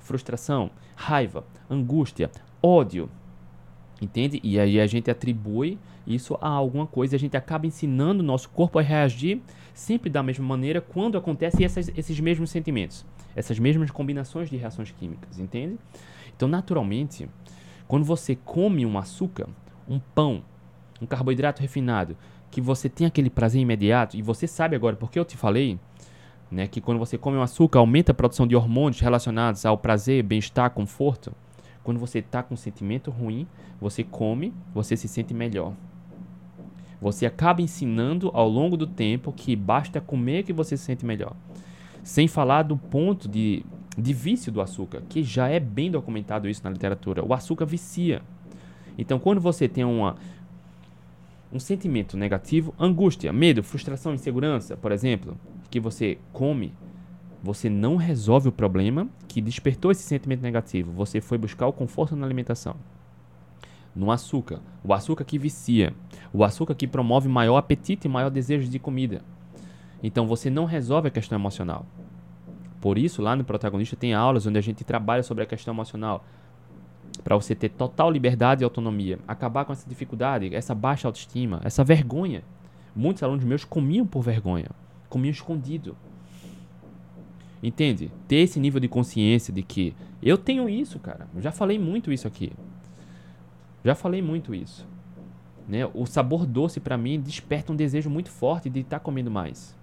frustração, 0.00 0.70
raiva, 0.96 1.44
angústia, 1.68 2.30
ódio, 2.62 3.10
Entende? 4.00 4.40
E 4.42 4.58
aí 4.58 4.80
a 4.80 4.86
gente 4.86 5.10
atribui 5.10 5.78
isso 6.14 6.38
a 6.40 6.48
alguma 6.48 6.86
coisa, 6.86 7.16
a 7.16 7.18
gente 7.18 7.36
acaba 7.36 7.66
ensinando 7.66 8.22
o 8.22 8.26
nosso 8.26 8.48
corpo 8.48 8.78
a 8.78 8.82
reagir 8.82 9.42
sempre 9.74 10.08
da 10.08 10.22
mesma 10.22 10.44
maneira 10.44 10.80
quando 10.80 11.18
acontecem 11.18 11.64
esses 11.64 12.20
mesmos 12.20 12.50
sentimentos, 12.50 13.04
essas 13.36 13.58
mesmas 13.58 13.90
combinações 13.90 14.48
de 14.48 14.56
reações 14.56 14.90
químicas, 14.90 15.38
entende? 15.38 15.76
Então, 16.34 16.48
naturalmente, 16.48 17.28
quando 17.86 18.04
você 18.04 18.34
come 18.34 18.86
um 18.86 18.98
açúcar, 18.98 19.48
um 19.88 19.98
pão, 19.98 20.42
um 21.00 21.06
carboidrato 21.06 21.60
refinado, 21.60 22.16
que 22.50 22.60
você 22.60 22.88
tem 22.88 23.06
aquele 23.06 23.28
prazer 23.28 23.60
imediato, 23.60 24.16
e 24.16 24.22
você 24.22 24.46
sabe 24.46 24.74
agora, 24.74 24.96
porque 24.96 25.18
eu 25.18 25.24
te 25.24 25.36
falei, 25.36 25.78
né, 26.50 26.66
que 26.66 26.80
quando 26.80 26.98
você 26.98 27.18
come 27.18 27.36
um 27.36 27.42
açúcar, 27.42 27.80
aumenta 27.80 28.12
a 28.12 28.14
produção 28.14 28.46
de 28.46 28.56
hormônios 28.56 29.00
relacionados 29.00 29.66
ao 29.66 29.76
prazer, 29.76 30.22
bem-estar, 30.22 30.70
conforto. 30.70 31.32
Quando 31.84 32.00
você 32.00 32.18
está 32.18 32.42
com 32.42 32.54
um 32.54 32.56
sentimento 32.56 33.10
ruim, 33.10 33.46
você 33.80 34.02
come, 34.02 34.52
você 34.74 34.96
se 34.96 35.06
sente 35.06 35.32
melhor. 35.32 35.74
Você 37.00 37.26
acaba 37.26 37.62
ensinando 37.62 38.30
ao 38.34 38.48
longo 38.48 38.76
do 38.76 38.86
tempo 38.86 39.32
que 39.32 39.54
basta 39.54 40.00
comer 40.00 40.42
que 40.42 40.52
você 40.52 40.76
se 40.76 40.84
sente 40.84 41.06
melhor. 41.06 41.34
Sem 42.02 42.26
falar 42.26 42.62
do 42.62 42.76
ponto 42.76 43.28
de, 43.28 43.64
de 43.96 44.12
vício 44.12 44.50
do 44.50 44.60
açúcar, 44.60 45.02
que 45.08 45.22
já 45.22 45.48
é 45.48 45.60
bem 45.60 45.90
documentado 45.90 46.48
isso 46.48 46.62
na 46.64 46.70
literatura. 46.70 47.24
O 47.24 47.32
açúcar 47.32 47.66
vicia. 47.66 48.22
Então, 48.96 49.18
quando 49.18 49.40
você 49.40 49.68
tem 49.68 49.84
uma, 49.84 50.16
um 51.52 51.60
sentimento 51.60 52.16
negativo, 52.16 52.74
angústia, 52.78 53.32
medo, 53.32 53.62
frustração, 53.62 54.12
insegurança, 54.12 54.76
por 54.76 54.90
exemplo, 54.90 55.36
que 55.70 55.78
você 55.78 56.18
come, 56.32 56.72
você 57.42 57.70
não 57.70 57.96
resolve 57.96 58.48
o 58.48 58.52
problema 58.52 59.08
que 59.28 59.40
despertou 59.40 59.92
esse 59.92 60.02
sentimento 60.02 60.42
negativo. 60.42 60.90
Você 60.92 61.20
foi 61.20 61.38
buscar 61.38 61.68
o 61.68 61.72
conforto 61.72 62.16
na 62.16 62.26
alimentação. 62.26 62.76
No 63.98 64.12
açúcar. 64.12 64.60
O 64.84 64.94
açúcar 64.94 65.24
que 65.24 65.36
vicia. 65.36 65.92
O 66.32 66.44
açúcar 66.44 66.76
que 66.76 66.86
promove 66.86 67.28
maior 67.28 67.56
apetite 67.56 68.06
e 68.06 68.10
maior 68.10 68.30
desejo 68.30 68.68
de 68.68 68.78
comida. 68.78 69.22
Então 70.00 70.24
você 70.24 70.48
não 70.48 70.64
resolve 70.64 71.08
a 71.08 71.10
questão 71.10 71.36
emocional. 71.36 71.84
Por 72.80 72.96
isso, 72.96 73.20
lá 73.20 73.34
no 73.34 73.42
protagonista 73.42 73.96
tem 73.96 74.14
aulas 74.14 74.46
onde 74.46 74.56
a 74.56 74.62
gente 74.62 74.84
trabalha 74.84 75.24
sobre 75.24 75.42
a 75.42 75.46
questão 75.46 75.74
emocional. 75.74 76.24
Para 77.24 77.34
você 77.34 77.56
ter 77.56 77.70
total 77.70 78.08
liberdade 78.08 78.62
e 78.62 78.64
autonomia. 78.64 79.18
Acabar 79.26 79.64
com 79.64 79.72
essa 79.72 79.88
dificuldade, 79.88 80.54
essa 80.54 80.76
baixa 80.76 81.08
autoestima, 81.08 81.60
essa 81.64 81.82
vergonha. 81.82 82.44
Muitos 82.94 83.24
alunos 83.24 83.44
meus 83.44 83.64
comiam 83.64 84.06
por 84.06 84.22
vergonha. 84.22 84.70
Comiam 85.08 85.32
escondido 85.32 85.96
Entende? 87.62 88.10
Ter 88.28 88.36
esse 88.36 88.60
nível 88.60 88.80
de 88.80 88.86
consciência 88.86 89.52
de 89.52 89.62
que 89.62 89.92
eu 90.22 90.38
tenho 90.38 90.68
isso, 90.68 90.98
cara. 90.98 91.26
Eu 91.34 91.42
já 91.42 91.50
falei 91.50 91.78
muito 91.78 92.12
isso 92.12 92.28
aqui. 92.28 92.52
Já 93.84 93.94
falei 93.94 94.20
muito 94.20 94.54
isso. 94.54 94.86
Né? 95.68 95.88
O 95.94 96.06
sabor 96.06 96.46
doce 96.46 96.80
para 96.80 96.96
mim 96.96 97.20
desperta 97.20 97.72
um 97.72 97.76
desejo 97.76 98.08
muito 98.08 98.30
forte 98.30 98.70
de 98.70 98.80
estar 98.80 98.98
tá 98.98 99.04
comendo 99.04 99.30
mais. 99.30 99.76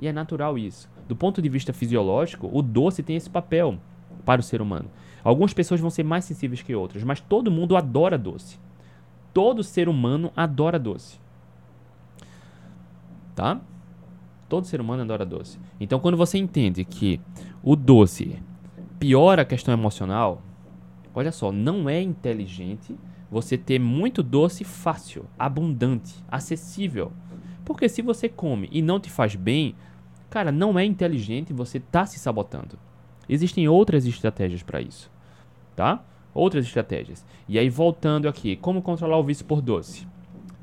E 0.00 0.06
é 0.06 0.12
natural 0.12 0.58
isso. 0.58 0.88
Do 1.08 1.16
ponto 1.16 1.40
de 1.40 1.48
vista 1.48 1.72
fisiológico, 1.72 2.50
o 2.52 2.62
doce 2.62 3.02
tem 3.02 3.16
esse 3.16 3.30
papel 3.30 3.78
para 4.24 4.40
o 4.40 4.44
ser 4.44 4.60
humano. 4.60 4.90
Algumas 5.24 5.52
pessoas 5.52 5.80
vão 5.80 5.90
ser 5.90 6.04
mais 6.04 6.24
sensíveis 6.24 6.62
que 6.62 6.74
outras, 6.74 7.02
mas 7.02 7.20
todo 7.20 7.50
mundo 7.50 7.76
adora 7.76 8.18
doce. 8.18 8.58
Todo 9.32 9.62
ser 9.62 9.88
humano 9.88 10.32
adora 10.36 10.78
doce. 10.78 11.20
Tá? 13.34 13.60
Todo 14.48 14.66
ser 14.66 14.80
humano 14.80 15.02
adora 15.02 15.24
doce. 15.24 15.58
Então, 15.78 16.00
quando 16.00 16.16
você 16.16 16.38
entende 16.38 16.84
que 16.84 17.20
o 17.62 17.76
doce 17.76 18.42
piora 18.98 19.42
a 19.42 19.44
questão 19.44 19.72
emocional, 19.72 20.42
olha 21.14 21.30
só, 21.30 21.52
não 21.52 21.88
é 21.88 22.00
inteligente 22.00 22.96
você 23.30 23.58
ter 23.58 23.78
muito 23.78 24.22
doce 24.22 24.64
fácil, 24.64 25.26
abundante, 25.38 26.14
acessível. 26.30 27.12
Porque 27.64 27.88
se 27.88 28.00
você 28.02 28.28
come 28.28 28.68
e 28.72 28.80
não 28.80 28.98
te 28.98 29.10
faz 29.10 29.34
bem, 29.34 29.74
cara, 30.30 30.50
não 30.50 30.78
é 30.78 30.84
inteligente, 30.84 31.52
você 31.52 31.78
tá 31.78 32.06
se 32.06 32.18
sabotando. 32.18 32.78
Existem 33.28 33.68
outras 33.68 34.06
estratégias 34.06 34.62
para 34.62 34.80
isso. 34.80 35.10
tá? 35.76 36.02
Outras 36.34 36.64
estratégias. 36.64 37.24
E 37.48 37.58
aí 37.58 37.70
voltando 37.70 38.28
aqui, 38.28 38.56
como 38.56 38.82
controlar 38.82 39.16
o 39.18 39.22
vício 39.22 39.44
por 39.44 39.60
doce? 39.60 40.06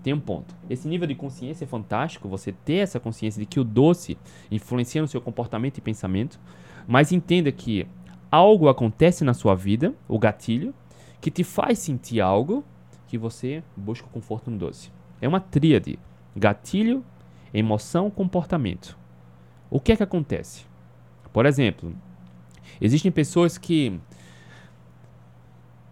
Tem 0.03 0.13
um 0.13 0.19
ponto. 0.19 0.53
Esse 0.69 0.87
nível 0.87 1.07
de 1.07 1.15
consciência 1.15 1.63
é 1.63 1.67
fantástico, 1.67 2.27
você 2.27 2.51
ter 2.51 2.75
essa 2.75 2.99
consciência 2.99 3.39
de 3.39 3.45
que 3.45 3.59
o 3.59 3.63
doce 3.63 4.17
influencia 4.51 5.01
no 5.01 5.07
seu 5.07 5.21
comportamento 5.21 5.77
e 5.77 5.81
pensamento, 5.81 6.39
mas 6.85 7.11
entenda 7.11 7.51
que 7.51 7.87
algo 8.29 8.67
acontece 8.67 9.23
na 9.23 9.33
sua 9.33 9.55
vida, 9.55 9.95
o 10.07 10.19
gatilho, 10.19 10.73
que 11.25 11.31
te 11.31 11.43
faz 11.43 11.79
sentir 11.79 12.21
algo 12.21 12.63
que 13.07 13.17
você 13.17 13.63
busca 13.75 14.07
conforto 14.09 14.51
no 14.51 14.59
doce. 14.59 14.91
É 15.19 15.27
uma 15.27 15.39
tríade: 15.39 15.97
gatilho, 16.35 17.03
emoção, 17.51 18.11
comportamento. 18.11 18.95
O 19.67 19.79
que 19.79 19.91
é 19.91 19.95
que 19.95 20.03
acontece? 20.03 20.67
Por 21.33 21.47
exemplo, 21.47 21.95
existem 22.79 23.11
pessoas 23.11 23.57
que 23.57 23.99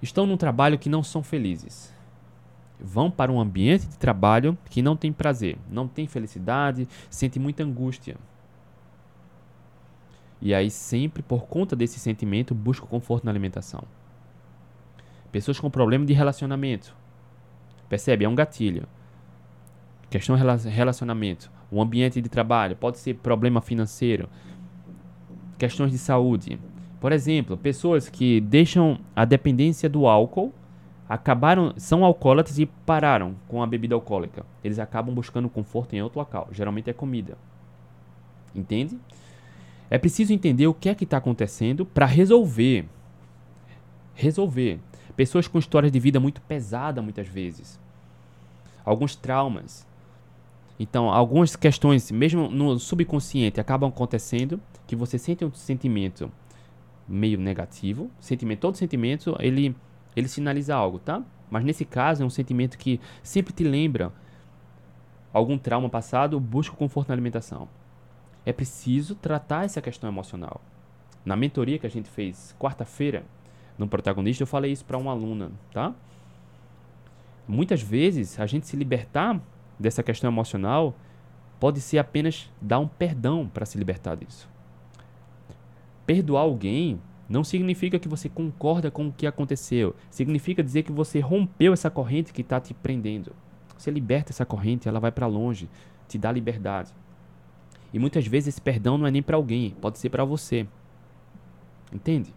estão 0.04 0.28
num 0.28 0.38
trabalho 0.38 0.78
que 0.78 0.88
não 0.88 1.02
são 1.02 1.24
felizes. 1.24 1.92
Vão 2.80 3.10
para 3.10 3.32
um 3.32 3.42
ambiente 3.42 3.88
de 3.88 3.98
trabalho 3.98 4.56
que 4.70 4.84
não 4.84 4.96
tem 4.96 5.12
prazer, 5.12 5.58
não 5.68 5.88
tem 5.88 6.06
felicidade, 6.06 6.88
sente 7.10 7.40
muita 7.40 7.64
angústia. 7.64 8.18
E 10.40 10.54
aí, 10.54 10.70
sempre 10.70 11.24
por 11.24 11.46
conta 11.48 11.76
desse 11.76 12.00
sentimento, 12.00 12.54
busca 12.54 12.86
conforto 12.86 13.24
na 13.24 13.32
alimentação. 13.32 13.84
Pessoas 15.34 15.60
com 15.60 15.68
problema 15.68 16.06
de 16.06 16.14
relacionamento. 16.14 16.96
Percebe? 17.90 18.24
É 18.24 18.30
um 18.30 18.36
gatilho. 18.36 18.88
Questão 20.08 20.36
relacionamento. 20.36 21.52
O 21.72 21.82
ambiente 21.82 22.22
de 22.22 22.30
trabalho. 22.30 22.76
Pode 22.76 23.00
ser 23.00 23.16
problema 23.16 23.60
financeiro. 23.60 24.30
Questões 25.58 25.92
de 25.92 25.98
saúde. 25.98 26.60
Por 27.02 27.12
exemplo, 27.12 27.58
pessoas 27.58 28.08
que 28.10 28.40
deixam 28.42 29.00
a 29.16 29.26
dependência 29.26 29.90
do 29.90 30.06
álcool, 30.06 30.54
acabaram, 31.10 31.74
são 31.78 32.06
alcoólatras 32.06 32.60
e 32.60 32.68
pararam 32.68 33.36
com 33.48 33.64
a 33.64 33.66
bebida 33.66 33.96
alcoólica. 33.96 34.46
Eles 34.64 34.78
acabam 34.78 35.16
buscando 35.16 35.50
conforto 35.50 35.96
em 35.96 36.02
outro 36.04 36.20
local. 36.20 36.48
Geralmente 36.52 36.92
é 36.92 36.94
comida. 36.94 37.40
Entende? 38.54 39.00
É 39.90 39.98
preciso 39.98 40.32
entender 40.32 40.68
o 40.68 40.76
que 40.76 40.90
é 40.90 40.94
que 40.94 41.06
está 41.06 41.18
acontecendo 41.18 41.88
para 41.88 42.06
resolver. 42.06 42.86
Resolver. 44.14 44.80
Pessoas 45.16 45.48
com 45.48 45.60
histórias 45.60 45.92
de 45.92 46.00
vida 46.00 46.20
muito 46.20 46.42
pesada 46.42 47.02
muitas 47.02 47.28
vezes. 47.28 47.80
Alguns 48.84 49.16
traumas. 49.16 49.86
Então, 50.80 51.10
algumas 51.10 51.56
questões, 51.56 52.12
mesmo 52.12 52.50
no 52.50 52.80
subconsciente, 52.80 53.60
acabam 53.60 53.90
acontecendo 53.90 54.60
que 54.88 54.96
você 54.96 55.18
sente 55.18 55.46
um 55.46 55.54
sentimento 55.54 56.32
meio 57.08 57.40
negativo. 57.40 58.10
Sentimento, 58.20 58.60
todo 58.60 58.76
sentimento, 58.76 59.36
ele, 59.40 59.76
ele 60.16 60.28
sinaliza 60.28 60.76
algo, 60.76 61.00
tá? 61.00 61.22
Mas 61.50 61.64
nesse 61.64 61.86
caso 61.86 62.24
é 62.24 62.26
um 62.26 62.30
sentimento 62.30 62.78
que 62.78 63.00
sempre 63.22 63.54
te 63.54 63.64
lembra 63.64 64.12
algum 65.32 65.58
trauma 65.58 65.90
passado, 65.90 66.40
busca 66.40 66.76
conforto 66.76 67.10
na 67.10 67.16
alimentação 67.16 67.68
é 68.46 68.52
preciso 68.52 69.16
tratar 69.16 69.66
essa 69.66 69.82
questão 69.82 70.10
emocional. 70.10 70.62
Na 71.26 71.36
mentoria 71.36 71.80
que 71.80 71.88
a 71.88 71.90
gente 71.90 72.10
fez 72.10 72.56
quarta-feira, 72.60 73.24
no 73.78 73.88
protagonista, 73.88 74.44
eu 74.44 74.48
falei 74.48 74.72
isso 74.72 74.86
para 74.86 74.98
uma 74.98 75.12
aluna, 75.12 75.52
tá? 75.72 75.94
Muitas 77.48 77.82
vezes 77.82 78.40
a 78.40 78.46
gente 78.46 78.68
se 78.68 78.76
libertar 78.76 79.42
dessa 79.80 80.04
questão 80.04 80.30
emocional 80.30 80.96
pode 81.60 81.82
ser 81.82 81.98
apenas 81.98 82.52
dar 82.62 82.80
um 82.80 82.88
perdão 82.88 83.48
para 83.48 83.66
se 83.66 83.78
libertar 83.78 84.16
disso. 84.16 84.50
Perdoar 86.06 86.42
alguém 86.42 87.00
não 87.28 87.44
significa 87.44 87.98
que 87.98 88.08
você 88.08 88.30
concorda 88.30 88.92
com 88.92 89.08
o 89.08 89.12
que 89.12 89.26
aconteceu. 89.26 89.96
Significa 90.10 90.64
dizer 90.64 90.84
que 90.84 90.92
você 90.92 91.20
rompeu 91.20 91.74
essa 91.74 91.90
corrente 91.90 92.34
que 92.34 92.42
está 92.42 92.60
te 92.60 92.74
prendendo. 92.74 93.34
Você 93.78 93.90
liberta 93.90 94.32
essa 94.32 94.46
corrente, 94.46 94.88
ela 94.88 95.00
vai 95.00 95.12
para 95.12 95.26
longe, 95.26 95.70
te 96.08 96.18
dá 96.18 96.32
liberdade. 96.32 96.94
E 97.94 98.00
muitas 98.00 98.26
vezes 98.28 98.50
esse 98.50 98.62
perdão 98.62 98.98
não 98.98 99.08
é 99.08 99.12
nem 99.12 99.22
para 99.22 99.38
alguém, 99.38 99.72
pode 99.82 100.00
ser 100.00 100.10
para 100.10 100.26
você. 100.26 100.68
Entende? 101.92 102.34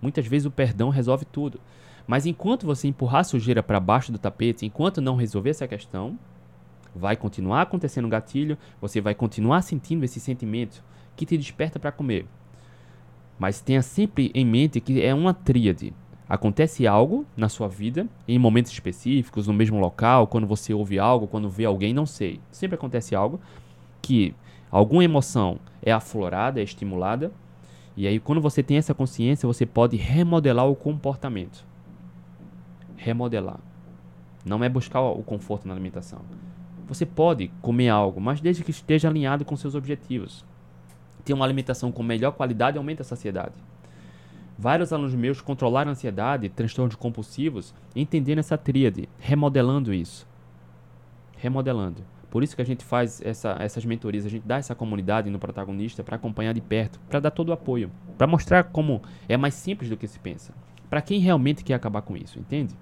Muitas 0.00 0.26
vezes 0.26 0.46
o 0.46 0.50
perdão 0.50 0.88
resolve 0.88 1.24
tudo. 1.24 1.60
Mas 2.06 2.26
enquanto 2.26 2.66
você 2.66 2.88
empurrar 2.88 3.20
a 3.20 3.24
sujeira 3.24 3.62
para 3.62 3.78
baixo 3.78 4.10
do 4.10 4.18
tapete, 4.18 4.66
enquanto 4.66 5.00
não 5.00 5.16
resolver 5.16 5.50
essa 5.50 5.68
questão, 5.68 6.18
vai 6.94 7.16
continuar 7.16 7.62
acontecendo 7.62 8.06
um 8.06 8.10
gatilho, 8.10 8.58
você 8.80 9.00
vai 9.00 9.14
continuar 9.14 9.62
sentindo 9.62 10.04
esse 10.04 10.18
sentimento 10.18 10.82
que 11.14 11.26
te 11.26 11.36
desperta 11.36 11.78
para 11.78 11.92
comer. 11.92 12.26
Mas 13.38 13.60
tenha 13.60 13.82
sempre 13.82 14.30
em 14.34 14.44
mente 14.44 14.80
que 14.80 15.02
é 15.02 15.14
uma 15.14 15.32
tríade. 15.32 15.94
Acontece 16.28 16.86
algo 16.86 17.26
na 17.36 17.48
sua 17.48 17.66
vida, 17.66 18.06
em 18.28 18.38
momentos 18.38 18.70
específicos, 18.70 19.46
no 19.46 19.52
mesmo 19.52 19.80
local, 19.80 20.26
quando 20.26 20.46
você 20.46 20.72
ouve 20.72 20.98
algo, 20.98 21.26
quando 21.26 21.50
vê 21.50 21.64
alguém, 21.64 21.92
não 21.92 22.06
sei. 22.06 22.40
Sempre 22.50 22.76
acontece 22.76 23.14
algo 23.14 23.40
que 24.00 24.34
alguma 24.70 25.02
emoção 25.02 25.58
é 25.82 25.90
aflorada, 25.90 26.60
é 26.60 26.62
estimulada, 26.62 27.32
e 28.00 28.06
aí 28.06 28.18
quando 28.18 28.40
você 28.40 28.62
tem 28.62 28.78
essa 28.78 28.94
consciência, 28.94 29.46
você 29.46 29.66
pode 29.66 29.94
remodelar 29.94 30.66
o 30.66 30.74
comportamento. 30.74 31.66
Remodelar. 32.96 33.60
Não 34.42 34.64
é 34.64 34.70
buscar 34.70 35.02
o 35.02 35.22
conforto 35.22 35.68
na 35.68 35.74
alimentação. 35.74 36.20
Você 36.88 37.04
pode 37.04 37.48
comer 37.60 37.90
algo, 37.90 38.18
mas 38.18 38.40
desde 38.40 38.64
que 38.64 38.70
esteja 38.70 39.06
alinhado 39.06 39.44
com 39.44 39.54
seus 39.54 39.74
objetivos. 39.74 40.46
Ter 41.26 41.34
uma 41.34 41.44
alimentação 41.44 41.92
com 41.92 42.02
melhor 42.02 42.32
qualidade 42.32 42.78
aumenta 42.78 43.02
a 43.02 43.04
saciedade. 43.04 43.52
Vários 44.58 44.94
alunos 44.94 45.14
meus 45.14 45.42
controlaram 45.42 45.90
a 45.90 45.92
ansiedade, 45.92 46.48
transtornos 46.48 46.96
compulsivos, 46.96 47.74
entendendo 47.94 48.38
essa 48.38 48.56
tríade, 48.56 49.10
remodelando 49.18 49.92
isso. 49.92 50.26
Remodelando. 51.36 52.02
Por 52.30 52.44
isso 52.44 52.54
que 52.54 52.62
a 52.62 52.64
gente 52.64 52.84
faz 52.84 53.20
essa, 53.22 53.56
essas 53.58 53.84
mentorias, 53.84 54.24
a 54.24 54.28
gente 54.28 54.46
dá 54.46 54.56
essa 54.56 54.74
comunidade 54.74 55.28
no 55.28 55.38
protagonista 55.38 56.04
para 56.04 56.16
acompanhar 56.16 56.54
de 56.54 56.60
perto, 56.60 57.00
para 57.08 57.18
dar 57.18 57.30
todo 57.32 57.48
o 57.48 57.52
apoio, 57.52 57.90
para 58.16 58.26
mostrar 58.26 58.64
como 58.64 59.02
é 59.28 59.36
mais 59.36 59.54
simples 59.54 59.90
do 59.90 59.96
que 59.96 60.06
se 60.06 60.18
pensa. 60.18 60.54
Para 60.88 61.02
quem 61.02 61.18
realmente 61.18 61.64
quer 61.64 61.74
acabar 61.74 62.02
com 62.02 62.16
isso, 62.16 62.38
entende? 62.38 62.74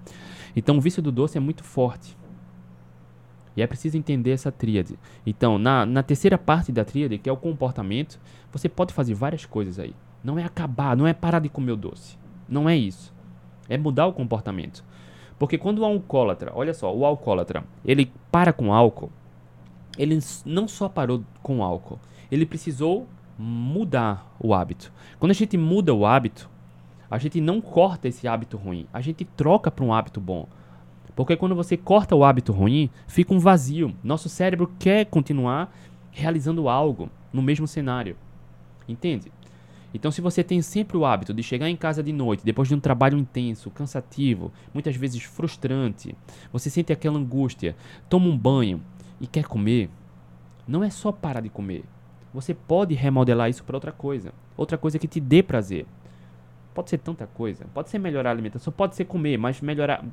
Então 0.55 0.77
o 0.77 0.81
vício 0.81 1.01
do 1.01 1.11
doce 1.11 1.37
é 1.37 1.41
muito 1.41 1.63
forte. 1.63 2.15
E 3.57 3.61
é 3.61 3.67
preciso 3.67 3.97
entender 3.97 4.31
essa 4.31 4.51
tríade. 4.51 4.97
Então, 5.25 5.57
na, 5.57 5.85
na 5.85 6.03
terceira 6.03 6.37
parte 6.37 6.71
da 6.71 6.85
tríade, 6.85 7.17
que 7.17 7.29
é 7.29 7.33
o 7.33 7.37
comportamento, 7.37 8.19
você 8.51 8.69
pode 8.69 8.93
fazer 8.93 9.13
várias 9.13 9.45
coisas 9.45 9.79
aí. 9.79 9.93
Não 10.23 10.37
é 10.37 10.43
acabar, 10.43 10.95
não 10.95 11.07
é 11.07 11.13
parar 11.13 11.39
de 11.39 11.49
comer 11.49 11.71
o 11.71 11.75
doce. 11.75 12.17
Não 12.47 12.69
é 12.69 12.77
isso. 12.77 13.13
É 13.67 13.77
mudar 13.77 14.05
o 14.05 14.13
comportamento. 14.13 14.83
Porque 15.37 15.57
quando 15.57 15.79
o 15.79 15.85
alcoólatra, 15.85 16.51
olha 16.55 16.73
só, 16.73 16.93
o 16.95 17.05
alcoólatra, 17.05 17.63
ele 17.83 18.11
para 18.31 18.53
com 18.53 18.73
álcool, 18.73 19.11
ele 19.99 20.17
não 20.45 20.65
só 20.65 20.87
parou 20.87 21.23
com 21.43 21.59
o 21.59 21.63
álcool, 21.63 21.99
ele 22.31 22.45
precisou 22.45 23.05
mudar 23.37 24.33
o 24.39 24.53
hábito. 24.53 24.91
Quando 25.19 25.31
a 25.31 25.35
gente 25.35 25.57
muda 25.57 25.93
o 25.93 26.05
hábito, 26.05 26.49
a 27.11 27.17
gente 27.17 27.41
não 27.41 27.59
corta 27.59 28.07
esse 28.07 28.25
hábito 28.25 28.55
ruim, 28.55 28.87
a 28.93 29.01
gente 29.01 29.25
troca 29.25 29.69
para 29.69 29.83
um 29.83 29.93
hábito 29.93 30.21
bom. 30.21 30.47
Porque 31.15 31.35
quando 31.35 31.53
você 31.53 31.75
corta 31.75 32.15
o 32.15 32.23
hábito 32.23 32.53
ruim, 32.53 32.89
fica 33.05 33.33
um 33.33 33.39
vazio. 33.39 33.93
Nosso 34.01 34.29
cérebro 34.29 34.71
quer 34.79 35.05
continuar 35.05 35.75
realizando 36.11 36.69
algo 36.69 37.09
no 37.33 37.41
mesmo 37.41 37.67
cenário. 37.67 38.15
Entende? 38.87 39.29
Então, 39.93 40.11
se 40.11 40.21
você 40.21 40.43
tem 40.43 40.61
sempre 40.61 40.95
o 40.95 41.05
hábito 41.05 41.33
de 41.33 41.43
chegar 41.43 41.69
em 41.69 41.75
casa 41.75 42.01
de 42.01 42.13
noite, 42.13 42.45
depois 42.45 42.69
de 42.69 42.75
um 42.75 42.79
trabalho 42.79 43.17
intenso, 43.17 43.71
cansativo, 43.71 44.51
muitas 44.73 44.95
vezes 44.95 45.23
frustrante, 45.23 46.15
você 46.53 46.69
sente 46.69 46.93
aquela 46.93 47.17
angústia, 47.17 47.75
toma 48.07 48.27
um 48.27 48.37
banho, 48.37 48.81
e 49.19 49.27
quer 49.27 49.45
comer, 49.45 49.89
não 50.67 50.83
é 50.83 50.89
só 50.89 51.11
parar 51.11 51.41
de 51.41 51.49
comer. 51.49 51.83
Você 52.33 52.53
pode 52.53 52.93
remodelar 52.93 53.49
isso 53.49 53.63
para 53.63 53.75
outra 53.75 53.91
coisa. 53.91 54.31
Outra 54.55 54.77
coisa 54.77 54.99
que 54.99 55.07
te 55.07 55.19
dê 55.19 55.41
prazer. 55.41 55.85
Pode 56.73 56.89
ser 56.89 56.99
tanta 56.99 57.25
coisa. 57.25 57.65
Pode 57.73 57.89
ser 57.89 57.97
melhorar 57.97 58.29
a 58.29 58.33
alimentação, 58.33 58.71
pode 58.71 58.95
ser 58.95 59.05
comer, 59.05 59.37
mas 59.37 59.61
melhorar. 59.61 60.05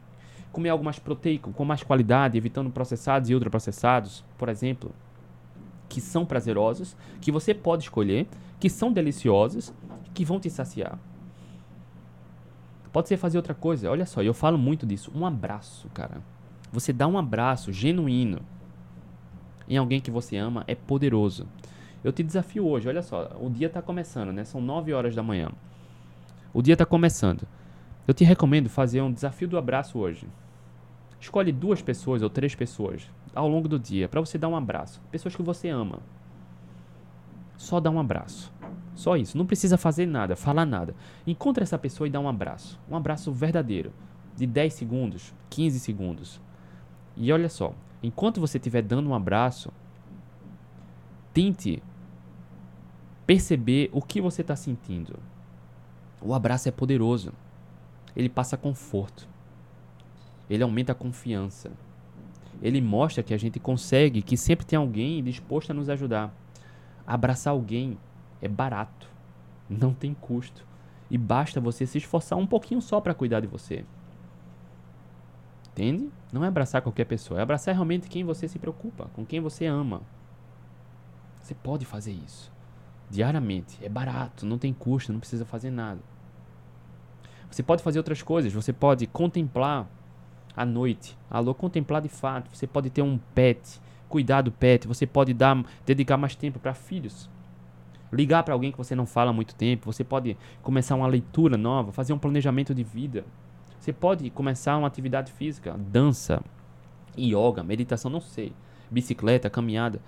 Comer 0.51 0.71
algo 0.71 0.85
mais 0.85 0.99
proteico, 0.99 1.53
com 1.53 1.65
mais 1.65 1.83
qualidade, 1.83 2.39
evitando 2.39 2.71
processados 2.71 3.29
e 3.29 3.35
ultraprocessados, 3.35 4.25
por 4.39 4.49
exemplo, 4.49 4.93
que 5.89 6.01
são 6.01 6.25
prazerosos, 6.25 6.97
que 7.21 7.31
você 7.31 7.53
pode 7.53 7.85
escolher, 7.85 8.27
que 8.59 8.71
são 8.71 8.91
deliciosos, 8.91 9.73
que 10.15 10.25
vão 10.25 10.41
te 10.41 10.49
saciar. 10.49 10.99
Pode 12.93 13.09
ser 13.09 13.19
fazer 13.19 13.37
outra 13.37 13.53
coisa. 13.53 13.91
Olha 13.91 14.07
só, 14.07 14.23
eu 14.23 14.33
falo 14.33 14.57
muito 14.57 14.87
disso. 14.87 15.13
Um 15.15 15.27
abraço, 15.27 15.87
cara. 15.93 16.23
Você 16.73 16.95
dá 16.95 17.07
um 17.07 17.19
abraço 17.19 17.71
genuíno 17.71 18.41
em 19.69 19.77
alguém 19.77 20.01
que 20.01 20.11
você 20.11 20.37
ama 20.37 20.65
é 20.67 20.75
poderoso. 20.75 21.47
Eu 22.05 22.13
te 22.13 22.23
desafio 22.23 22.67
hoje, 22.67 22.89
olha 22.89 23.03
só, 23.03 23.37
o 23.41 23.51
dia 23.51 23.67
está 23.67 23.83
começando, 23.83 24.33
né? 24.33 24.45
São 24.45 24.61
9 24.61 24.93
horas 24.93 25.15
da 25.15 25.23
manhã. 25.23 25.51
O 26.53 26.63
dia 26.63 26.75
está 26.75 26.87
começando. 26.87 27.47
Eu 28.07 28.15
te 28.15 28.25
recomendo 28.25 28.69
fazer 28.69 29.01
um 29.01 29.13
desafio 29.13 29.49
do 29.49 29.59
abraço 29.59 29.99
hoje. 29.99 30.29
Escolhe 31.21 31.51
duas 31.51 31.83
pessoas 31.83 32.23
ou 32.23 32.31
três 32.31 32.55
pessoas 32.55 33.11
ao 33.35 33.49
longo 33.49 33.69
do 33.69 33.79
dia 33.79 34.09
para 34.09 34.21
você 34.21 34.39
dar 34.39 34.49
um 34.49 34.57
abraço. 34.57 35.01
Pessoas 35.11 35.35
que 35.35 35.43
você 35.43 35.69
ama. 35.69 35.99
Só 37.57 37.81
dá 37.81 37.91
um 37.91 37.99
abraço. 37.99 38.53
Só 38.95 39.17
isso. 39.17 39.37
Não 39.37 39.47
precisa 39.47 39.77
fazer 39.77 40.07
nada, 40.07 40.37
falar 40.37 40.65
nada. 40.65 40.95
Encontre 41.27 41.63
essa 41.63 41.79
pessoa 41.79 42.07
e 42.07 42.11
dá 42.11 42.21
um 42.21 42.29
abraço. 42.29 42.79
Um 42.89 42.97
abraço 42.97 43.33
verdadeiro. 43.33 43.93
De 44.37 44.47
10 44.47 44.73
segundos, 44.73 45.35
15 45.51 45.81
segundos. 45.81 46.41
E 47.17 47.33
olha 47.33 47.49
só, 47.49 47.75
enquanto 48.07 48.41
você 48.41 48.59
estiver 48.59 48.83
dando 48.83 49.11
um 49.11 49.15
abraço, 49.15 49.73
tente 51.35 51.83
perceber 53.27 53.91
o 53.93 54.01
que 54.01 54.21
você 54.21 54.43
está 54.43 54.55
sentindo. 54.55 55.19
O 56.21 56.33
abraço 56.33 56.69
é 56.69 56.73
poderoso. 56.73 57.33
Ele 58.15 58.29
passa 58.29 58.57
conforto. 58.57 59.29
Ele 60.49 60.63
aumenta 60.63 60.93
a 60.93 60.95
confiança. 60.95 61.73
Ele 62.63 62.81
mostra 62.81 63.23
que 63.23 63.35
a 63.35 63.37
gente 63.37 63.59
consegue, 63.59 64.23
que 64.23 64.37
sempre 64.37 64.65
tem 64.65 64.79
alguém 64.79 65.23
disposto 65.23 65.71
a 65.71 65.75
nos 65.75 65.91
ajudar. 65.91 66.33
Abraçar 67.07 67.53
alguém 67.53 67.99
é 68.41 68.49
barato, 68.49 69.09
não 69.69 69.93
tem 69.93 70.15
custo 70.15 70.65
e 71.11 71.19
basta 71.19 71.61
você 71.61 71.87
se 71.87 71.99
esforçar 71.99 72.39
um 72.39 72.47
pouquinho 72.47 72.81
só 72.81 73.01
para 73.01 73.15
cuidar 73.15 73.41
de 73.41 73.47
você. 73.47 73.85
Entende? 75.77 76.09
Não 76.33 76.43
é 76.43 76.49
abraçar 76.49 76.81
qualquer 76.81 77.05
pessoa, 77.05 77.39
é 77.39 77.43
abraçar 77.43 77.75
realmente 77.75 78.09
quem 78.09 78.25
você 78.25 78.49
se 78.49 78.59
preocupa, 78.59 79.11
com 79.13 79.27
quem 79.27 79.41
você 79.41 79.67
ama. 79.67 80.01
Você 81.43 81.55
pode 81.55 81.85
fazer 81.85 82.13
isso 82.13 82.51
diariamente, 83.11 83.79
é 83.85 83.89
barato, 83.89 84.47
não 84.47 84.57
tem 84.57 84.73
custo, 84.73 85.13
não 85.13 85.21
precisa 85.21 85.45
fazer 85.45 85.71
nada. 85.71 86.01
Você 87.51 87.63
pode 87.63 87.83
fazer 87.83 87.99
outras 87.99 88.23
coisas, 88.23 88.51
você 88.51 88.73
pode 88.73 89.07
contemplar 89.07 89.87
à 90.57 90.65
noite. 90.65 91.17
Alô, 91.31 91.55
contemplar 91.55 92.01
de 92.01 92.09
fato. 92.09 92.51
Você 92.57 92.67
pode 92.67 92.89
ter 92.89 93.03
um 93.03 93.19
pet, 93.35 93.79
cuidar 94.09 94.43
do 94.43 94.51
pet. 94.51 94.89
Você 94.89 95.07
pode 95.07 95.35
dar, 95.35 95.63
dedicar 95.85 96.17
mais 96.17 96.35
tempo 96.35 96.59
para 96.59 96.75
filhos. 96.75 97.31
Ligar 98.13 98.43
para 98.43 98.55
alguém 98.55 98.73
que 98.73 98.79
você 98.79 98.95
não 98.95 99.07
fala 99.07 99.31
há 99.31 99.35
muito 99.35 99.55
tempo. 99.55 99.93
Você 99.93 100.03
pode 100.03 100.37
começar 100.63 100.97
uma 100.97 101.07
leitura 101.07 101.57
nova, 101.57 101.93
fazer 101.93 102.13
um 102.13 102.19
planejamento 102.19 102.75
de 102.75 102.83
vida. 102.83 103.25
Você 103.87 103.93
pode 103.93 104.29
começar 104.31 104.77
uma 104.77 104.89
atividade 104.89 105.31
física, 105.31 105.79
dança, 105.79 106.43
yoga, 107.17 107.63
meditação, 107.63 108.11
não 108.11 108.21
sei, 108.21 108.53
bicicleta, 108.91 109.49
caminhada. 109.49 110.01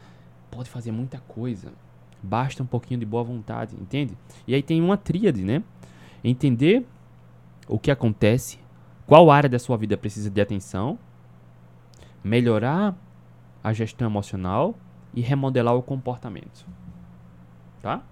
Pode 0.50 0.68
fazer 0.68 0.90
muita 0.90 1.20
coisa. 1.20 1.72
Basta 2.20 2.60
um 2.60 2.66
pouquinho 2.66 2.98
de 2.98 3.06
boa 3.06 3.22
vontade, 3.22 3.76
entende? 3.76 4.18
E 4.48 4.54
aí 4.56 4.64
tem 4.64 4.82
uma 4.82 4.96
tríade, 4.96 5.44
né? 5.44 5.62
Entender 6.24 6.84
o 7.68 7.78
que 7.78 7.92
acontece, 7.92 8.58
qual 9.06 9.30
área 9.30 9.48
da 9.48 9.60
sua 9.60 9.76
vida 9.76 9.96
precisa 9.96 10.28
de 10.28 10.40
atenção, 10.40 10.98
melhorar 12.24 12.96
a 13.62 13.72
gestão 13.72 14.08
emocional 14.08 14.74
e 15.14 15.20
remodelar 15.20 15.76
o 15.76 15.84
comportamento. 15.84 16.66
Tá? 17.80 18.02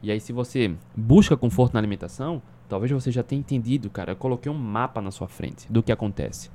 E 0.00 0.12
aí, 0.12 0.20
se 0.20 0.32
você 0.32 0.76
busca 0.96 1.36
conforto 1.36 1.74
na 1.74 1.80
alimentação, 1.80 2.40
talvez 2.72 2.90
você 2.90 3.10
já 3.10 3.22
tenha 3.22 3.38
entendido, 3.38 3.90
cara. 3.90 4.12
Eu 4.12 4.16
coloquei 4.16 4.50
um 4.50 4.56
mapa 4.56 5.02
na 5.02 5.10
sua 5.10 5.28
frente 5.28 5.70
do 5.70 5.82
que 5.82 5.92
acontece. 5.92 6.50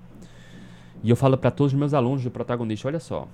E 1.03 1.11
eu 1.11 1.15
falo 1.15 1.37
para 1.37 1.51
todos 1.51 1.73
os 1.73 1.77
meus 1.77 1.93
alunos 1.93 2.23
do 2.23 2.31
protagonista: 2.31 2.87
olha 2.87 2.99
só, 2.99 3.27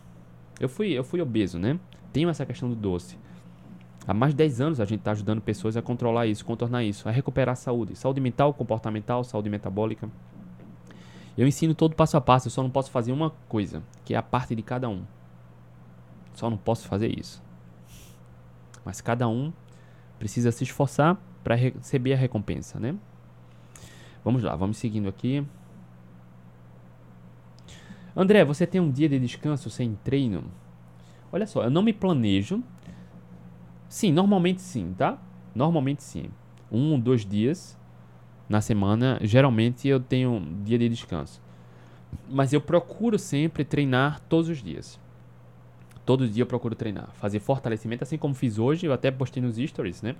eu 0.59 0.67
fui, 0.67 0.89
eu 0.91 1.01
fui 1.01 1.21
obeso, 1.21 1.57
né? 1.57 1.79
Tenho 2.11 2.27
essa 2.27 2.45
questão 2.45 2.67
do 2.67 2.75
doce. 2.75 3.17
Há 4.05 4.13
mais 4.13 4.33
de 4.33 4.37
10 4.37 4.59
anos 4.59 4.79
a 4.81 4.85
gente 4.85 4.99
está 4.99 5.11
ajudando 5.11 5.39
pessoas 5.39 5.77
a 5.77 5.81
controlar 5.81 6.27
isso, 6.27 6.43
contornar 6.43 6.83
isso, 6.83 7.07
a 7.07 7.11
recuperar 7.13 7.53
a 7.53 7.55
saúde. 7.55 7.95
Saúde 7.95 8.19
mental, 8.19 8.53
comportamental, 8.53 9.23
saúde 9.23 9.49
metabólica. 9.49 10.09
Eu 11.37 11.47
ensino 11.47 11.73
todo 11.73 11.95
passo 11.95 12.17
a 12.17 12.21
passo, 12.21 12.47
eu 12.47 12.51
só 12.51 12.61
não 12.61 12.69
posso 12.69 12.91
fazer 12.91 13.13
uma 13.13 13.29
coisa, 13.47 13.81
que 14.03 14.13
é 14.13 14.17
a 14.17 14.21
parte 14.21 14.53
de 14.53 14.61
cada 14.61 14.89
um. 14.89 15.03
Só 16.33 16.49
não 16.49 16.57
posso 16.57 16.85
fazer 16.85 17.17
isso. 17.17 17.41
Mas 18.83 18.99
cada 18.99 19.25
um 19.29 19.53
precisa 20.19 20.51
se 20.51 20.65
esforçar 20.65 21.17
para 21.43 21.55
receber 21.55 22.13
a 22.13 22.17
recompensa, 22.17 22.79
né? 22.79 22.95
Vamos 24.23 24.41
lá, 24.43 24.55
vamos 24.55 24.77
seguindo 24.77 25.09
aqui. 25.09 25.45
André, 28.15 28.45
você 28.45 28.65
tem 28.65 28.79
um 28.79 28.91
dia 28.91 29.09
de 29.09 29.19
descanso 29.19 29.69
sem 29.69 29.95
treino? 30.03 30.45
Olha 31.31 31.47
só, 31.47 31.63
eu 31.63 31.69
não 31.69 31.81
me 31.81 31.91
planejo 31.91 32.63
Sim, 33.93 34.11
normalmente 34.11 34.59
sim, 34.59 34.91
tá? 34.97 35.19
Normalmente 35.53 36.01
sim. 36.01 36.31
Um, 36.71 36.99
dois 36.99 37.23
dias 37.23 37.77
na 38.49 38.59
semana, 38.59 39.19
geralmente 39.21 39.87
eu 39.87 39.99
tenho 39.99 40.31
um 40.31 40.63
dia 40.63 40.79
de 40.79 40.89
descanso. 40.89 41.39
Mas 42.27 42.51
eu 42.53 42.59
procuro 42.59 43.19
sempre 43.19 43.63
treinar 43.63 44.19
todos 44.21 44.49
os 44.49 44.63
dias. 44.63 44.99
Todo 46.03 46.27
dia 46.27 46.41
eu 46.41 46.47
procuro 46.47 46.73
treinar. 46.73 47.11
Fazer 47.13 47.39
fortalecimento, 47.39 48.03
assim 48.03 48.17
como 48.17 48.33
fiz 48.33 48.57
hoje, 48.57 48.87
eu 48.87 48.93
até 48.93 49.11
postei 49.11 49.43
nos 49.43 49.57
stories, 49.57 50.01
né? 50.01 50.15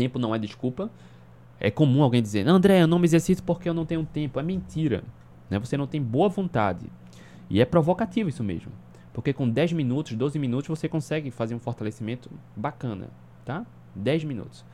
Tempo 0.00 0.18
não 0.18 0.34
é 0.34 0.38
desculpa. 0.38 0.90
É 1.60 1.70
comum 1.70 2.02
alguém 2.02 2.22
dizer, 2.22 2.48
André, 2.48 2.80
eu 2.80 2.86
não 2.86 2.98
me 2.98 3.04
exercito 3.04 3.42
porque 3.42 3.68
eu 3.68 3.74
não 3.74 3.84
tenho 3.84 4.02
tempo. 4.02 4.40
É 4.40 4.42
mentira. 4.42 5.04
Né? 5.50 5.58
Você 5.58 5.76
não 5.76 5.86
tem 5.86 6.00
boa 6.00 6.26
vontade. 6.26 6.86
E 7.50 7.60
é 7.60 7.66
provocativo 7.66 8.30
isso 8.30 8.42
mesmo. 8.42 8.72
Porque 9.12 9.34
com 9.34 9.46
10 9.46 9.74
minutos, 9.74 10.14
12 10.14 10.38
minutos 10.38 10.68
você 10.68 10.88
consegue 10.88 11.30
fazer 11.30 11.54
um 11.54 11.58
fortalecimento 11.58 12.30
bacana, 12.56 13.10
tá? 13.44 13.66
10 13.94 14.24
minutos. 14.24 14.64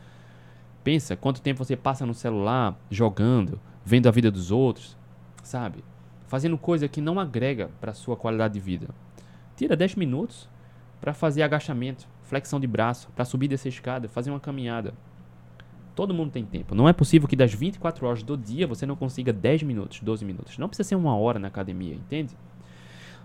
Pensa 0.84 1.16
quanto 1.16 1.42
tempo 1.42 1.64
você 1.64 1.74
passa 1.74 2.06
no 2.06 2.14
celular 2.14 2.78
jogando, 2.88 3.58
vendo 3.84 4.06
a 4.08 4.12
vida 4.12 4.30
dos 4.30 4.52
outros, 4.52 4.96
sabe? 5.42 5.82
Fazendo 6.28 6.56
coisa 6.56 6.86
que 6.86 7.00
não 7.00 7.18
agrega 7.18 7.68
para 7.80 7.92
sua 7.92 8.16
qualidade 8.16 8.54
de 8.54 8.60
vida. 8.60 8.90
Tira 9.56 9.74
10 9.74 9.96
minutos 9.96 10.48
para 11.00 11.12
fazer 11.12 11.42
agachamento, 11.42 12.06
flexão 12.22 12.60
de 12.60 12.68
braço, 12.68 13.08
para 13.16 13.24
subir 13.24 13.48
dessa 13.48 13.68
escada, 13.68 14.08
fazer 14.08 14.30
uma 14.30 14.38
caminhada. 14.38 14.94
Todo 15.96 16.14
mundo 16.14 16.30
tem 16.30 16.44
tempo. 16.44 16.76
Não 16.76 16.88
é 16.88 16.92
possível 16.92 17.26
que 17.26 17.34
das 17.34 17.52
24 17.52 18.06
horas 18.06 18.22
do 18.22 18.36
dia 18.36 18.68
você 18.68 18.86
não 18.86 18.94
consiga 18.94 19.32
10 19.32 19.64
minutos, 19.64 19.98
12 20.00 20.24
minutos. 20.24 20.58
Não 20.58 20.68
precisa 20.68 20.88
ser 20.88 20.94
uma 20.94 21.16
hora 21.16 21.40
na 21.40 21.48
academia, 21.48 21.94
entende? 21.94 22.36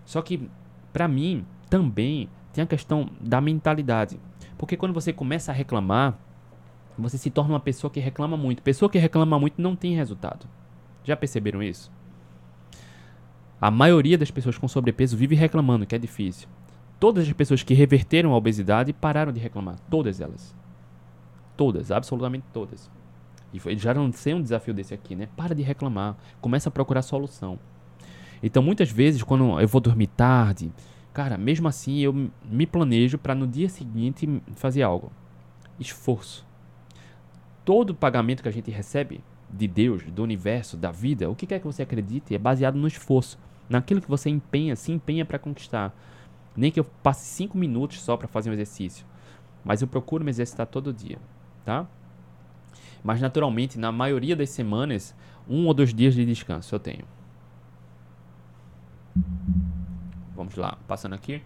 Só 0.03 0.24
que 0.24 0.49
para 0.91 1.07
mim, 1.07 1.45
também 1.69 2.30
tem 2.53 2.63
a 2.63 2.67
questão 2.67 3.09
da 3.19 3.39
mentalidade. 3.39 4.19
Porque 4.57 4.76
quando 4.76 4.93
você 4.93 5.13
começa 5.13 5.51
a 5.51 5.55
reclamar, 5.55 6.17
você 6.97 7.17
se 7.17 7.30
torna 7.30 7.53
uma 7.53 7.59
pessoa 7.59 7.89
que 7.89 7.99
reclama 7.99 8.36
muito. 8.36 8.61
Pessoa 8.61 8.89
que 8.89 8.97
reclama 8.97 9.39
muito 9.39 9.61
não 9.61 9.76
tem 9.76 9.95
resultado. 9.95 10.47
Já 11.03 11.15
perceberam 11.15 11.63
isso? 11.63 11.91
A 13.59 13.72
maioria 13.72 14.17
das 14.17 14.32
pessoas 14.32 14.57
com 14.57 14.67
sobrepeso 14.67 15.15
vive 15.15 15.36
reclamando 15.36 15.86
que 15.86 15.95
é 15.95 15.99
difícil. 15.99 16.47
Todas 16.99 17.28
as 17.28 17.34
pessoas 17.34 17.63
que 17.63 17.74
reverteram 17.74 18.34
a 18.34 18.38
obesidade 18.38 18.93
pararam 18.93 19.32
de 19.32 19.39
reclamar. 19.39 19.80
Todas 19.89 20.19
elas. 20.19 20.55
Todas, 21.55 21.91
absolutamente 21.91 22.45
todas. 22.53 22.89
E 23.53 23.77
já 23.77 23.93
não 23.93 24.11
sei 24.11 24.33
um 24.33 24.41
desafio 24.41 24.73
desse 24.73 24.93
aqui, 24.93 25.15
né? 25.15 25.27
Para 25.35 25.53
de 25.53 25.61
reclamar. 25.61 26.15
Começa 26.39 26.69
a 26.69 26.71
procurar 26.71 27.01
solução. 27.01 27.59
Então, 28.41 28.63
muitas 28.63 28.89
vezes, 28.89 29.21
quando 29.21 29.59
eu 29.59 29.67
vou 29.67 29.81
dormir 29.81 30.07
tarde, 30.07 30.71
cara, 31.13 31.37
mesmo 31.37 31.67
assim 31.67 31.99
eu 31.99 32.31
me 32.43 32.65
planejo 32.65 33.17
para 33.17 33.35
no 33.35 33.45
dia 33.45 33.69
seguinte 33.69 34.41
fazer 34.55 34.81
algo. 34.81 35.11
Esforço. 35.79 36.45
Todo 37.63 37.93
pagamento 37.93 38.41
que 38.41 38.49
a 38.49 38.51
gente 38.51 38.71
recebe 38.71 39.23
de 39.49 39.67
Deus, 39.67 40.03
do 40.03 40.23
universo, 40.23 40.77
da 40.77 40.91
vida, 40.91 41.29
o 41.29 41.35
que 41.35 41.45
quer 41.45 41.59
que 41.59 41.67
você 41.67 41.83
acredite, 41.83 42.33
é 42.33 42.37
baseado 42.37 42.75
no 42.75 42.87
esforço, 42.87 43.37
naquilo 43.69 44.01
que 44.01 44.09
você 44.09 44.29
empenha, 44.29 44.75
se 44.75 44.91
empenha 44.91 45.25
para 45.25 45.37
conquistar. 45.37 45.93
Nem 46.55 46.71
que 46.71 46.79
eu 46.79 46.83
passe 46.83 47.25
cinco 47.25 47.57
minutos 47.57 48.01
só 48.01 48.17
para 48.17 48.27
fazer 48.27 48.49
um 48.49 48.53
exercício, 48.53 49.05
mas 49.63 49.81
eu 49.81 49.87
procuro 49.87 50.23
me 50.23 50.29
exercitar 50.29 50.65
todo 50.65 50.93
dia, 50.93 51.17
tá? 51.66 51.86
Mas 53.03 53.20
naturalmente, 53.20 53.80
na 53.80 53.91
maioria 53.91 54.36
das 54.36 54.49
semanas, 54.49 55.16
um 55.47 55.66
ou 55.66 55.74
dois 55.74 55.93
dias 55.93 56.14
de 56.14 56.26
descanso 56.26 56.74
eu 56.76 56.80
tenho. 56.80 57.05
Vamos 60.36 60.55
lá, 60.55 60.78
passando 60.88 61.14
aqui. 61.14 61.41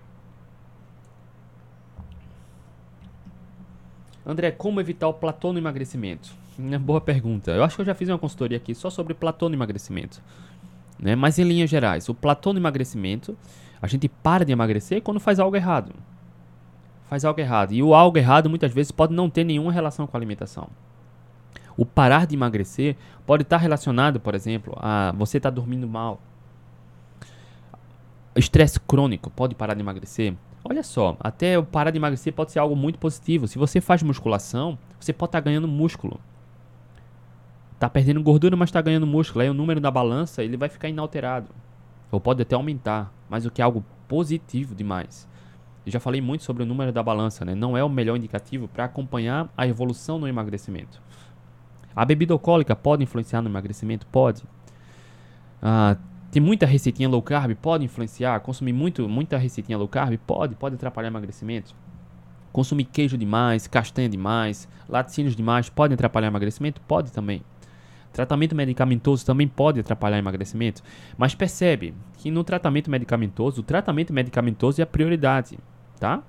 André, 4.26 4.52
como 4.52 4.80
evitar 4.80 5.08
o 5.08 5.14
platô 5.14 5.54
no 5.54 5.60
emagrecimento? 5.60 6.34
Boa 6.82 7.02
pergunta. 7.02 7.52
Eu 7.52 7.64
acho 7.64 7.76
que 7.76 7.82
eu 7.82 7.86
já 7.86 7.94
fiz 7.94 8.10
uma 8.10 8.18
consultoria 8.18 8.58
aqui 8.58 8.74
só 8.74 8.90
sobre 8.90 9.14
platô 9.14 9.50
no 9.50 9.56
emagrecimento. 9.56 10.22
Né? 10.98 11.16
Mas 11.16 11.38
em 11.38 11.44
linhas 11.44 11.70
gerais, 11.70 12.10
o 12.10 12.14
platô 12.16 12.54
no 12.54 12.60
emagrecimento, 12.60 13.38
a 13.82 13.88
gente 13.88 14.08
para 14.08 14.46
de 14.46 14.52
emagrecer 14.52 15.02
quando 15.02 15.20
faz 15.20 15.40
algo 15.40 15.56
errado. 15.56 15.94
Faz 17.08 17.24
algo 17.24 17.40
errado. 17.40 17.72
E 17.72 17.84
o 17.84 17.94
algo 17.94 18.18
errado 18.18 18.50
muitas 18.50 18.74
vezes 18.74 18.92
pode 18.92 19.14
não 19.14 19.30
ter 19.30 19.44
nenhuma 19.44 19.72
relação 19.72 20.08
com 20.08 20.16
a 20.16 20.20
alimentação. 20.20 20.68
O 21.78 21.86
parar 21.86 22.26
de 22.26 22.36
emagrecer 22.36 22.96
pode 23.26 23.44
estar 23.44 23.58
relacionado, 23.58 24.20
por 24.20 24.34
exemplo, 24.34 24.74
a 24.78 25.14
você 25.18 25.38
estar 25.38 25.52
tá 25.52 25.56
dormindo 25.56 25.88
mal, 25.88 26.20
estresse 28.36 28.80
crônico 28.80 29.30
pode 29.30 29.56
parar 29.56 29.74
de 29.74 29.82
emagrecer? 29.82 30.34
Olha 30.64 30.84
só, 30.84 31.16
até 31.20 31.62
parar 31.62 31.92
de 31.92 31.98
emagrecer 31.98 32.34
pode 32.34 32.52
ser 32.52 32.60
algo 32.60 32.76
muito 32.76 32.98
positivo. 32.98 33.48
Se 33.48 33.58
você 33.58 33.80
faz 33.80 34.02
musculação, 34.02 34.78
você 35.00 35.14
pode 35.14 35.30
estar 35.30 35.42
tá 35.42 35.46
ganhando 35.46 35.68
músculo. 35.68 36.20
Tá 37.80 37.90
perdendo 37.90 38.22
gordura, 38.24 38.56
mas 38.56 38.70
está 38.70 38.82
ganhando 38.82 39.06
músculo. 39.06 39.44
Aí 39.44 39.50
o 39.50 39.54
número 39.54 39.80
da 39.80 39.92
balança 39.92 40.44
ele 40.44 40.58
vai 40.58 40.70
ficar 40.70 40.90
inalterado. 40.90 41.50
Ou 42.12 42.20
pode 42.20 42.42
até 42.42 42.56
aumentar, 42.56 43.14
mas 43.30 43.46
o 43.46 43.52
que 43.52 43.62
é 43.62 43.66
algo 43.66 43.86
positivo 44.08 44.74
demais. 44.74 45.28
Já 45.92 46.00
falei 46.00 46.20
muito 46.20 46.44
sobre 46.44 46.64
o 46.64 46.66
número 46.66 46.92
da 46.92 47.04
balança, 47.04 47.46
né? 47.46 47.54
Não 47.54 47.78
é 47.78 47.84
o 47.84 47.90
melhor 47.90 48.18
indicativo 48.18 48.68
para 48.68 48.86
acompanhar 48.86 49.50
a 49.56 49.68
evolução 49.68 50.18
no 50.18 50.28
emagrecimento. 50.28 51.02
A 51.96 52.04
bebida 52.04 52.34
alcoólica 52.34 52.76
pode 52.76 53.04
influenciar 53.04 53.42
no 53.42 53.50
emagrecimento? 53.50 54.06
Pode. 54.08 54.44
Ah, 55.62 55.96
tem 56.32 56.42
muita 56.42 56.66
receitinha 56.66 57.08
low 57.08 57.22
carb? 57.22 57.56
Pode 57.56 57.86
influenciar. 57.86 58.40
Consumir 58.42 58.74
muito, 58.74 59.08
muita 59.08 59.38
receitinha 59.38 59.78
low 59.78 59.88
carb? 59.88 60.18
Pode. 60.26 60.56
Pode 60.56 60.76
atrapalhar 60.76 61.08
o 61.08 61.12
emagrecimento. 61.12 61.76
Consumir 62.52 62.86
queijo 62.86 63.18
demais, 63.18 63.68
castanha 63.68 64.10
demais, 64.10 64.68
laticínios 64.88 65.36
demais, 65.36 65.70
pode 65.70 65.94
atrapalhar 65.94 66.28
o 66.28 66.32
emagrecimento? 66.32 66.82
Pode 66.82 67.12
também. 67.12 67.44
Tratamento 68.16 68.56
medicamentoso 68.56 69.26
também 69.26 69.46
pode 69.46 69.78
atrapalhar 69.78 70.16
o 70.16 70.20
emagrecimento, 70.20 70.82
mas 71.18 71.36
percebe 71.36 71.94
que 72.18 72.32
no 72.32 72.46
tratamento 72.46 72.90
medicamentoso, 72.90 73.60
o 73.60 73.64
tratamento 73.64 74.14
medicamentoso 74.14 74.80
é 74.80 74.84
a 74.84 74.88
prioridade, 74.88 75.60
tá? 76.00 76.24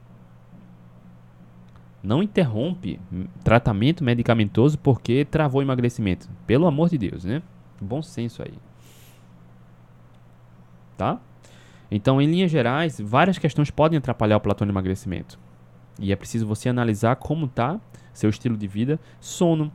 Não 2.03 2.23
interrompe 2.23 3.01
tratamento 3.43 4.05
medicamentoso 4.05 4.79
porque 4.79 5.25
travou 5.25 5.61
o 5.61 5.65
emagrecimento. 5.65 6.29
Pelo 6.47 6.67
amor 6.67 6.89
de 6.89 6.99
Deus, 6.99 7.25
né? 7.25 7.43
Bom 7.81 8.03
senso 8.03 8.43
aí. 8.43 8.55
Tá? 10.97 11.21
Então, 11.91 12.21
em 12.21 12.27
linhas 12.27 12.51
gerais, 12.51 13.01
várias 13.01 13.39
questões 13.39 13.71
podem 13.71 13.99
atrapalhar 13.99 14.37
o 14.37 14.41
platô 14.41 14.65
de 14.65 14.71
emagrecimento. 14.71 15.39
E 15.99 16.13
é 16.13 16.17
preciso 16.17 16.47
você 16.47 16.69
analisar 16.69 17.17
como 17.17 17.49
tá 17.49 17.81
seu 18.13 18.31
estilo 18.31 18.57
de 18.57 18.67
vida, 18.67 18.99
sono, 19.21 19.73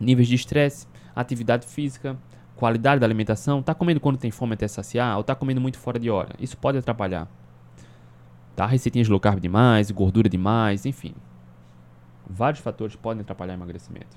níveis 0.00 0.28
de 0.28 0.34
estresse, 0.34 0.86
atividade 1.14 1.66
física, 1.66 2.16
qualidade 2.56 3.00
da 3.00 3.06
alimentação, 3.06 3.62
tá 3.62 3.74
comendo 3.74 4.00
quando 4.00 4.18
tem 4.18 4.30
fome 4.30 4.54
até 4.54 4.68
saciar 4.68 5.16
ou 5.16 5.24
tá 5.24 5.34
comendo 5.34 5.60
muito 5.60 5.78
fora 5.78 5.98
de 5.98 6.10
hora. 6.10 6.34
Isso 6.38 6.56
pode 6.56 6.78
atrapalhar. 6.78 7.28
Tá? 8.54 8.66
Receitinhas 8.66 9.08
low 9.08 9.20
carb 9.20 9.40
demais, 9.40 9.90
gordura 9.90 10.28
demais, 10.28 10.84
enfim. 10.86 11.14
Vários 12.28 12.62
fatores 12.62 12.96
podem 12.96 13.22
atrapalhar 13.22 13.54
o 13.54 13.56
emagrecimento. 13.56 14.16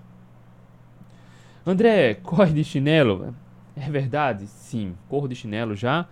André, 1.66 2.16
corre 2.24 2.54
de 2.54 2.64
chinelo? 2.64 3.34
É 3.76 3.90
verdade? 3.90 4.48
Sim, 4.48 4.96
corro 5.10 5.28
de 5.28 5.36
chinelo 5.36 5.76
já 5.76 6.08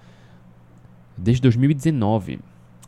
desde 1.18 1.42
2019. 1.44 2.40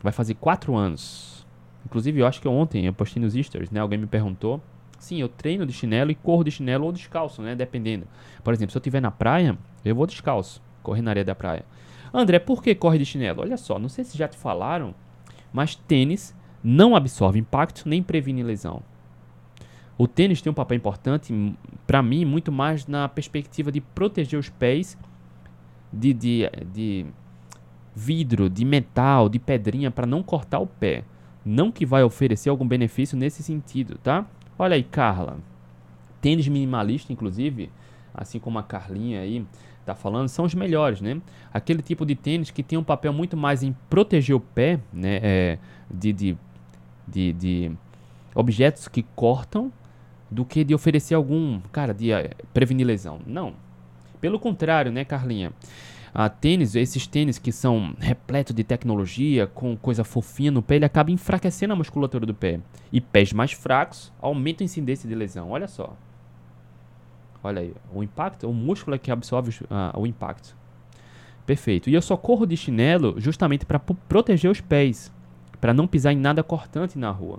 Vai 0.02 0.12
fazer 0.12 0.34
4 0.34 0.74
anos. 0.74 1.46
Inclusive, 1.84 2.20
eu 2.20 2.26
acho 2.26 2.40
que 2.40 2.48
ontem 2.48 2.86
eu 2.86 2.92
postei 2.92 3.22
nos 3.22 3.34
stories, 3.34 3.70
né? 3.70 3.80
Alguém 3.80 3.98
me 3.98 4.06
perguntou 4.06 4.60
Sim, 4.98 5.20
eu 5.20 5.28
treino 5.28 5.66
de 5.66 5.72
chinelo 5.72 6.10
e 6.10 6.14
corro 6.14 6.42
de 6.44 6.50
chinelo 6.50 6.84
ou 6.86 6.92
descalço, 6.92 7.42
né? 7.42 7.54
Dependendo. 7.54 8.06
Por 8.42 8.52
exemplo, 8.52 8.72
se 8.72 8.78
eu 8.78 8.80
estiver 8.80 9.00
na 9.00 9.10
praia, 9.10 9.56
eu 9.84 9.94
vou 9.94 10.06
descalço, 10.06 10.62
correr 10.82 11.02
na 11.02 11.10
areia 11.10 11.24
da 11.24 11.34
praia. 11.34 11.64
André, 12.12 12.38
por 12.38 12.62
que 12.62 12.74
corre 12.74 12.98
de 12.98 13.04
chinelo? 13.04 13.42
Olha 13.42 13.56
só, 13.56 13.78
não 13.78 13.88
sei 13.88 14.04
se 14.04 14.16
já 14.16 14.26
te 14.26 14.36
falaram, 14.36 14.94
mas 15.56 15.74
tênis 15.74 16.36
não 16.62 16.94
absorve 16.94 17.38
impacto 17.38 17.88
nem 17.88 18.02
previne 18.02 18.42
lesão. 18.42 18.82
O 19.96 20.06
tênis 20.06 20.42
tem 20.42 20.50
um 20.50 20.54
papel 20.54 20.76
importante, 20.76 21.32
para 21.86 22.02
mim, 22.02 22.26
muito 22.26 22.52
mais 22.52 22.86
na 22.86 23.08
perspectiva 23.08 23.72
de 23.72 23.80
proteger 23.80 24.38
os 24.38 24.50
pés 24.50 24.98
de, 25.90 26.12
de, 26.12 26.50
de 26.74 27.06
vidro, 27.94 28.50
de 28.50 28.66
metal, 28.66 29.30
de 29.30 29.38
pedrinha, 29.38 29.90
para 29.90 30.06
não 30.06 30.22
cortar 30.22 30.58
o 30.58 30.66
pé. 30.66 31.04
Não 31.42 31.72
que 31.72 31.86
vai 31.86 32.02
oferecer 32.02 32.50
algum 32.50 32.68
benefício 32.68 33.16
nesse 33.16 33.42
sentido, 33.42 33.96
tá? 34.02 34.26
Olha 34.58 34.74
aí, 34.74 34.82
Carla. 34.82 35.38
Tênis 36.20 36.48
minimalista, 36.48 37.14
inclusive, 37.14 37.70
assim 38.12 38.38
como 38.38 38.58
a 38.58 38.62
Carlinha 38.62 39.22
aí 39.22 39.46
tá 39.86 39.94
falando, 39.94 40.28
são 40.28 40.44
os 40.44 40.54
melhores, 40.54 41.00
né? 41.00 41.20
Aquele 41.52 41.82
tipo 41.82 42.04
de 42.04 42.14
tênis 42.14 42.50
que 42.50 42.62
tem 42.62 42.78
um 42.78 42.84
papel 42.84 43.12
muito 43.12 43.36
mais 43.36 43.62
em 43.62 43.74
proteger 43.88 44.34
o 44.34 44.40
pé, 44.40 44.80
né? 44.92 45.20
É, 45.22 45.58
de, 45.90 46.12
de, 46.12 46.38
de, 47.06 47.32
de, 47.32 47.72
objetos 48.34 48.88
que 48.88 49.02
cortam 49.14 49.72
do 50.30 50.44
que 50.44 50.64
de 50.64 50.74
oferecer 50.74 51.14
algum, 51.14 51.60
cara, 51.72 51.94
de 51.94 52.12
uh, 52.12 52.28
prevenir 52.52 52.86
lesão. 52.86 53.20
Não. 53.26 53.54
Pelo 54.20 54.38
contrário, 54.38 54.90
né, 54.90 55.04
Carlinha? 55.04 55.52
a 56.18 56.30
tênis, 56.30 56.74
esses 56.74 57.06
tênis 57.06 57.38
que 57.38 57.52
são 57.52 57.94
repletos 57.98 58.54
de 58.54 58.64
tecnologia, 58.64 59.46
com 59.46 59.76
coisa 59.76 60.02
fofinha 60.02 60.50
no 60.50 60.62
pé, 60.62 60.76
ele 60.76 60.86
acaba 60.86 61.10
enfraquecendo 61.10 61.74
a 61.74 61.76
musculatura 61.76 62.24
do 62.24 62.32
pé. 62.32 62.58
E 62.90 63.02
pés 63.02 63.34
mais 63.34 63.52
fracos 63.52 64.10
aumentam 64.18 64.64
a 64.64 64.66
incidência 64.66 65.06
de 65.06 65.14
lesão. 65.14 65.50
Olha 65.50 65.68
só. 65.68 65.94
Olha 67.46 67.60
aí, 67.60 67.72
o 67.94 68.02
impacto, 68.02 68.48
o 68.48 68.52
músculo 68.52 68.96
é 68.96 68.98
que 68.98 69.10
absorve 69.10 69.50
uh, 69.64 69.98
o 69.98 70.04
impacto. 70.04 70.56
Perfeito. 71.46 71.88
E 71.88 71.94
eu 71.94 72.02
só 72.02 72.16
corro 72.16 72.44
de 72.44 72.56
chinelo 72.56 73.14
justamente 73.18 73.64
para 73.64 73.78
proteger 73.78 74.50
os 74.50 74.60
pés, 74.60 75.12
para 75.60 75.72
não 75.72 75.86
pisar 75.86 76.12
em 76.12 76.16
nada 76.16 76.42
cortante 76.42 76.98
na 76.98 77.10
rua. 77.10 77.38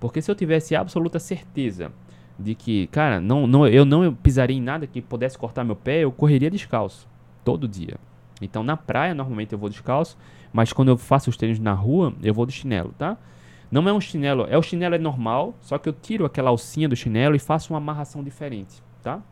Porque 0.00 0.20
se 0.20 0.28
eu 0.28 0.34
tivesse 0.34 0.74
absoluta 0.74 1.20
certeza 1.20 1.92
de 2.36 2.56
que, 2.56 2.88
cara, 2.88 3.20
não, 3.20 3.46
não, 3.46 3.64
eu 3.64 3.84
não 3.84 4.12
pisaria 4.12 4.56
em 4.56 4.60
nada 4.60 4.88
que 4.88 5.00
pudesse 5.00 5.38
cortar 5.38 5.62
meu 5.62 5.76
pé, 5.76 6.00
eu 6.00 6.10
correria 6.10 6.50
descalço 6.50 7.08
todo 7.44 7.68
dia. 7.68 7.96
Então 8.42 8.64
na 8.64 8.76
praia 8.76 9.14
normalmente 9.14 9.52
eu 9.52 9.58
vou 9.58 9.68
descalço, 9.68 10.18
mas 10.52 10.72
quando 10.72 10.88
eu 10.88 10.96
faço 10.96 11.30
os 11.30 11.36
treinos 11.36 11.60
na 11.60 11.74
rua, 11.74 12.12
eu 12.24 12.34
vou 12.34 12.44
de 12.44 12.52
chinelo, 12.52 12.92
tá? 12.98 13.16
Não 13.70 13.88
é 13.88 13.92
um 13.92 14.00
chinelo, 14.00 14.46
é 14.50 14.58
o 14.58 14.62
chinelo 14.62 14.96
é 14.96 14.98
normal, 14.98 15.54
só 15.60 15.78
que 15.78 15.88
eu 15.88 15.92
tiro 15.92 16.24
aquela 16.24 16.50
alcinha 16.50 16.88
do 16.88 16.96
chinelo 16.96 17.36
e 17.36 17.38
faço 17.38 17.72
uma 17.72 17.78
amarração 17.78 18.22
diferente, 18.22 18.82
tá? 19.00 19.22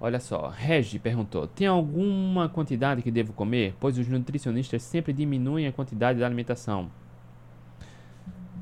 Olha 0.00 0.20
só, 0.20 0.48
Regi 0.48 0.98
perguntou: 0.98 1.46
tem 1.46 1.66
alguma 1.66 2.48
quantidade 2.48 3.02
que 3.02 3.10
devo 3.10 3.32
comer? 3.32 3.74
Pois 3.80 3.98
os 3.98 4.06
nutricionistas 4.06 4.82
sempre 4.82 5.12
diminuem 5.12 5.66
a 5.66 5.72
quantidade 5.72 6.20
da 6.20 6.26
alimentação. 6.26 6.90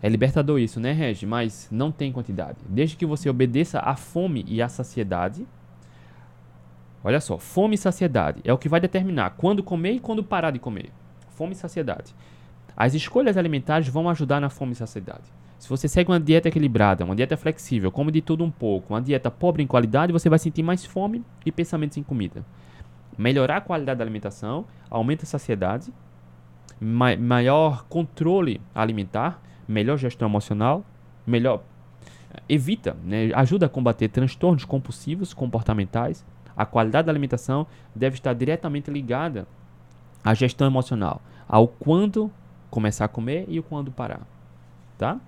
É 0.02 0.08
libertador 0.08 0.58
isso, 0.58 0.78
né, 0.80 0.92
Regi? 0.92 1.26
Mas 1.26 1.68
não 1.70 1.90
tem 1.90 2.12
quantidade. 2.12 2.58
Desde 2.68 2.96
que 2.96 3.06
você 3.06 3.28
obedeça 3.28 3.80
à 3.80 3.96
fome 3.96 4.44
e 4.48 4.62
à 4.62 4.68
saciedade. 4.68 5.46
Olha 7.04 7.20
só, 7.20 7.38
fome 7.38 7.76
e 7.76 7.78
saciedade 7.78 8.40
é 8.44 8.52
o 8.52 8.58
que 8.58 8.68
vai 8.68 8.80
determinar 8.80 9.30
quando 9.36 9.62
comer 9.62 9.92
e 9.92 10.00
quando 10.00 10.24
parar 10.24 10.50
de 10.50 10.58
comer. 10.58 10.90
Fome 11.30 11.52
e 11.52 11.56
saciedade. 11.56 12.14
As 12.76 12.94
escolhas 12.94 13.36
alimentares 13.36 13.88
vão 13.88 14.08
ajudar 14.08 14.40
na 14.40 14.50
fome 14.50 14.72
e 14.72 14.76
saciedade. 14.76 15.32
Se 15.58 15.68
você 15.68 15.88
segue 15.88 16.10
uma 16.10 16.20
dieta 16.20 16.48
equilibrada, 16.48 17.04
uma 17.04 17.16
dieta 17.16 17.36
flexível, 17.36 17.90
come 17.90 18.12
de 18.12 18.20
tudo 18.20 18.44
um 18.44 18.50
pouco, 18.50 18.92
uma 18.92 19.00
dieta 19.00 19.30
pobre 19.30 19.62
em 19.62 19.66
qualidade, 19.66 20.12
você 20.12 20.28
vai 20.28 20.38
sentir 20.38 20.62
mais 20.62 20.84
fome 20.84 21.24
e 21.44 21.50
pensamentos 21.50 21.96
em 21.96 22.02
comida. 22.02 22.44
Melhorar 23.16 23.56
a 23.56 23.60
qualidade 23.60 23.98
da 23.98 24.04
alimentação 24.04 24.66
aumenta 24.90 25.24
a 25.24 25.26
saciedade, 25.26 25.92
ma 26.78 27.16
maior 27.16 27.86
controle 27.88 28.60
alimentar 28.74 29.40
melhor 29.66 29.96
gestão 29.96 30.28
emocional, 30.28 30.84
melhor 31.26 31.62
evita, 32.48 32.96
né, 33.02 33.30
ajuda 33.34 33.66
a 33.66 33.68
combater 33.68 34.08
transtornos 34.08 34.64
compulsivos 34.64 35.32
comportamentais. 35.32 36.24
A 36.56 36.64
qualidade 36.64 37.06
da 37.06 37.12
alimentação 37.12 37.66
deve 37.94 38.16
estar 38.16 38.32
diretamente 38.34 38.90
ligada 38.90 39.46
à 40.22 40.34
gestão 40.34 40.66
emocional, 40.66 41.20
ao 41.48 41.66
quando 41.66 42.30
começar 42.70 43.06
a 43.06 43.08
comer 43.08 43.46
e 43.48 43.58
o 43.58 43.62
quando 43.62 43.90
parar, 43.90 44.26
tá? 44.98 45.18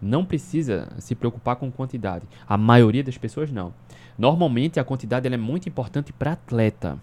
Não 0.00 0.24
precisa 0.24 0.88
se 0.98 1.14
preocupar 1.14 1.56
com 1.56 1.70
quantidade. 1.70 2.26
A 2.46 2.56
maioria 2.56 3.02
das 3.02 3.18
pessoas 3.18 3.50
não. 3.50 3.72
Normalmente 4.16 4.78
a 4.78 4.84
quantidade 4.84 5.26
é 5.26 5.36
muito 5.36 5.68
importante 5.68 6.12
para 6.12 6.32
atleta, 6.32 6.98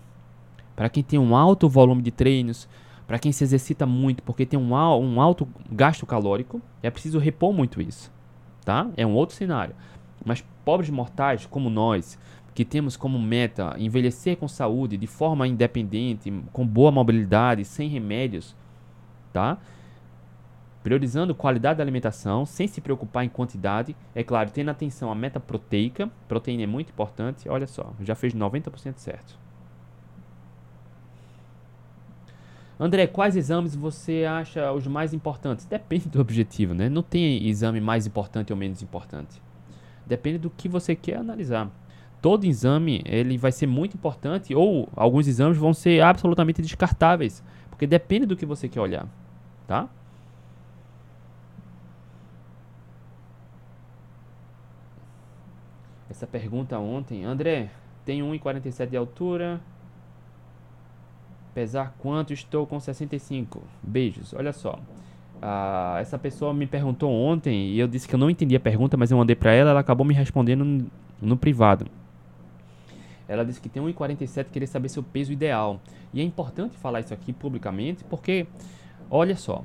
para 0.75 0.89
quem 0.89 1.03
tem 1.03 1.17
um 1.17 1.35
alto 1.35 1.69
volume 1.69 2.01
de 2.01 2.11
treinos, 2.11 2.67
para 3.07 3.19
quem 3.19 3.31
se 3.31 3.43
exercita 3.43 3.85
muito, 3.85 4.23
porque 4.23 4.45
tem 4.45 4.59
um, 4.59 4.73
um 4.73 5.21
alto 5.21 5.47
gasto 5.71 6.05
calórico, 6.05 6.61
é 6.81 6.89
preciso 6.89 7.19
repor 7.19 7.53
muito 7.53 7.81
isso, 7.81 8.11
tá? 8.63 8.87
É 8.97 9.05
um 9.05 9.13
outro 9.13 9.35
cenário. 9.35 9.75
Mas 10.25 10.43
pobres 10.65 10.89
mortais 10.89 11.45
como 11.45 11.69
nós, 11.69 12.17
que 12.53 12.65
temos 12.65 12.97
como 12.97 13.19
meta 13.19 13.75
envelhecer 13.77 14.37
com 14.37 14.47
saúde, 14.47 14.97
de 14.97 15.07
forma 15.07 15.47
independente, 15.47 16.33
com 16.51 16.65
boa 16.65 16.91
mobilidade, 16.91 17.63
sem 17.63 17.87
remédios, 17.87 18.55
tá? 19.31 19.57
Priorizando 20.85 21.33
qualidade 21.33 21.79
da 21.79 21.83
alimentação, 21.83 22.45
sem 22.45 22.67
se 22.67 22.79
preocupar 22.79 23.25
em 23.25 23.27
quantidade, 23.27 23.95
é 24.13 24.23
claro, 24.23 24.51
tendo 24.51 24.69
atenção 24.69 25.11
à 25.11 25.15
meta 25.15 25.39
proteica, 25.39 26.11
proteína 26.27 26.61
é 26.61 26.67
muito 26.67 26.91
importante, 26.91 27.49
olha 27.49 27.65
só, 27.65 27.91
já 28.01 28.13
fez 28.13 28.35
90% 28.35 28.93
certo. 28.97 29.35
André, 32.79 33.07
quais 33.07 33.35
exames 33.35 33.75
você 33.75 34.25
acha 34.29 34.71
os 34.73 34.85
mais 34.85 35.11
importantes? 35.11 35.65
Depende 35.65 36.07
do 36.07 36.21
objetivo, 36.21 36.75
né? 36.75 36.87
Não 36.87 37.01
tem 37.01 37.47
exame 37.47 37.81
mais 37.81 38.05
importante 38.05 38.53
ou 38.53 38.57
menos 38.57 38.83
importante. 38.83 39.41
Depende 40.05 40.37
do 40.37 40.51
que 40.51 40.69
você 40.69 40.95
quer 40.95 41.17
analisar. 41.17 41.67
Todo 42.21 42.45
exame 42.45 43.01
ele 43.07 43.39
vai 43.39 43.51
ser 43.51 43.65
muito 43.65 43.95
importante 43.95 44.53
ou 44.53 44.87
alguns 44.95 45.27
exames 45.27 45.57
vão 45.57 45.73
ser 45.73 46.03
absolutamente 46.03 46.61
descartáveis, 46.61 47.43
porque 47.71 47.87
depende 47.87 48.27
do 48.27 48.37
que 48.37 48.45
você 48.45 48.69
quer 48.69 48.81
olhar, 48.81 49.07
tá? 49.65 49.89
Essa 56.15 56.25
pergunta 56.25 56.79
ontem, 56.79 57.25
André, 57.25 57.69
tem 58.05 58.21
1,47 58.21 58.91
de 58.91 58.95
altura, 58.95 59.59
Pesar 61.55 61.95
quanto? 61.99 62.33
Estou 62.33 62.67
com 62.67 62.77
65. 62.81 63.61
Beijos. 63.81 64.33
Olha 64.33 64.51
só. 64.51 64.77
Ah, 65.41 65.97
essa 66.01 66.17
pessoa 66.17 66.53
me 66.53 66.67
perguntou 66.67 67.09
ontem 67.09 67.67
e 67.69 67.79
eu 67.79 67.87
disse 67.87 68.07
que 68.07 68.15
eu 68.15 68.19
não 68.19 68.29
entendi 68.29 68.57
a 68.57 68.59
pergunta, 68.59 68.97
mas 68.97 69.09
eu 69.09 69.17
mandei 69.17 69.35
para 69.35 69.53
ela, 69.53 69.69
ela 69.71 69.79
acabou 69.79 70.05
me 70.05 70.13
respondendo 70.13 70.65
no, 70.65 70.85
no 71.21 71.37
privado. 71.37 71.87
Ela 73.25 73.45
disse 73.45 73.61
que 73.61 73.69
tem 73.69 73.81
1,47 73.81 74.47
queria 74.51 74.67
saber 74.67 74.89
seu 74.89 75.01
peso 75.01 75.31
ideal. 75.31 75.79
E 76.13 76.19
é 76.19 76.23
importante 76.23 76.77
falar 76.77 76.99
isso 76.99 77.13
aqui 77.13 77.31
publicamente 77.31 78.03
porque, 78.05 78.47
olha 79.09 79.35
só, 79.37 79.63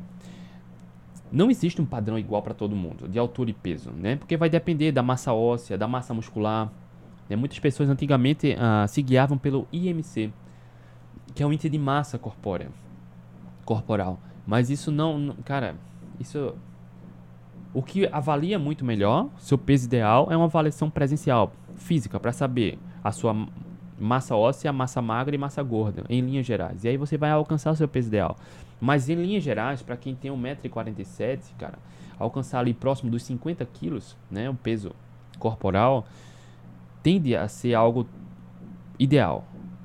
não 1.33 1.51
existe 1.51 1.81
um 1.81 1.87
padrão 1.87 2.19
igual 2.19 2.43
para 2.43 2.55
todo 2.55 2.75
mundo, 2.75 3.09
de 3.09 3.19
altura 3.19 3.51
e 3.51 3.53
peso, 3.53 3.91
né? 3.91 4.17
Porque 4.17 4.37
vai 4.37 4.51
depender 4.51 4.93
da 4.93 5.03
massa 5.03 5.33
óssea, 5.33 5.79
da 5.79 5.87
massa 5.87 6.13
muscular. 6.13 6.71
Né? 7.29 7.37
Muitas 7.37 7.59
pessoas 7.59 7.89
antigamente 7.89 8.57
ah, 8.59 8.87
se 8.89 9.01
guiavam 9.03 9.39
pelo 9.39 9.67
IMC, 9.73 10.33
que 11.35 11.43
é 11.43 11.47
o 11.47 11.53
índice 11.53 11.69
de 11.69 11.79
massa 11.79 12.19
corpórea, 12.19 12.69
corporal. 13.65 14.19
Mas 14.47 14.71
isso 14.71 14.91
não, 14.91 15.19
não 15.19 15.35
cara, 15.37 15.77
isso 16.19 16.55
o 17.73 17.83
que 17.83 18.09
avalia 18.11 18.59
muito 18.59 18.85
melhor 18.85 19.29
seu 19.39 19.57
peso 19.57 19.87
ideal 19.87 20.27
é 20.31 20.37
uma 20.37 20.47
avaliação 20.47 20.91
presencial, 20.91 21.53
física, 21.77 22.19
para 22.19 22.33
saber 22.33 22.79
a 23.03 23.13
sua 23.13 23.47
massa 23.99 24.35
óssea, 24.35 24.73
massa 24.73 25.01
magra 25.01 25.35
e 25.35 25.39
massa 25.39 25.63
gorda, 25.63 26.05
em 26.09 26.21
linhas 26.21 26.47
gerais. 26.47 26.83
E 26.83 26.89
aí 26.89 26.97
você 26.97 27.17
vai 27.17 27.31
alcançar 27.31 27.71
o 27.71 27.77
seu 27.77 27.87
peso 27.87 28.09
ideal. 28.09 28.37
Mas 28.81 29.09
em 29.09 29.15
linhas 29.15 29.43
gerais, 29.43 29.83
para 29.83 29.97
quem 29.97 30.15
tem 30.15 30.31
1,47m, 30.31 31.55
cara, 31.59 31.79
alcançar 32.19 32.61
ali 32.61 32.73
próximo 32.73 33.11
dos 33.11 33.23
50 33.25 33.65
quilos, 33.67 34.17
né, 34.31 34.49
o 34.49 34.55
peso 34.55 34.93
corporal, 35.39 36.07
tende 37.03 37.37
a 37.37 37.47
ser 37.49 37.75
algo 37.75 38.07
ideal. 38.99 39.45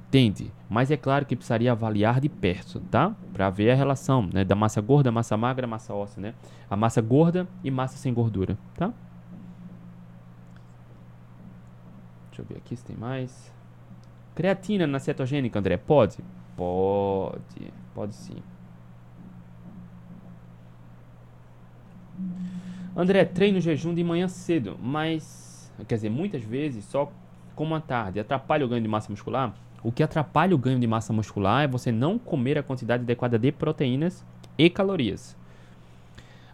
Tende. 0.09 0.51
Mas 0.69 0.91
é 0.91 0.97
claro 0.97 1.25
que 1.25 1.35
precisaria 1.35 1.71
avaliar 1.71 2.19
de 2.19 2.29
perto, 2.29 2.79
tá? 2.79 3.15
Para 3.33 3.49
ver 3.49 3.71
a 3.71 3.75
relação 3.75 4.27
né, 4.33 4.43
da 4.43 4.55
massa 4.55 4.81
gorda, 4.81 5.11
massa 5.11 5.35
magra, 5.35 5.67
massa 5.67 5.93
óssea, 5.93 6.21
né? 6.21 6.33
A 6.69 6.75
massa 6.75 7.01
gorda 7.01 7.47
e 7.63 7.69
massa 7.69 7.97
sem 7.97 8.13
gordura, 8.13 8.57
tá? 8.75 8.93
Deixa 12.29 12.41
eu 12.41 12.45
ver 12.45 12.57
aqui 12.57 12.75
se 12.75 12.83
tem 12.83 12.95
mais. 12.95 13.53
Creatina 14.33 14.87
na 14.87 14.99
cetogênica, 14.99 15.59
André, 15.59 15.77
pode? 15.77 16.17
Pode, 16.55 17.73
pode 17.93 18.15
sim. 18.15 18.41
André, 22.95 23.25
treino 23.25 23.59
jejum 23.59 23.93
de 23.93 24.03
manhã 24.03 24.27
cedo, 24.27 24.77
mas, 24.81 25.71
quer 25.87 25.95
dizer, 25.95 26.09
muitas 26.09 26.41
vezes 26.41 26.85
só 26.85 27.11
como 27.55 27.75
à 27.75 27.81
tarde. 27.81 28.19
Atrapalha 28.19 28.65
o 28.65 28.69
ganho 28.69 28.81
de 28.81 28.87
massa 28.87 29.11
muscular? 29.11 29.53
O 29.83 29.91
que 29.91 30.01
atrapalha 30.01 30.55
o 30.55 30.57
ganho 30.57 30.79
de 30.79 30.87
massa 30.87 31.13
muscular 31.13 31.63
é 31.63 31.67
você 31.67 31.91
não 31.91 32.17
comer 32.17 32.57
a 32.57 32.63
quantidade 32.63 33.03
adequada 33.03 33.37
de 33.37 33.51
proteínas 33.51 34.25
e 34.57 34.69
calorias. 34.69 35.37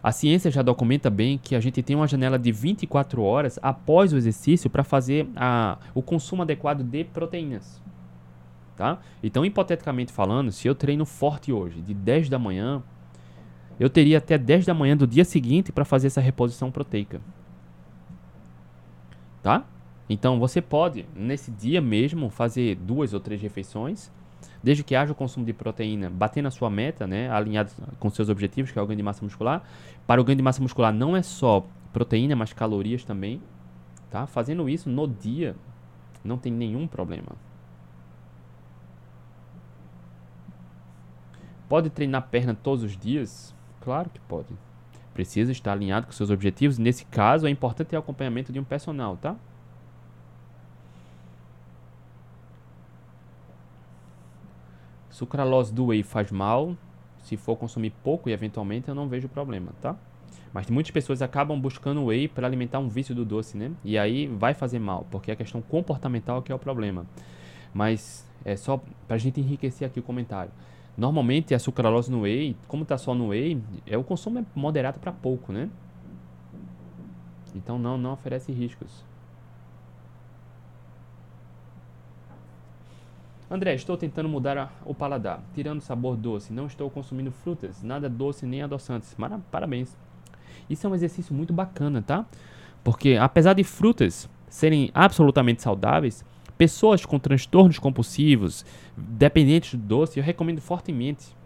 A 0.02 0.10
ciência 0.10 0.50
já 0.50 0.62
documenta 0.62 1.08
bem 1.08 1.38
que 1.38 1.54
a 1.54 1.60
gente 1.60 1.80
tem 1.80 1.94
uma 1.94 2.08
janela 2.08 2.38
de 2.38 2.50
24 2.50 3.22
horas 3.22 3.58
após 3.62 4.12
o 4.12 4.16
exercício 4.16 4.68
para 4.68 4.82
fazer 4.82 5.28
a, 5.36 5.78
o 5.94 6.02
consumo 6.02 6.42
adequado 6.42 6.82
de 6.82 7.04
proteínas. 7.04 7.80
Tá? 8.76 8.98
Então, 9.22 9.46
hipoteticamente 9.46 10.12
falando, 10.12 10.50
se 10.50 10.66
eu 10.66 10.74
treino 10.74 11.06
forte 11.06 11.52
hoje, 11.52 11.80
de 11.80 11.94
10 11.94 12.28
da 12.28 12.38
manhã, 12.38 12.82
eu 13.82 13.90
teria 13.90 14.18
até 14.18 14.38
10 14.38 14.64
da 14.64 14.72
manhã 14.72 14.96
do 14.96 15.08
dia 15.08 15.24
seguinte 15.24 15.72
para 15.72 15.84
fazer 15.84 16.06
essa 16.06 16.20
reposição 16.20 16.70
proteica. 16.70 17.20
Tá? 19.42 19.64
Então, 20.08 20.38
você 20.38 20.62
pode, 20.62 21.04
nesse 21.16 21.50
dia 21.50 21.80
mesmo, 21.80 22.30
fazer 22.30 22.76
duas 22.76 23.12
ou 23.12 23.18
três 23.18 23.42
refeições 23.42 24.08
desde 24.62 24.84
que 24.84 24.94
haja 24.94 25.10
o 25.10 25.16
consumo 25.16 25.44
de 25.44 25.52
proteína 25.52 26.08
batendo 26.08 26.44
na 26.44 26.52
sua 26.52 26.70
meta, 26.70 27.08
né, 27.08 27.28
alinhado 27.28 27.72
com 27.98 28.08
seus 28.08 28.28
objetivos, 28.28 28.70
que 28.70 28.78
é 28.78 28.82
o 28.82 28.86
ganho 28.86 28.98
de 28.98 29.02
massa 29.02 29.24
muscular. 29.24 29.64
Para 30.06 30.20
o 30.20 30.24
ganho 30.24 30.36
de 30.36 30.44
massa 30.44 30.62
muscular 30.62 30.94
não 30.94 31.16
é 31.16 31.22
só 31.22 31.66
proteína, 31.92 32.36
mas 32.36 32.52
calorias 32.52 33.02
também. 33.02 33.42
Tá? 34.08 34.28
Fazendo 34.28 34.68
isso 34.68 34.88
no 34.88 35.08
dia 35.08 35.56
não 36.22 36.38
tem 36.38 36.52
nenhum 36.52 36.86
problema. 36.86 37.32
Pode 41.68 41.90
treinar 41.90 42.28
perna 42.28 42.54
todos 42.54 42.84
os 42.84 42.96
dias? 42.96 43.52
Claro 43.82 44.08
que 44.10 44.20
pode. 44.20 44.48
Precisa 45.12 45.52
estar 45.52 45.72
alinhado 45.72 46.06
com 46.06 46.12
seus 46.12 46.30
objetivos. 46.30 46.78
Nesse 46.78 47.04
caso, 47.04 47.46
é 47.46 47.50
importante 47.50 47.88
ter 47.88 47.96
acompanhamento 47.96 48.52
de 48.52 48.58
um 48.58 48.64
personal, 48.64 49.16
tá? 49.16 49.36
Sucralose 55.10 55.72
do 55.72 55.86
whey 55.86 56.02
faz 56.02 56.30
mal. 56.30 56.76
Se 57.18 57.36
for 57.36 57.56
consumir 57.56 57.90
pouco 58.02 58.28
e 58.28 58.32
eventualmente 58.32 58.88
eu 58.88 58.94
não 58.94 59.08
vejo 59.08 59.28
problema, 59.28 59.72
tá? 59.80 59.96
Mas 60.52 60.68
muitas 60.68 60.90
pessoas 60.90 61.22
acabam 61.22 61.58
buscando 61.60 62.06
whey 62.06 62.26
para 62.28 62.46
alimentar 62.46 62.78
um 62.78 62.88
vício 62.88 63.14
do 63.14 63.24
doce, 63.24 63.56
né? 63.56 63.70
E 63.84 63.98
aí 63.98 64.26
vai 64.26 64.54
fazer 64.54 64.78
mal, 64.78 65.06
porque 65.10 65.30
é 65.30 65.34
a 65.34 65.36
questão 65.36 65.60
comportamental 65.60 66.42
que 66.42 66.50
é 66.50 66.54
o 66.54 66.58
problema. 66.58 67.06
Mas 67.72 68.26
é 68.44 68.56
só 68.56 68.82
para 69.06 69.16
a 69.16 69.18
gente 69.18 69.40
enriquecer 69.40 69.86
aqui 69.86 70.00
o 70.00 70.02
comentário. 70.02 70.50
Normalmente 70.96 71.54
a 71.54 71.58
sucralose 71.58 72.10
no 72.10 72.22
whey, 72.22 72.56
como 72.68 72.82
está 72.82 72.98
só 72.98 73.14
no 73.14 73.28
whey, 73.28 73.62
é 73.86 73.96
o 73.96 74.04
consumo 74.04 74.38
é 74.38 74.44
moderado 74.54 74.98
para 74.98 75.10
pouco, 75.10 75.52
né? 75.52 75.70
Então 77.54 77.78
não 77.78 77.96
não 77.96 78.12
oferece 78.12 78.52
riscos. 78.52 79.04
André, 83.50 83.74
estou 83.74 83.98
tentando 83.98 84.30
mudar 84.30 84.56
a, 84.56 84.70
o 84.82 84.94
paladar, 84.94 85.42
tirando 85.54 85.78
o 85.78 85.82
sabor 85.82 86.16
doce. 86.16 86.52
Não 86.54 86.66
estou 86.66 86.88
consumindo 86.88 87.30
frutas, 87.30 87.82
nada 87.82 88.08
doce 88.08 88.46
nem 88.46 88.62
adoçantes. 88.62 89.14
Mara, 89.18 89.40
parabéns. 89.50 89.94
Isso 90.70 90.86
é 90.86 90.90
um 90.90 90.94
exercício 90.94 91.34
muito 91.34 91.52
bacana, 91.52 92.00
tá? 92.00 92.24
Porque 92.82 93.16
apesar 93.20 93.52
de 93.52 93.62
frutas 93.62 94.28
serem 94.48 94.90
absolutamente 94.94 95.60
saudáveis, 95.60 96.24
pessoas 96.62 97.04
com 97.04 97.18
transtornos 97.18 97.80
compulsivos, 97.80 98.64
dependentes 98.96 99.74
do 99.74 99.84
doce, 99.84 100.20
eu 100.20 100.24
recomendo 100.24 100.60
fortemente 100.60 101.36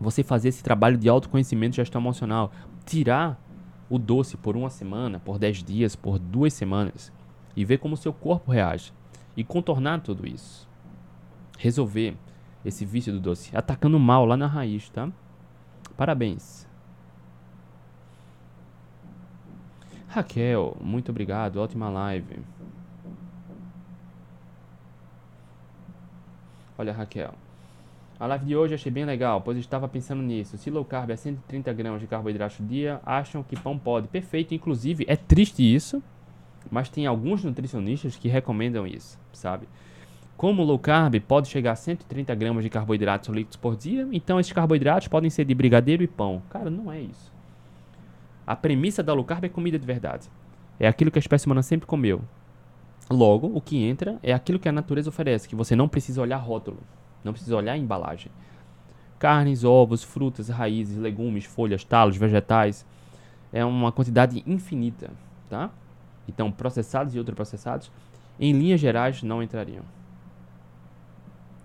você 0.00 0.24
fazer 0.24 0.48
esse 0.48 0.64
trabalho 0.64 0.98
de 0.98 1.08
autoconhecimento 1.08 1.74
e 1.74 1.76
gestão 1.76 2.00
emocional. 2.00 2.50
Tirar 2.84 3.40
o 3.88 4.00
doce 4.00 4.36
por 4.36 4.56
uma 4.56 4.68
semana, 4.68 5.20
por 5.20 5.38
10 5.38 5.62
dias, 5.62 5.94
por 5.94 6.18
duas 6.18 6.54
semanas 6.54 7.12
e 7.54 7.64
ver 7.64 7.78
como 7.78 7.96
seu 7.96 8.12
corpo 8.12 8.50
reage 8.50 8.92
e 9.36 9.44
contornar 9.44 10.00
tudo 10.00 10.26
isso 10.26 10.68
resolver 11.56 12.16
esse 12.64 12.84
vício 12.84 13.12
do 13.12 13.20
doce, 13.20 13.56
atacando 13.56 13.96
mal 13.96 14.26
lá 14.26 14.36
na 14.36 14.48
raiz, 14.48 14.88
tá? 14.88 15.08
Parabéns. 15.96 16.66
Raquel, 20.08 20.76
muito 20.80 21.10
obrigado, 21.12 21.58
ótima 21.58 21.88
live. 21.88 22.40
Olha, 26.82 26.92
Raquel. 26.92 27.32
A 28.18 28.26
live 28.26 28.44
de 28.44 28.56
hoje 28.56 28.74
achei 28.74 28.90
bem 28.90 29.04
legal, 29.04 29.40
pois 29.40 29.56
estava 29.56 29.86
pensando 29.86 30.20
nisso. 30.20 30.58
Se 30.58 30.68
low 30.68 30.84
carb 30.84 31.10
é 31.10 31.16
130 31.16 31.72
gramas 31.72 32.00
de 32.00 32.08
carboidrato 32.08 32.56
por 32.56 32.66
dia, 32.66 33.00
acham 33.06 33.40
que 33.40 33.54
pão 33.54 33.78
pode. 33.78 34.08
Perfeito, 34.08 34.52
inclusive 34.52 35.04
é 35.06 35.14
triste 35.14 35.62
isso, 35.62 36.02
mas 36.68 36.88
tem 36.88 37.06
alguns 37.06 37.44
nutricionistas 37.44 38.16
que 38.16 38.26
recomendam 38.26 38.84
isso, 38.84 39.16
sabe? 39.32 39.68
Como 40.36 40.64
low 40.64 40.76
carb 40.76 41.20
pode 41.20 41.46
chegar 41.46 41.70
a 41.70 41.76
130 41.76 42.34
gramas 42.34 42.64
de 42.64 42.70
carboidratos 42.70 43.28
líquidos 43.28 43.56
por 43.56 43.76
dia, 43.76 44.08
então 44.10 44.40
esses 44.40 44.52
carboidratos 44.52 45.06
podem 45.06 45.30
ser 45.30 45.44
de 45.44 45.54
brigadeiro 45.54 46.02
e 46.02 46.08
pão. 46.08 46.42
Cara, 46.50 46.68
não 46.68 46.90
é 46.90 47.00
isso. 47.00 47.32
A 48.44 48.56
premissa 48.56 49.04
da 49.04 49.14
low 49.14 49.24
carb 49.24 49.44
é 49.44 49.48
comida 49.48 49.78
de 49.78 49.86
verdade. 49.86 50.28
É 50.80 50.88
aquilo 50.88 51.12
que 51.12 51.18
a 51.18 51.20
espécie 51.20 51.46
humana 51.46 51.62
sempre 51.62 51.86
comeu. 51.86 52.22
Logo, 53.10 53.50
o 53.54 53.60
que 53.60 53.82
entra 53.82 54.18
é 54.22 54.32
aquilo 54.32 54.58
que 54.58 54.68
a 54.68 54.72
natureza 54.72 55.08
oferece, 55.08 55.48
que 55.48 55.56
você 55.56 55.76
não 55.76 55.88
precisa 55.88 56.20
olhar 56.20 56.38
rótulo, 56.38 56.78
não 57.22 57.32
precisa 57.32 57.56
olhar 57.56 57.76
embalagem. 57.76 58.30
Carnes, 59.18 59.64
ovos, 59.64 60.02
frutas, 60.02 60.48
raízes, 60.48 60.96
legumes, 60.96 61.44
folhas, 61.44 61.84
talos, 61.84 62.16
vegetais. 62.16 62.84
É 63.52 63.64
uma 63.64 63.92
quantidade 63.92 64.42
infinita, 64.46 65.10
tá? 65.48 65.70
Então, 66.28 66.50
processados 66.50 67.14
e 67.14 67.18
ultraprocessados, 67.18 67.90
em 68.40 68.52
linhas 68.52 68.80
gerais, 68.80 69.22
não 69.22 69.42
entrariam 69.42 69.84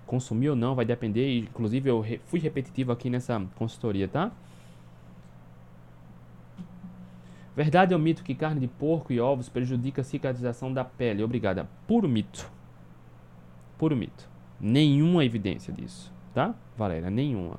consumir 0.08 0.50
ou 0.50 0.56
não 0.56 0.74
vai 0.74 0.86
depender. 0.86 1.40
Inclusive, 1.40 1.90
eu 1.90 2.04
fui 2.26 2.40
repetitivo 2.40 2.92
aqui 2.92 3.10
nessa 3.10 3.40
consultoria, 3.56 4.08
tá? 4.08 4.32
Verdade 7.58 7.92
ou 7.92 8.00
mito 8.00 8.24
que 8.24 8.36
carne 8.36 8.60
de 8.60 8.68
porco 8.68 9.12
e 9.12 9.20
ovos 9.20 9.50
prejudica 9.50 10.02
a 10.02 10.04
cicatrização 10.04 10.72
da 10.72 10.86
pele? 10.86 11.24
Obrigada. 11.24 11.68
Puro 11.88 12.08
mito. 12.08 12.48
Puro 13.80 13.96
mito. 13.96 14.30
Nenhuma 14.62 15.26
evidência 15.26 15.74
disso, 15.74 16.14
tá? 16.36 16.54
Valéria, 16.78 17.10
nenhuma. 17.10 17.58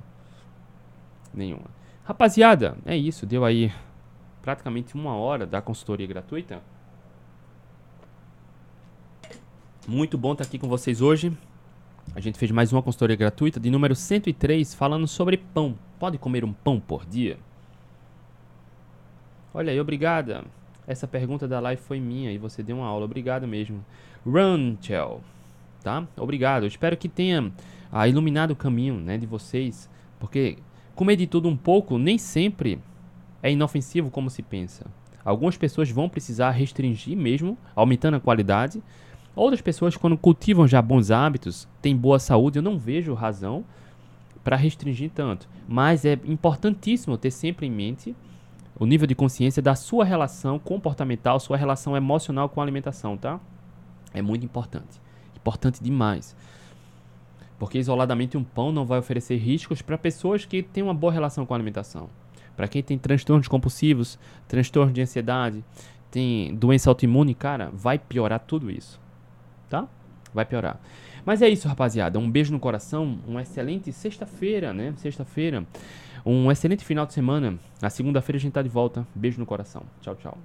Nenhuma. 1.34 1.64
Rapaziada, 2.04 2.78
é 2.86 2.96
isso. 2.96 3.26
Deu 3.26 3.44
aí 3.44 3.72
praticamente 4.40 4.94
uma 4.94 5.16
hora 5.16 5.44
da 5.44 5.60
consultoria 5.60 6.06
gratuita. 6.06 6.62
Muito 9.84 10.16
bom 10.16 10.30
estar 10.30 10.44
aqui 10.44 10.60
com 10.60 10.68
vocês 10.68 11.00
hoje. 11.00 11.36
A 12.14 12.20
gente 12.20 12.38
fez 12.38 12.52
mais 12.52 12.72
uma 12.72 12.84
consultoria 12.84 13.16
gratuita 13.16 13.58
de 13.58 13.68
número 13.68 13.96
103 13.96 14.76
falando 14.76 15.08
sobre 15.08 15.38
pão. 15.38 15.76
Pode 15.98 16.18
comer 16.18 16.44
um 16.44 16.52
pão 16.52 16.78
por 16.78 17.04
dia? 17.04 17.36
Olha 19.58 19.72
aí, 19.72 19.80
obrigada. 19.80 20.44
Essa 20.86 21.08
pergunta 21.08 21.48
da 21.48 21.58
live 21.58 21.82
foi 21.82 21.98
minha 21.98 22.30
e 22.30 22.38
você 22.38 22.62
deu 22.62 22.76
uma 22.76 22.86
aula. 22.86 23.04
Obrigado 23.04 23.44
mesmo. 23.44 23.84
Runchel, 24.24 25.20
tá? 25.82 26.06
Obrigado. 26.16 26.64
Espero 26.64 26.96
que 26.96 27.08
tenha 27.08 27.50
ah, 27.90 28.06
iluminado 28.06 28.52
o 28.52 28.56
caminho 28.56 28.94
né, 28.94 29.18
de 29.18 29.26
vocês, 29.26 29.90
porque 30.20 30.58
comer 30.94 31.16
de 31.16 31.26
tudo 31.26 31.48
um 31.48 31.56
pouco 31.56 31.98
nem 31.98 32.18
sempre 32.18 32.78
é 33.42 33.50
inofensivo 33.50 34.12
como 34.12 34.30
se 34.30 34.42
pensa. 34.42 34.86
Algumas 35.24 35.56
pessoas 35.56 35.90
vão 35.90 36.08
precisar 36.08 36.52
restringir 36.52 37.16
mesmo, 37.16 37.58
aumentando 37.74 38.16
a 38.16 38.20
qualidade. 38.20 38.80
Outras 39.34 39.60
pessoas, 39.60 39.96
quando 39.96 40.16
cultivam 40.16 40.68
já 40.68 40.80
bons 40.80 41.10
hábitos, 41.10 41.66
têm 41.82 41.96
boa 41.96 42.20
saúde, 42.20 42.60
eu 42.60 42.62
não 42.62 42.78
vejo 42.78 43.12
razão 43.12 43.64
para 44.44 44.54
restringir 44.54 45.10
tanto. 45.12 45.48
Mas 45.66 46.04
é 46.04 46.12
importantíssimo 46.26 47.18
ter 47.18 47.32
sempre 47.32 47.66
em 47.66 47.72
mente 47.72 48.14
o 48.78 48.86
nível 48.86 49.06
de 49.06 49.14
consciência 49.14 49.62
da 49.62 49.74
sua 49.74 50.04
relação 50.04 50.58
comportamental, 50.58 51.40
sua 51.40 51.56
relação 51.56 51.96
emocional 51.96 52.48
com 52.48 52.60
a 52.60 52.64
alimentação, 52.64 53.16
tá? 53.16 53.40
É 54.14 54.22
muito 54.22 54.44
importante. 54.44 55.00
Importante 55.36 55.82
demais. 55.82 56.36
Porque 57.58 57.78
isoladamente 57.78 58.36
um 58.36 58.44
pão 58.44 58.70
não 58.70 58.86
vai 58.86 58.98
oferecer 58.98 59.36
riscos 59.36 59.82
para 59.82 59.98
pessoas 59.98 60.44
que 60.44 60.62
têm 60.62 60.82
uma 60.82 60.94
boa 60.94 61.12
relação 61.12 61.44
com 61.44 61.54
a 61.54 61.56
alimentação. 61.56 62.08
Para 62.56 62.68
quem 62.68 62.82
tem 62.82 62.98
transtornos 62.98 63.48
compulsivos, 63.48 64.18
transtorno 64.46 64.92
de 64.92 65.00
ansiedade, 65.00 65.64
tem 66.10 66.54
doença 66.54 66.88
autoimune, 66.88 67.34
cara, 67.34 67.70
vai 67.72 67.98
piorar 67.98 68.40
tudo 68.40 68.70
isso. 68.70 69.00
Tá? 69.68 69.86
Vai 70.32 70.44
piorar. 70.44 70.80
Mas 71.24 71.42
é 71.42 71.48
isso, 71.48 71.68
rapaziada. 71.68 72.18
Um 72.18 72.30
beijo 72.30 72.52
no 72.52 72.58
coração. 72.58 73.18
Uma 73.26 73.42
excelente 73.42 73.92
sexta-feira, 73.92 74.72
né? 74.72 74.94
Sexta-feira. 74.96 75.66
Um 76.30 76.52
excelente 76.52 76.84
final 76.84 77.06
de 77.06 77.14
semana. 77.14 77.58
Na 77.80 77.88
segunda-feira 77.88 78.36
a 78.36 78.40
gente 78.40 78.52
tá 78.52 78.60
de 78.60 78.68
volta. 78.68 79.06
Beijo 79.14 79.40
no 79.40 79.46
coração. 79.46 79.82
Tchau, 80.02 80.14
tchau. 80.14 80.36